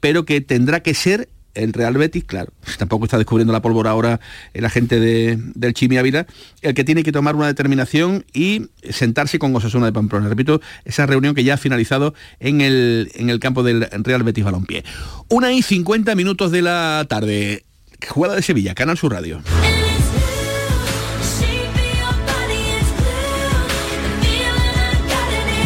pero 0.00 0.24
que 0.24 0.40
tendrá 0.40 0.80
que 0.80 0.94
ser 0.94 1.28
el 1.54 1.72
Real 1.72 1.94
Betis, 1.94 2.24
claro, 2.24 2.52
tampoco 2.78 3.04
está 3.04 3.18
descubriendo 3.18 3.52
la 3.52 3.62
pólvora 3.62 3.90
ahora 3.90 4.20
la 4.54 4.70
gente 4.70 5.00
del 5.00 5.74
Chimi 5.74 5.96
Ávila, 5.96 6.26
el 6.62 6.74
que 6.74 6.84
tiene 6.84 7.02
que 7.02 7.12
tomar 7.12 7.36
una 7.36 7.46
determinación 7.46 8.24
y 8.32 8.68
sentarse 8.88 9.38
con 9.38 9.54
Osasuna 9.54 9.86
de 9.86 9.92
Pamplona. 9.92 10.28
Repito, 10.28 10.60
esa 10.84 11.06
reunión 11.06 11.34
que 11.34 11.44
ya 11.44 11.54
ha 11.54 11.56
finalizado 11.56 12.14
en 12.38 12.60
el, 12.60 13.10
en 13.14 13.30
el 13.30 13.40
campo 13.40 13.62
del 13.62 13.88
Real 13.90 14.22
Betis 14.22 14.44
Balompié. 14.44 14.84
Una 15.28 15.52
y 15.52 15.62
50 15.62 16.14
minutos 16.14 16.50
de 16.52 16.62
la 16.62 17.06
tarde. 17.08 17.64
Jugada 18.08 18.34
de 18.34 18.42
Sevilla, 18.42 18.74
Canal 18.74 18.96
Sur 18.96 19.12
Radio. 19.12 19.42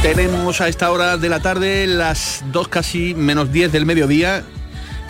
Tenemos 0.03 0.61
a 0.61 0.68
esta 0.68 0.91
hora 0.91 1.16
de 1.16 1.30
la 1.30 1.41
tarde 1.41 1.87
las 1.87 2.45
dos 2.53 2.68
casi 2.68 3.14
menos 3.14 3.51
10 3.53 3.72
del 3.72 3.87
mediodía 3.87 4.45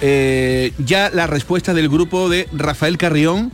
eh, 0.07 0.73
ya 0.77 1.09
la 1.09 1.27
respuesta 1.27 1.73
del 1.73 1.89
grupo 1.89 2.29
de 2.29 2.47
Rafael 2.53 2.99
Carrión, 2.99 3.53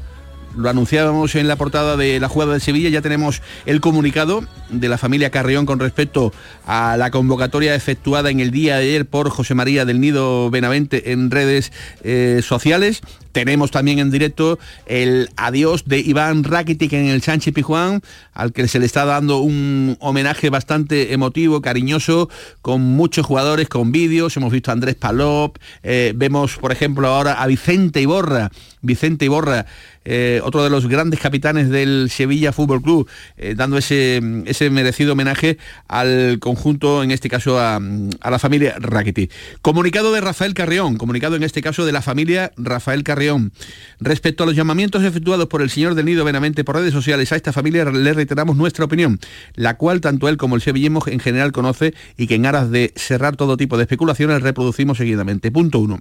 lo 0.56 0.68
anunciábamos 0.68 1.34
en 1.34 1.48
la 1.48 1.56
portada 1.56 1.96
de 1.96 2.20
la 2.20 2.28
jugada 2.28 2.54
de 2.54 2.60
Sevilla, 2.60 2.88
ya 2.88 3.02
tenemos 3.02 3.42
el 3.66 3.80
comunicado 3.80 4.44
de 4.70 4.88
la 4.88 4.98
familia 4.98 5.30
Carrión 5.30 5.66
con 5.66 5.78
respecto 5.78 6.32
a 6.66 6.96
la 6.96 7.10
convocatoria 7.10 7.74
efectuada 7.74 8.30
en 8.30 8.40
el 8.40 8.50
día 8.50 8.76
de 8.76 8.84
ayer 8.84 9.06
por 9.06 9.30
José 9.30 9.54
María 9.54 9.84
del 9.84 10.00
Nido 10.00 10.50
Benavente 10.50 11.12
en 11.12 11.30
redes 11.30 11.72
eh, 12.02 12.40
sociales. 12.42 13.00
Tenemos 13.32 13.70
también 13.70 14.00
en 14.00 14.10
directo 14.10 14.58
el 14.86 15.30
adiós 15.36 15.84
de 15.86 16.00
Iván 16.00 16.42
Rakitic 16.42 16.92
en 16.94 17.06
el 17.06 17.22
Sánchez 17.22 17.54
Pijuán, 17.54 18.02
al 18.32 18.52
que 18.52 18.66
se 18.66 18.80
le 18.80 18.86
está 18.86 19.04
dando 19.04 19.38
un 19.38 19.96
homenaje 20.00 20.50
bastante 20.50 21.12
emotivo, 21.12 21.60
cariñoso, 21.60 22.28
con 22.60 22.80
muchos 22.80 23.24
jugadores, 23.24 23.68
con 23.68 23.92
vídeos. 23.92 24.36
Hemos 24.36 24.52
visto 24.52 24.70
a 24.70 24.74
Andrés 24.74 24.96
Palop, 24.96 25.58
eh, 25.84 26.12
vemos 26.16 26.56
por 26.56 26.72
ejemplo 26.72 27.06
ahora 27.06 27.34
a 27.34 27.46
Vicente 27.46 28.00
Iborra, 28.00 28.50
Vicente 28.82 29.26
Iborra, 29.26 29.66
eh, 30.12 30.40
otro 30.42 30.64
de 30.64 30.70
los 30.70 30.88
grandes 30.88 31.20
capitanes 31.20 31.70
del 31.70 32.10
Sevilla 32.10 32.52
Fútbol 32.52 32.82
Club, 32.82 33.08
eh, 33.36 33.54
dando 33.56 33.78
ese, 33.78 34.20
ese, 34.46 34.68
merecido 34.68 35.12
homenaje 35.12 35.56
al 35.86 36.40
conjunto, 36.40 37.04
en 37.04 37.12
este 37.12 37.28
caso 37.28 37.60
a, 37.60 37.78
la 37.78 38.38
familia 38.40 38.74
Rakitic. 38.80 39.30
Comunicado 39.62 40.12
de 40.12 40.20
Rafael 40.20 40.52
Carrión, 40.52 40.96
comunicado 40.96 41.36
en 41.36 41.44
este 41.44 41.62
caso 41.62 41.86
de 41.86 41.92
la 41.92 42.02
familia 42.02 42.50
Rafael 42.56 43.04
Carrión 43.04 43.52
Respecto 44.00 44.42
a 44.42 44.46
los 44.46 44.56
llamamientos 44.56 45.04
efectuados 45.04 45.46
por 45.46 45.62
el 45.62 45.70
señor 45.70 45.94
del 45.94 46.06
Nido 46.06 46.24
Benavente 46.24 46.64
por 46.64 46.74
redes 46.74 46.92
sociales 46.92 47.30
a 47.30 47.36
esta 47.36 47.52
familia, 47.52 47.84
le 47.84 48.12
reiteramos 48.12 48.56
nuestra 48.56 48.86
opinión, 48.86 49.20
la 49.54 49.76
cual 49.76 50.00
tanto 50.00 50.28
él 50.28 50.36
como 50.36 50.56
el 50.56 50.60
sevillismo 50.60 51.04
en 51.06 51.20
general 51.20 51.52
conoce 51.52 51.94
y 52.16 52.26
que 52.26 52.34
en 52.34 52.46
aras 52.46 52.72
de 52.72 52.92
cerrar 52.96 53.36
todo 53.36 53.56
tipo 53.56 53.76
de 53.76 53.84
especulaciones 53.84 54.42
reproducimos 54.42 54.98
seguidamente. 54.98 55.52
Punto 55.52 55.78
uno. 55.78 56.00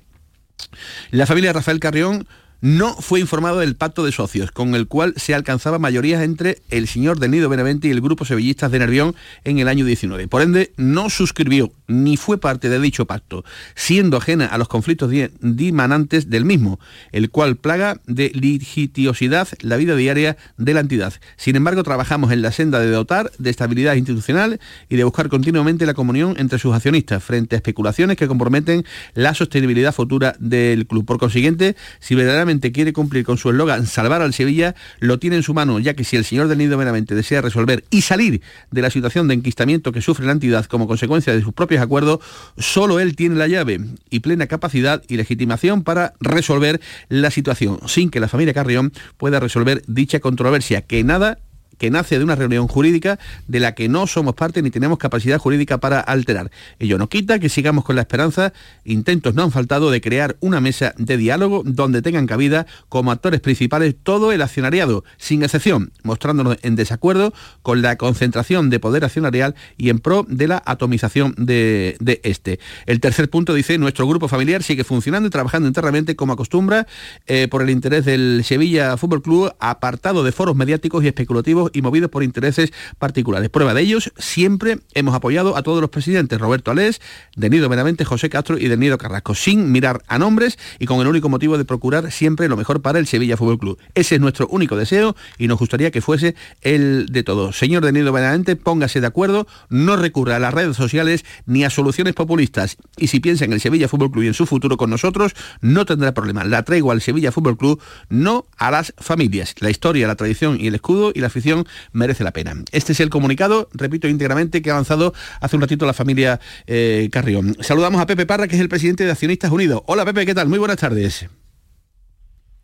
La 1.11 1.27
familia 1.27 1.53
Rafael 1.53 1.79
Carrión 1.79 2.27
no 2.61 2.93
fue 2.95 3.19
informado 3.19 3.59
del 3.59 3.75
pacto 3.75 4.03
de 4.03 4.11
socios, 4.11 4.51
con 4.51 4.75
el 4.75 4.87
cual 4.87 5.13
se 5.15 5.33
alcanzaba 5.33 5.79
mayorías 5.79 6.23
entre 6.23 6.61
el 6.69 6.87
señor 6.87 7.19
del 7.19 7.31
Nido 7.31 7.49
Benavente 7.49 7.87
y 7.87 7.91
el 7.91 8.01
grupo 8.01 8.25
sevillistas 8.25 8.71
de 8.71 8.79
Nervión 8.79 9.15
en 9.43 9.59
el 9.59 9.67
año 9.67 9.85
19. 9.85 10.27
Por 10.27 10.41
ende, 10.41 10.73
no 10.77 11.09
suscribió 11.09 11.71
ni 11.87 12.17
fue 12.17 12.37
parte 12.37 12.69
de 12.69 12.79
dicho 12.79 13.05
pacto, 13.05 13.43
siendo 13.75 14.17
ajena 14.17 14.45
a 14.45 14.57
los 14.57 14.67
conflictos 14.67 15.11
dimanantes 15.39 16.29
del 16.29 16.45
mismo, 16.45 16.79
el 17.11 17.29
cual 17.29 17.55
plaga 17.55 17.99
de 18.05 18.31
litigiosidad 18.33 19.47
la 19.61 19.77
vida 19.77 19.95
diaria 19.95 20.37
de 20.57 20.73
la 20.73 20.81
entidad. 20.81 21.13
Sin 21.37 21.55
embargo, 21.55 21.83
trabajamos 21.83 22.31
en 22.31 22.41
la 22.41 22.51
senda 22.51 22.79
de 22.79 22.91
dotar 22.91 23.31
de 23.37 23.49
estabilidad 23.49 23.95
institucional 23.95 24.59
y 24.89 24.97
de 24.97 25.03
buscar 25.03 25.29
continuamente 25.29 25.85
la 25.85 25.93
comunión 25.93 26.35
entre 26.37 26.59
sus 26.59 26.75
accionistas 26.75 27.23
frente 27.23 27.55
a 27.55 27.57
especulaciones 27.57 28.17
que 28.17 28.27
comprometen 28.27 28.85
la 29.13 29.33
sostenibilidad 29.33 29.93
futura 29.93 30.35
del 30.39 30.85
club. 30.85 31.05
Por 31.05 31.17
consiguiente, 31.17 31.75
si 31.99 32.15
verdaderamente 32.15 32.48
quiere 32.71 32.93
cumplir 32.93 33.25
con 33.25 33.37
su 33.37 33.49
eslogan 33.49 33.85
salvar 33.85 34.21
al 34.21 34.33
Sevilla, 34.33 34.75
lo 34.99 35.19
tiene 35.19 35.35
en 35.37 35.43
su 35.43 35.53
mano, 35.53 35.79
ya 35.79 35.93
que 35.93 36.03
si 36.03 36.15
el 36.15 36.25
señor 36.25 36.47
del 36.47 36.57
Nido 36.57 36.77
meramente 36.77 37.15
desea 37.15 37.41
resolver 37.41 37.83
y 37.89 38.01
salir 38.01 38.41
de 38.71 38.81
la 38.81 38.89
situación 38.89 39.27
de 39.27 39.35
enquistamiento 39.35 39.91
que 39.91 40.01
sufre 40.01 40.25
la 40.25 40.31
entidad 40.31 40.65
como 40.65 40.87
consecuencia 40.87 41.33
de 41.33 41.41
sus 41.41 41.53
propios 41.53 41.81
acuerdos, 41.81 42.19
solo 42.57 42.99
él 42.99 43.15
tiene 43.15 43.35
la 43.35 43.47
llave 43.47 43.79
y 44.09 44.19
plena 44.21 44.47
capacidad 44.47 45.03
y 45.07 45.17
legitimación 45.17 45.83
para 45.83 46.13
resolver 46.19 46.81
la 47.09 47.31
situación, 47.31 47.79
sin 47.87 48.09
que 48.09 48.19
la 48.19 48.27
familia 48.27 48.53
Carrión 48.53 48.91
pueda 49.17 49.39
resolver 49.39 49.83
dicha 49.87 50.19
controversia, 50.19 50.81
que 50.81 51.03
nada 51.03 51.39
que 51.79 51.89
nace 51.89 52.19
de 52.19 52.23
una 52.23 52.35
reunión 52.35 52.67
jurídica 52.67 53.17
de 53.47 53.59
la 53.59 53.73
que 53.73 53.89
no 53.89 54.05
somos 54.05 54.35
parte 54.35 54.61
ni 54.61 54.69
tenemos 54.69 54.99
capacidad 54.99 55.39
jurídica 55.39 55.79
para 55.79 55.99
alterar. 55.99 56.51
Ello 56.77 56.99
no 56.99 57.09
quita 57.09 57.39
que 57.39 57.49
sigamos 57.49 57.83
con 57.83 57.95
la 57.95 58.01
esperanza, 58.01 58.53
intentos 58.83 59.33
no 59.33 59.43
han 59.43 59.51
faltado 59.51 59.89
de 59.89 60.01
crear 60.01 60.37
una 60.41 60.61
mesa 60.61 60.93
de 60.97 61.17
diálogo 61.17 61.63
donde 61.65 62.01
tengan 62.03 62.27
cabida 62.27 62.67
como 62.89 63.11
actores 63.11 63.39
principales 63.39 63.95
todo 64.03 64.31
el 64.31 64.41
accionariado, 64.41 65.03
sin 65.17 65.41
excepción, 65.41 65.91
mostrándonos 66.03 66.57
en 66.61 66.75
desacuerdo 66.75 67.33
con 67.61 67.81
la 67.81 67.97
concentración 67.97 68.69
de 68.69 68.79
poder 68.79 69.05
accionarial 69.05 69.55
y 69.77 69.89
en 69.89 69.99
pro 69.99 70.25
de 70.27 70.47
la 70.47 70.61
atomización 70.65 71.33
de, 71.37 71.97
este. 72.23 72.59
El 72.85 72.99
tercer 72.99 73.29
punto 73.29 73.53
dice, 73.53 73.77
nuestro 73.77 74.05
grupo 74.07 74.27
familiar 74.27 74.63
sigue 74.63 74.83
funcionando 74.83 75.27
y 75.27 75.29
trabajando 75.29 75.67
internamente 75.67 76.15
como 76.15 76.33
acostumbra 76.33 76.87
eh, 77.27 77.47
por 77.49 77.61
el 77.61 77.69
interés 77.69 78.05
del 78.05 78.43
Sevilla 78.43 78.97
Fútbol 78.97 79.21
Club, 79.21 79.53
apartado 79.59 80.23
de 80.23 80.31
foros 80.31 80.55
mediáticos 80.55 81.03
y 81.03 81.07
especulativos 81.07 81.68
y 81.73 81.81
movidos 81.81 82.09
por 82.09 82.23
intereses 82.23 82.71
particulares. 82.97 83.49
Prueba 83.49 83.73
de 83.73 83.81
ellos, 83.81 84.11
siempre 84.17 84.79
hemos 84.93 85.15
apoyado 85.15 85.57
a 85.57 85.63
todos 85.63 85.81
los 85.81 85.89
presidentes, 85.89 86.39
Roberto 86.39 86.71
Alés, 86.71 87.01
Denido 87.35 87.69
Benavente, 87.69 88.05
José 88.05 88.29
Castro 88.29 88.57
y 88.57 88.67
Denido 88.67 88.97
Carrasco, 88.97 89.35
sin 89.35 89.71
mirar 89.71 90.03
a 90.07 90.19
nombres 90.19 90.57
y 90.79 90.85
con 90.85 90.99
el 91.01 91.07
único 91.07 91.29
motivo 91.29 91.57
de 91.57 91.65
procurar 91.65 92.11
siempre 92.11 92.47
lo 92.47 92.57
mejor 92.57 92.81
para 92.81 92.99
el 92.99 93.07
Sevilla 93.07 93.37
Fútbol 93.37 93.59
Club. 93.59 93.79
Ese 93.95 94.15
es 94.15 94.21
nuestro 94.21 94.47
único 94.47 94.75
deseo 94.75 95.15
y 95.37 95.47
nos 95.47 95.59
gustaría 95.59 95.91
que 95.91 96.01
fuese 96.01 96.35
el 96.61 97.07
de 97.07 97.23
todos. 97.23 97.57
Señor 97.57 97.85
Denido 97.85 98.11
Benavente, 98.11 98.55
póngase 98.55 99.01
de 99.01 99.07
acuerdo, 99.07 99.47
no 99.69 99.95
recurra 99.95 100.37
a 100.37 100.39
las 100.39 100.53
redes 100.53 100.75
sociales 100.75 101.25
ni 101.45 101.63
a 101.63 101.69
soluciones 101.69 102.13
populistas 102.13 102.77
y 102.97 103.07
si 103.07 103.19
piensa 103.19 103.45
en 103.45 103.53
el 103.53 103.61
Sevilla 103.61 103.87
Fútbol 103.87 104.11
Club 104.11 104.23
y 104.23 104.27
en 104.27 104.33
su 104.33 104.45
futuro 104.45 104.77
con 104.77 104.89
nosotros, 104.89 105.33
no 105.61 105.85
tendrá 105.85 106.13
problema. 106.13 106.43
La 106.43 106.63
traigo 106.63 106.91
al 106.91 107.01
Sevilla 107.01 107.31
Fútbol 107.31 107.57
Club, 107.57 107.81
no 108.09 108.45
a 108.57 108.71
las 108.71 108.93
familias. 108.97 109.55
La 109.59 109.69
historia, 109.69 110.07
la 110.07 110.15
tradición 110.15 110.57
y 110.59 110.67
el 110.67 110.75
escudo 110.75 111.11
y 111.13 111.19
la 111.19 111.27
afición 111.27 111.58
merece 111.91 112.23
la 112.23 112.31
pena. 112.31 112.53
Este 112.71 112.93
es 112.93 112.99
el 112.99 113.09
comunicado, 113.09 113.69
repito 113.73 114.07
íntegramente, 114.07 114.61
que 114.61 114.69
ha 114.69 114.73
avanzado 114.73 115.13
hace 115.41 115.55
un 115.55 115.61
ratito 115.61 115.85
la 115.85 115.93
familia 115.93 116.39
eh, 116.67 117.09
Carrión. 117.11 117.55
Saludamos 117.61 118.01
a 118.01 118.05
Pepe 118.05 118.25
Parra, 118.25 118.47
que 118.47 118.55
es 118.55 118.61
el 118.61 118.69
presidente 118.69 119.05
de 119.05 119.11
Accionistas 119.11 119.51
Unidos. 119.51 119.81
Hola 119.85 120.05
Pepe, 120.05 120.25
¿qué 120.25 120.35
tal? 120.35 120.47
Muy 120.47 120.59
buenas 120.59 120.77
tardes. 120.77 121.27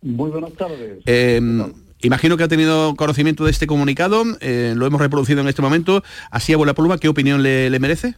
Muy 0.02 0.30
buenas 0.30 0.54
tardes. 0.54 1.00
Eh, 1.06 1.42
Imagino 2.06 2.38
que 2.38 2.44
ha 2.44 2.48
tenido 2.48 2.96
conocimiento 2.96 3.46
de 3.46 3.52
este 3.52 3.66
comunicado, 3.66 4.24
eh, 4.40 4.74
lo 4.76 4.86
hemos 4.86 5.02
reproducido 5.02 5.42
en 5.42 5.48
este 5.48 5.64
momento. 5.64 6.04
Así 6.30 6.54
a 6.54 6.58
la 6.58 6.76
pluma, 6.76 7.00
¿qué 7.00 7.08
opinión 7.08 7.42
le, 7.42 7.80
merece? 7.80 8.14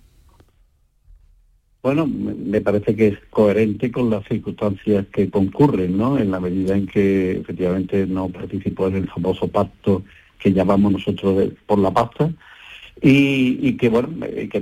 Bueno, 1.83 2.05
me 2.05 2.59
parece 2.59 2.97
que 2.97 3.07
es 3.07 3.19
coherente 3.29 3.89
con 3.89 4.09
las 4.09 4.27
circunstancias 4.27 5.05
que 5.13 5.29
concurren, 5.29 5.97
¿no? 5.97 6.17
En 6.17 6.31
la 6.31 6.41
medida 6.41 6.75
en 6.75 6.85
que 6.85 7.37
efectivamente 7.37 8.05
no 8.07 8.27
participó 8.27 8.87
en 8.87 8.95
el 8.95 9.07
famoso 9.07 9.47
pacto 9.47 10.03
que 10.39 10.53
llamamos 10.53 10.91
nosotros 10.91 11.49
por 11.65 11.79
la 11.79 11.91
pasta 11.91 12.31
y, 13.01 13.73
que, 13.73 13.89
bueno, 13.89 14.09
eh, 14.25 14.49
que 14.51 14.61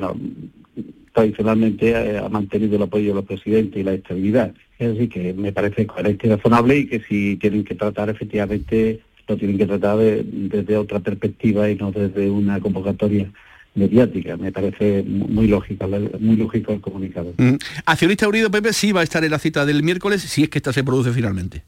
tradicionalmente 1.13 1.91
eh, 1.91 2.17
ha 2.17 2.29
mantenido 2.29 2.75
el 2.75 2.83
apoyo 2.83 3.09
de 3.09 3.15
los 3.15 3.25
presidentes 3.25 3.79
y 3.79 3.83
la 3.83 3.93
estabilidad. 3.93 4.53
Es 4.77 4.93
decir, 4.93 5.09
que 5.09 5.33
me 5.33 5.53
parece 5.53 5.87
coherente 5.87 6.27
y 6.27 6.29
razonable 6.31 6.77
y 6.77 6.87
que 6.87 6.99
si 7.01 7.37
tienen 7.37 7.63
que 7.63 7.75
tratar 7.75 8.09
efectivamente 8.09 9.01
lo 9.27 9.37
tienen 9.37 9.57
que 9.57 9.65
tratar 9.65 9.97
desde 9.97 10.77
otra 10.77 10.99
perspectiva 10.99 11.67
y 11.69 11.75
no 11.75 11.91
desde 11.91 12.29
una 12.29 12.59
convocatoria 12.59 13.31
mediática. 13.73 14.37
Me 14.37 14.51
parece 14.51 15.03
muy 15.03 15.47
lógica, 15.47 15.87
muy 16.19 16.35
lógico 16.35 16.73
el 16.73 16.81
comunicado. 16.81 17.33
Mm. 17.37 17.55
Accionista 17.85 18.27
Unido 18.27 18.51
Pepe 18.51 18.73
sí 18.73 18.91
va 18.91 19.01
a 19.01 19.03
estar 19.03 19.23
en 19.23 19.31
la 19.31 19.39
cita 19.39 19.65
del 19.65 19.83
miércoles 19.83 20.21
si 20.21 20.43
es 20.43 20.49
que 20.49 20.59
esta 20.59 20.73
se 20.73 20.83
produce 20.83 21.11
finalmente. 21.11 21.63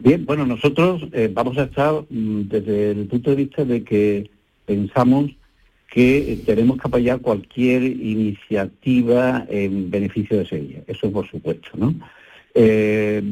Bien, 0.00 0.24
bueno, 0.24 0.46
nosotros 0.46 1.06
eh, 1.12 1.30
vamos 1.32 1.58
a 1.58 1.64
estar 1.64 1.92
mm, 2.08 2.42
desde 2.48 2.90
el 2.92 3.06
punto 3.06 3.30
de 3.30 3.36
vista 3.36 3.64
de 3.64 3.84
que 3.84 4.30
pensamos 4.64 5.30
que 5.90 6.32
eh, 6.32 6.42
tenemos 6.46 6.78
que 6.78 6.88
apoyar 6.88 7.20
cualquier 7.20 7.82
iniciativa 7.82 9.44
en 9.50 9.90
beneficio 9.90 10.38
de 10.38 10.46
Sevilla, 10.46 10.78
eso 10.86 11.10
por 11.12 11.28
supuesto, 11.28 11.68
¿no? 11.74 11.94
Eh, 12.54 13.22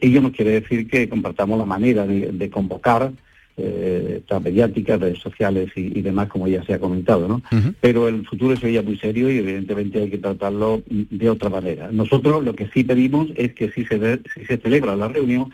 ello 0.00 0.20
no 0.20 0.32
quiere 0.32 0.60
decir 0.60 0.88
que 0.88 1.08
compartamos 1.08 1.58
la 1.58 1.64
manera 1.64 2.06
de, 2.06 2.50
convocar 2.50 3.12
eh, 3.56 4.20
mediáticas, 4.42 4.98
redes 4.98 5.20
sociales 5.20 5.70
y, 5.76 6.00
demás, 6.02 6.28
como 6.28 6.48
ya 6.48 6.64
se 6.64 6.74
ha 6.74 6.80
comentado, 6.80 7.28
¿no? 7.28 7.40
Pero 7.80 8.08
el 8.08 8.26
futuro 8.26 8.54
es 8.54 8.58
Sevilla 8.58 8.82
muy 8.82 8.98
serio 8.98 9.30
y 9.30 9.38
evidentemente 9.38 10.02
hay 10.02 10.10
que 10.10 10.18
tratarlo 10.18 10.82
de 10.88 11.30
otra 11.30 11.50
manera. 11.50 11.92
Nosotros 11.92 12.44
lo 12.44 12.54
que 12.56 12.68
sí 12.74 12.82
pedimos 12.82 13.28
es 13.36 13.54
que 13.54 13.70
si 13.70 13.84
se, 13.84 14.20
si 14.34 14.44
se 14.44 14.56
celebra 14.56 14.96
la 14.96 15.06
reunión, 15.06 15.52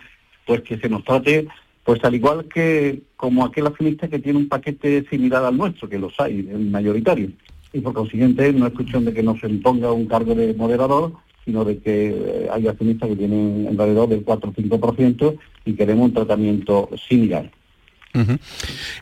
pues 0.48 0.62
que 0.62 0.78
se 0.78 0.88
nos 0.88 1.04
trate 1.04 1.46
pues 1.88 2.04
al 2.04 2.14
igual 2.14 2.44
que 2.52 3.00
como 3.16 3.46
aquel 3.46 3.66
accionista 3.66 4.08
que 4.08 4.18
tiene 4.18 4.38
un 4.38 4.48
paquete 4.50 5.06
similar 5.08 5.42
al 5.42 5.56
nuestro, 5.56 5.88
que 5.88 5.98
los 5.98 6.12
hay, 6.20 6.46
el 6.50 6.68
mayoritario. 6.68 7.30
Y 7.72 7.80
por 7.80 7.94
consiguiente 7.94 8.52
no 8.52 8.66
es 8.66 8.74
cuestión 8.74 9.06
de 9.06 9.14
que 9.14 9.22
no 9.22 9.38
se 9.38 9.48
imponga 9.48 9.90
un 9.90 10.04
cargo 10.04 10.34
de 10.34 10.52
moderador, 10.52 11.14
sino 11.46 11.64
de 11.64 11.78
que 11.78 12.08
eh, 12.08 12.48
hay 12.52 12.68
accionistas 12.68 13.08
que 13.08 13.16
tienen 13.16 13.68
alrededor 13.70 14.10
del 14.10 14.22
4 14.22 14.50
o 14.50 14.52
5% 14.52 15.38
y 15.64 15.72
queremos 15.72 16.08
un 16.08 16.12
tratamiento 16.12 16.90
similar. 17.08 17.50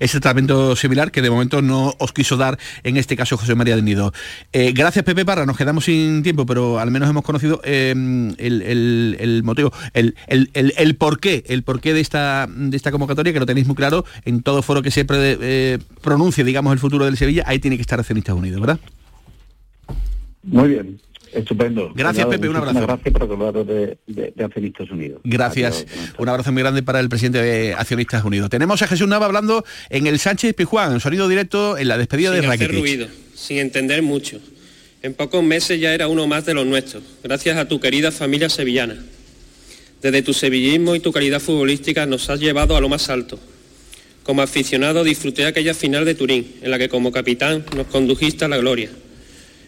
Ese 0.00 0.20
tratamiento 0.20 0.76
similar 0.76 1.10
que 1.10 1.22
de 1.22 1.30
momento 1.30 1.62
no 1.62 1.94
os 1.98 2.12
quiso 2.12 2.36
dar 2.36 2.58
en 2.82 2.96
este 2.96 3.16
caso 3.16 3.36
José 3.36 3.54
María 3.54 3.76
de 3.76 3.82
Nido. 3.82 4.12
Eh, 4.52 4.72
gracias 4.72 5.04
Pepe 5.04 5.24
Parra, 5.24 5.46
nos 5.46 5.56
quedamos 5.56 5.84
sin 5.84 6.22
tiempo, 6.22 6.44
pero 6.44 6.78
al 6.78 6.90
menos 6.90 7.08
hemos 7.08 7.24
conocido 7.24 7.60
em, 7.64 8.34
el, 8.38 9.42
motivo, 9.44 9.72
el, 9.94 10.14
el, 10.26 10.96
porqué, 10.96 11.44
el 11.46 11.62
porqué 11.62 11.94
de 11.94 12.00
esta, 12.00 12.46
de 12.48 12.76
esta 12.76 12.90
convocatoria, 12.90 13.32
que 13.32 13.40
lo 13.40 13.46
tenéis 13.46 13.66
muy 13.66 13.76
claro, 13.76 14.04
en 14.24 14.42
todo 14.42 14.62
foro 14.62 14.82
que 14.82 14.90
se 14.90 15.06
eh, 15.08 15.78
pronuncie, 16.02 16.44
digamos, 16.44 16.72
el 16.72 16.78
futuro 16.78 17.04
del 17.04 17.16
Sevilla, 17.16 17.44
ahí 17.46 17.58
tiene 17.58 17.76
que 17.76 17.82
estar 17.82 17.98
Accionistas 17.98 18.34
Unidos, 18.34 18.60
¿verdad? 18.60 18.78
Muy 20.42 20.68
bien. 20.68 21.00
Estupendo. 21.32 21.92
Gracias, 21.94 22.26
Pepe, 22.26 22.48
un 22.48 22.56
abrazo. 22.56 22.80
Gracias 22.80 23.12
por 23.12 23.66
de, 23.66 23.98
de, 24.06 24.32
de, 24.34 24.44
Accionistas 24.44 24.90
Unidos. 24.90 25.20
Gracias. 25.24 25.86
un 26.18 26.28
abrazo 26.28 26.52
muy 26.52 26.62
grande 26.62 26.82
para 26.82 27.00
el 27.00 27.08
presidente 27.08 27.42
de 27.42 27.74
Accionistas 27.74 28.24
Unidos. 28.24 28.50
Tenemos 28.50 28.80
a 28.82 28.86
Jesús 28.86 29.08
Nava 29.08 29.26
hablando 29.26 29.64
en 29.90 30.06
el 30.06 30.18
Sánchez 30.18 30.54
Pijuán, 30.54 31.00
sonido 31.00 31.28
directo 31.28 31.78
en 31.78 31.88
la 31.88 31.98
despedida 31.98 32.30
de 32.30 32.42
ruido, 32.68 33.08
sin 33.34 33.58
entender 33.58 34.02
mucho. 34.02 34.40
En 35.02 35.14
pocos 35.14 35.42
meses 35.42 35.80
ya 35.80 35.92
era 35.92 36.08
uno 36.08 36.26
más 36.26 36.46
de 36.46 36.54
los 36.54 36.66
nuestros, 36.66 37.02
gracias 37.22 37.56
a 37.58 37.68
tu 37.68 37.80
querida 37.80 38.10
familia 38.10 38.48
sevillana. 38.48 38.96
Desde 40.02 40.22
tu 40.22 40.32
sevillismo 40.32 40.94
y 40.94 41.00
tu 41.00 41.12
calidad 41.12 41.40
futbolística 41.40 42.06
nos 42.06 42.28
has 42.30 42.40
llevado 42.40 42.76
a 42.76 42.80
lo 42.80 42.88
más 42.88 43.08
alto. 43.08 43.38
Como 44.22 44.42
aficionado 44.42 45.04
disfruté 45.04 45.46
aquella 45.46 45.74
final 45.74 46.04
de 46.04 46.14
Turín, 46.14 46.54
en 46.62 46.70
la 46.70 46.78
que 46.78 46.88
como 46.88 47.12
capitán 47.12 47.64
nos 47.76 47.86
condujiste 47.86 48.44
a 48.44 48.48
la 48.48 48.56
gloria 48.56 48.90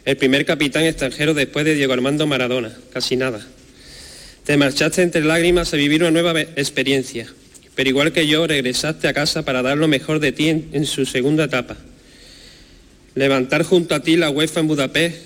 el 0.09 0.17
primer 0.17 0.47
capitán 0.47 0.85
extranjero 0.85 1.35
después 1.35 1.67
de 1.67 1.75
Diego 1.75 1.93
Armando 1.93 2.27
Maradona, 2.27 2.73
casi 2.95 3.15
nada. 3.15 3.47
Te 4.43 4.57
marchaste 4.57 5.03
entre 5.03 5.23
lágrimas 5.23 5.75
a 5.75 5.77
vivir 5.77 6.01
una 6.01 6.11
nueva 6.11 6.41
experiencia, 6.41 7.27
pero 7.75 7.91
igual 7.91 8.11
que 8.11 8.27
yo 8.27 8.47
regresaste 8.47 9.07
a 9.07 9.13
casa 9.13 9.45
para 9.45 9.61
dar 9.61 9.77
lo 9.77 9.87
mejor 9.87 10.19
de 10.19 10.33
ti 10.33 10.49
en, 10.49 10.87
su 10.87 11.05
segunda 11.05 11.45
etapa. 11.45 11.77
Levantar 13.17 13.65
junto 13.65 13.95
a 13.95 14.03
ti 14.03 14.17
la 14.17 14.31
UEFA 14.31 14.61
en 14.61 14.69
Budapest 14.69 15.17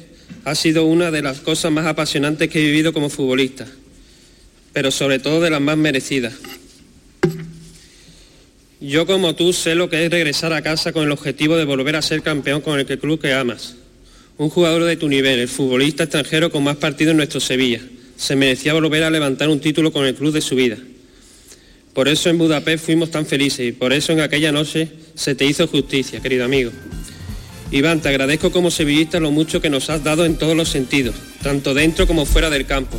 ha 0.44 0.56
sido 0.56 0.84
una 0.84 1.12
de 1.12 1.22
las 1.22 1.38
cosas 1.38 1.70
más 1.70 1.86
apasionantes 1.86 2.48
que 2.48 2.58
he 2.58 2.64
vivido 2.64 2.92
como 2.92 3.08
futbolista, 3.08 3.68
pero 4.72 4.90
sobre 4.90 5.20
todo 5.20 5.40
de 5.40 5.50
las 5.50 5.60
más 5.60 5.76
merecidas. 5.76 6.34
Yo 8.80 9.06
como 9.06 9.36
tú 9.36 9.52
sé 9.52 9.76
lo 9.76 9.88
que 9.88 10.04
es 10.04 10.10
regresar 10.10 10.52
a 10.52 10.62
casa 10.62 10.92
con 10.92 11.04
el 11.04 11.12
objetivo 11.12 11.56
de 11.56 11.66
volver 11.66 11.94
a 11.94 12.02
ser 12.02 12.22
campeón 12.22 12.62
con 12.62 12.80
el 12.80 12.86
club 12.98 13.20
que 13.20 13.32
amas 13.32 13.76
un 14.42 14.50
jugador 14.50 14.84
de 14.84 14.96
tu 14.96 15.08
nivel, 15.08 15.38
el 15.38 15.48
futbolista 15.48 16.04
extranjero 16.04 16.50
con 16.50 16.64
más 16.64 16.76
partidos 16.76 17.12
en 17.12 17.18
nuestro 17.18 17.40
Sevilla. 17.40 17.80
Se 18.16 18.34
merecía 18.34 18.74
volver 18.74 19.04
a 19.04 19.10
levantar 19.10 19.48
un 19.48 19.60
título 19.60 19.92
con 19.92 20.04
el 20.04 20.14
club 20.14 20.32
de 20.32 20.40
su 20.40 20.56
vida. 20.56 20.76
Por 21.94 22.08
eso 22.08 22.28
en 22.28 22.38
Budapest 22.38 22.84
fuimos 22.84 23.10
tan 23.10 23.24
felices 23.24 23.68
y 23.68 23.72
por 23.72 23.92
eso 23.92 24.12
en 24.12 24.20
aquella 24.20 24.50
noche 24.50 24.88
se 25.14 25.34
te 25.34 25.44
hizo 25.44 25.68
justicia, 25.68 26.20
querido 26.20 26.44
amigo. 26.44 26.72
Iván, 27.70 28.00
te 28.00 28.08
agradezco 28.08 28.50
como 28.50 28.70
sevillista 28.70 29.20
lo 29.20 29.30
mucho 29.30 29.60
que 29.60 29.70
nos 29.70 29.88
has 29.90 30.02
dado 30.02 30.24
en 30.24 30.36
todos 30.36 30.56
los 30.56 30.68
sentidos, 30.68 31.14
tanto 31.42 31.72
dentro 31.72 32.06
como 32.06 32.26
fuera 32.26 32.50
del 32.50 32.66
campo 32.66 32.98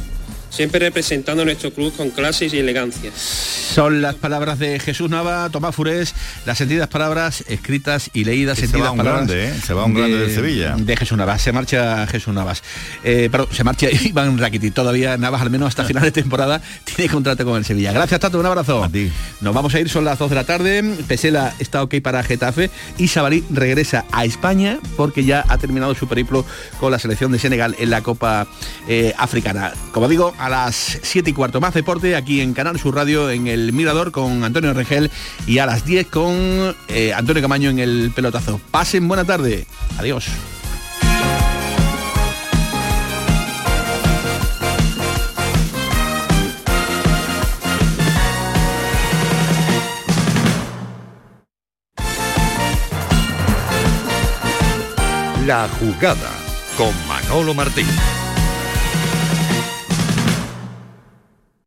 siempre 0.54 0.80
representando 0.80 1.42
a 1.42 1.46
nuestro 1.46 1.74
club 1.74 1.92
con 1.96 2.12
clases 2.12 2.54
y 2.54 2.60
elegancia. 2.60 3.12
Son 3.16 4.02
las 4.04 4.16
palabras 4.16 4.60
de 4.60 4.80
Jesús 4.80 5.10
Nava, 5.10 5.50
Tomás 5.50 5.76
Furés, 5.76 6.14
las 6.46 6.60
sentidas 6.60 6.88
palabras 6.88 7.44
escritas 7.48 8.12
y 8.14 8.24
leídas, 8.24 8.60
sentidas 8.60 8.82
se 8.82 8.90
va 8.90 8.96
palabras. 8.96 9.28
Grande, 9.28 9.48
¿eh? 9.50 9.62
Se 9.66 9.74
va 9.74 9.86
un 9.86 9.96
grande 9.96 10.18
de, 10.18 10.34
Sevilla. 10.34 10.76
De 10.78 10.96
Jesús 10.96 11.18
Navas, 11.18 11.42
se 11.42 11.52
marcha 11.52 12.06
Jesús 12.06 12.34
Navas. 12.34 12.62
Eh, 13.04 13.30
perdón, 13.32 13.48
se 13.52 13.64
marcha 13.64 13.88
Iván 14.04 14.38
Rakiti. 14.38 14.70
Todavía 14.70 15.18
Navas, 15.18 15.42
al 15.42 15.50
menos 15.50 15.70
hasta 15.70 15.86
final 15.86 16.04
de 16.04 16.12
temporada, 16.12 16.62
tiene 16.84 17.12
contrato 17.12 17.44
con 17.46 17.58
el 17.58 17.66
Sevilla. 17.66 17.92
Gracias, 17.92 18.20
Tato, 18.20 18.40
un 18.40 18.46
abrazo. 18.46 18.84
A 18.84 18.90
ti. 18.90 19.12
Nos 19.42 19.56
vamos 19.56 19.74
a 19.74 19.80
ir, 19.80 19.90
son 19.90 20.06
las 20.06 20.20
2 20.20 20.30
de 20.30 20.36
la 20.36 20.44
tarde. 20.44 20.84
Pesela 21.08 21.56
está 21.58 21.82
ok 21.82 21.96
para 22.04 22.22
Getafe 22.24 22.70
y 23.00 23.08
Sabalí 23.08 23.44
regresa 23.50 24.06
a 24.12 24.24
España 24.24 24.78
porque 24.98 25.24
ya 25.26 25.44
ha 25.48 25.58
terminado 25.58 25.96
su 25.96 26.08
periplo 26.08 26.46
con 26.80 26.92
la 26.92 27.00
selección 27.00 27.32
de 27.32 27.40
Senegal 27.40 27.76
en 27.80 27.90
la 27.90 28.02
Copa 28.02 28.48
eh, 28.88 29.16
Africana. 29.18 29.74
Como 29.92 30.08
digo, 30.08 30.34
a 30.44 30.50
las 30.50 31.00
7 31.02 31.30
y 31.30 31.34
cuarto 31.34 31.62
más 31.62 31.74
deporte 31.74 32.18
aquí 32.18 32.42
en 32.42 32.54
Canal 32.54 32.78
Sur 32.78 32.96
Radio 32.96 33.30
en 33.30 33.48
el 33.48 33.72
Mirador 33.72 34.12
con 34.12 34.44
Antonio 34.44 34.74
Regel 34.74 35.10
y 35.48 35.60
a 35.60 35.66
las 35.66 35.86
10 35.86 36.08
con 36.08 36.76
eh, 36.90 37.14
Antonio 37.16 37.42
Camaño 37.42 37.70
en 37.70 37.80
el 37.80 38.12
pelotazo. 38.14 38.60
Pasen 38.70 39.08
buena 39.08 39.24
tarde. 39.24 39.66
Adiós. 39.98 40.28
La 55.46 55.70
jugada 55.80 56.32
con 56.78 56.92
Manolo 57.08 57.54
Martín. 57.54 57.88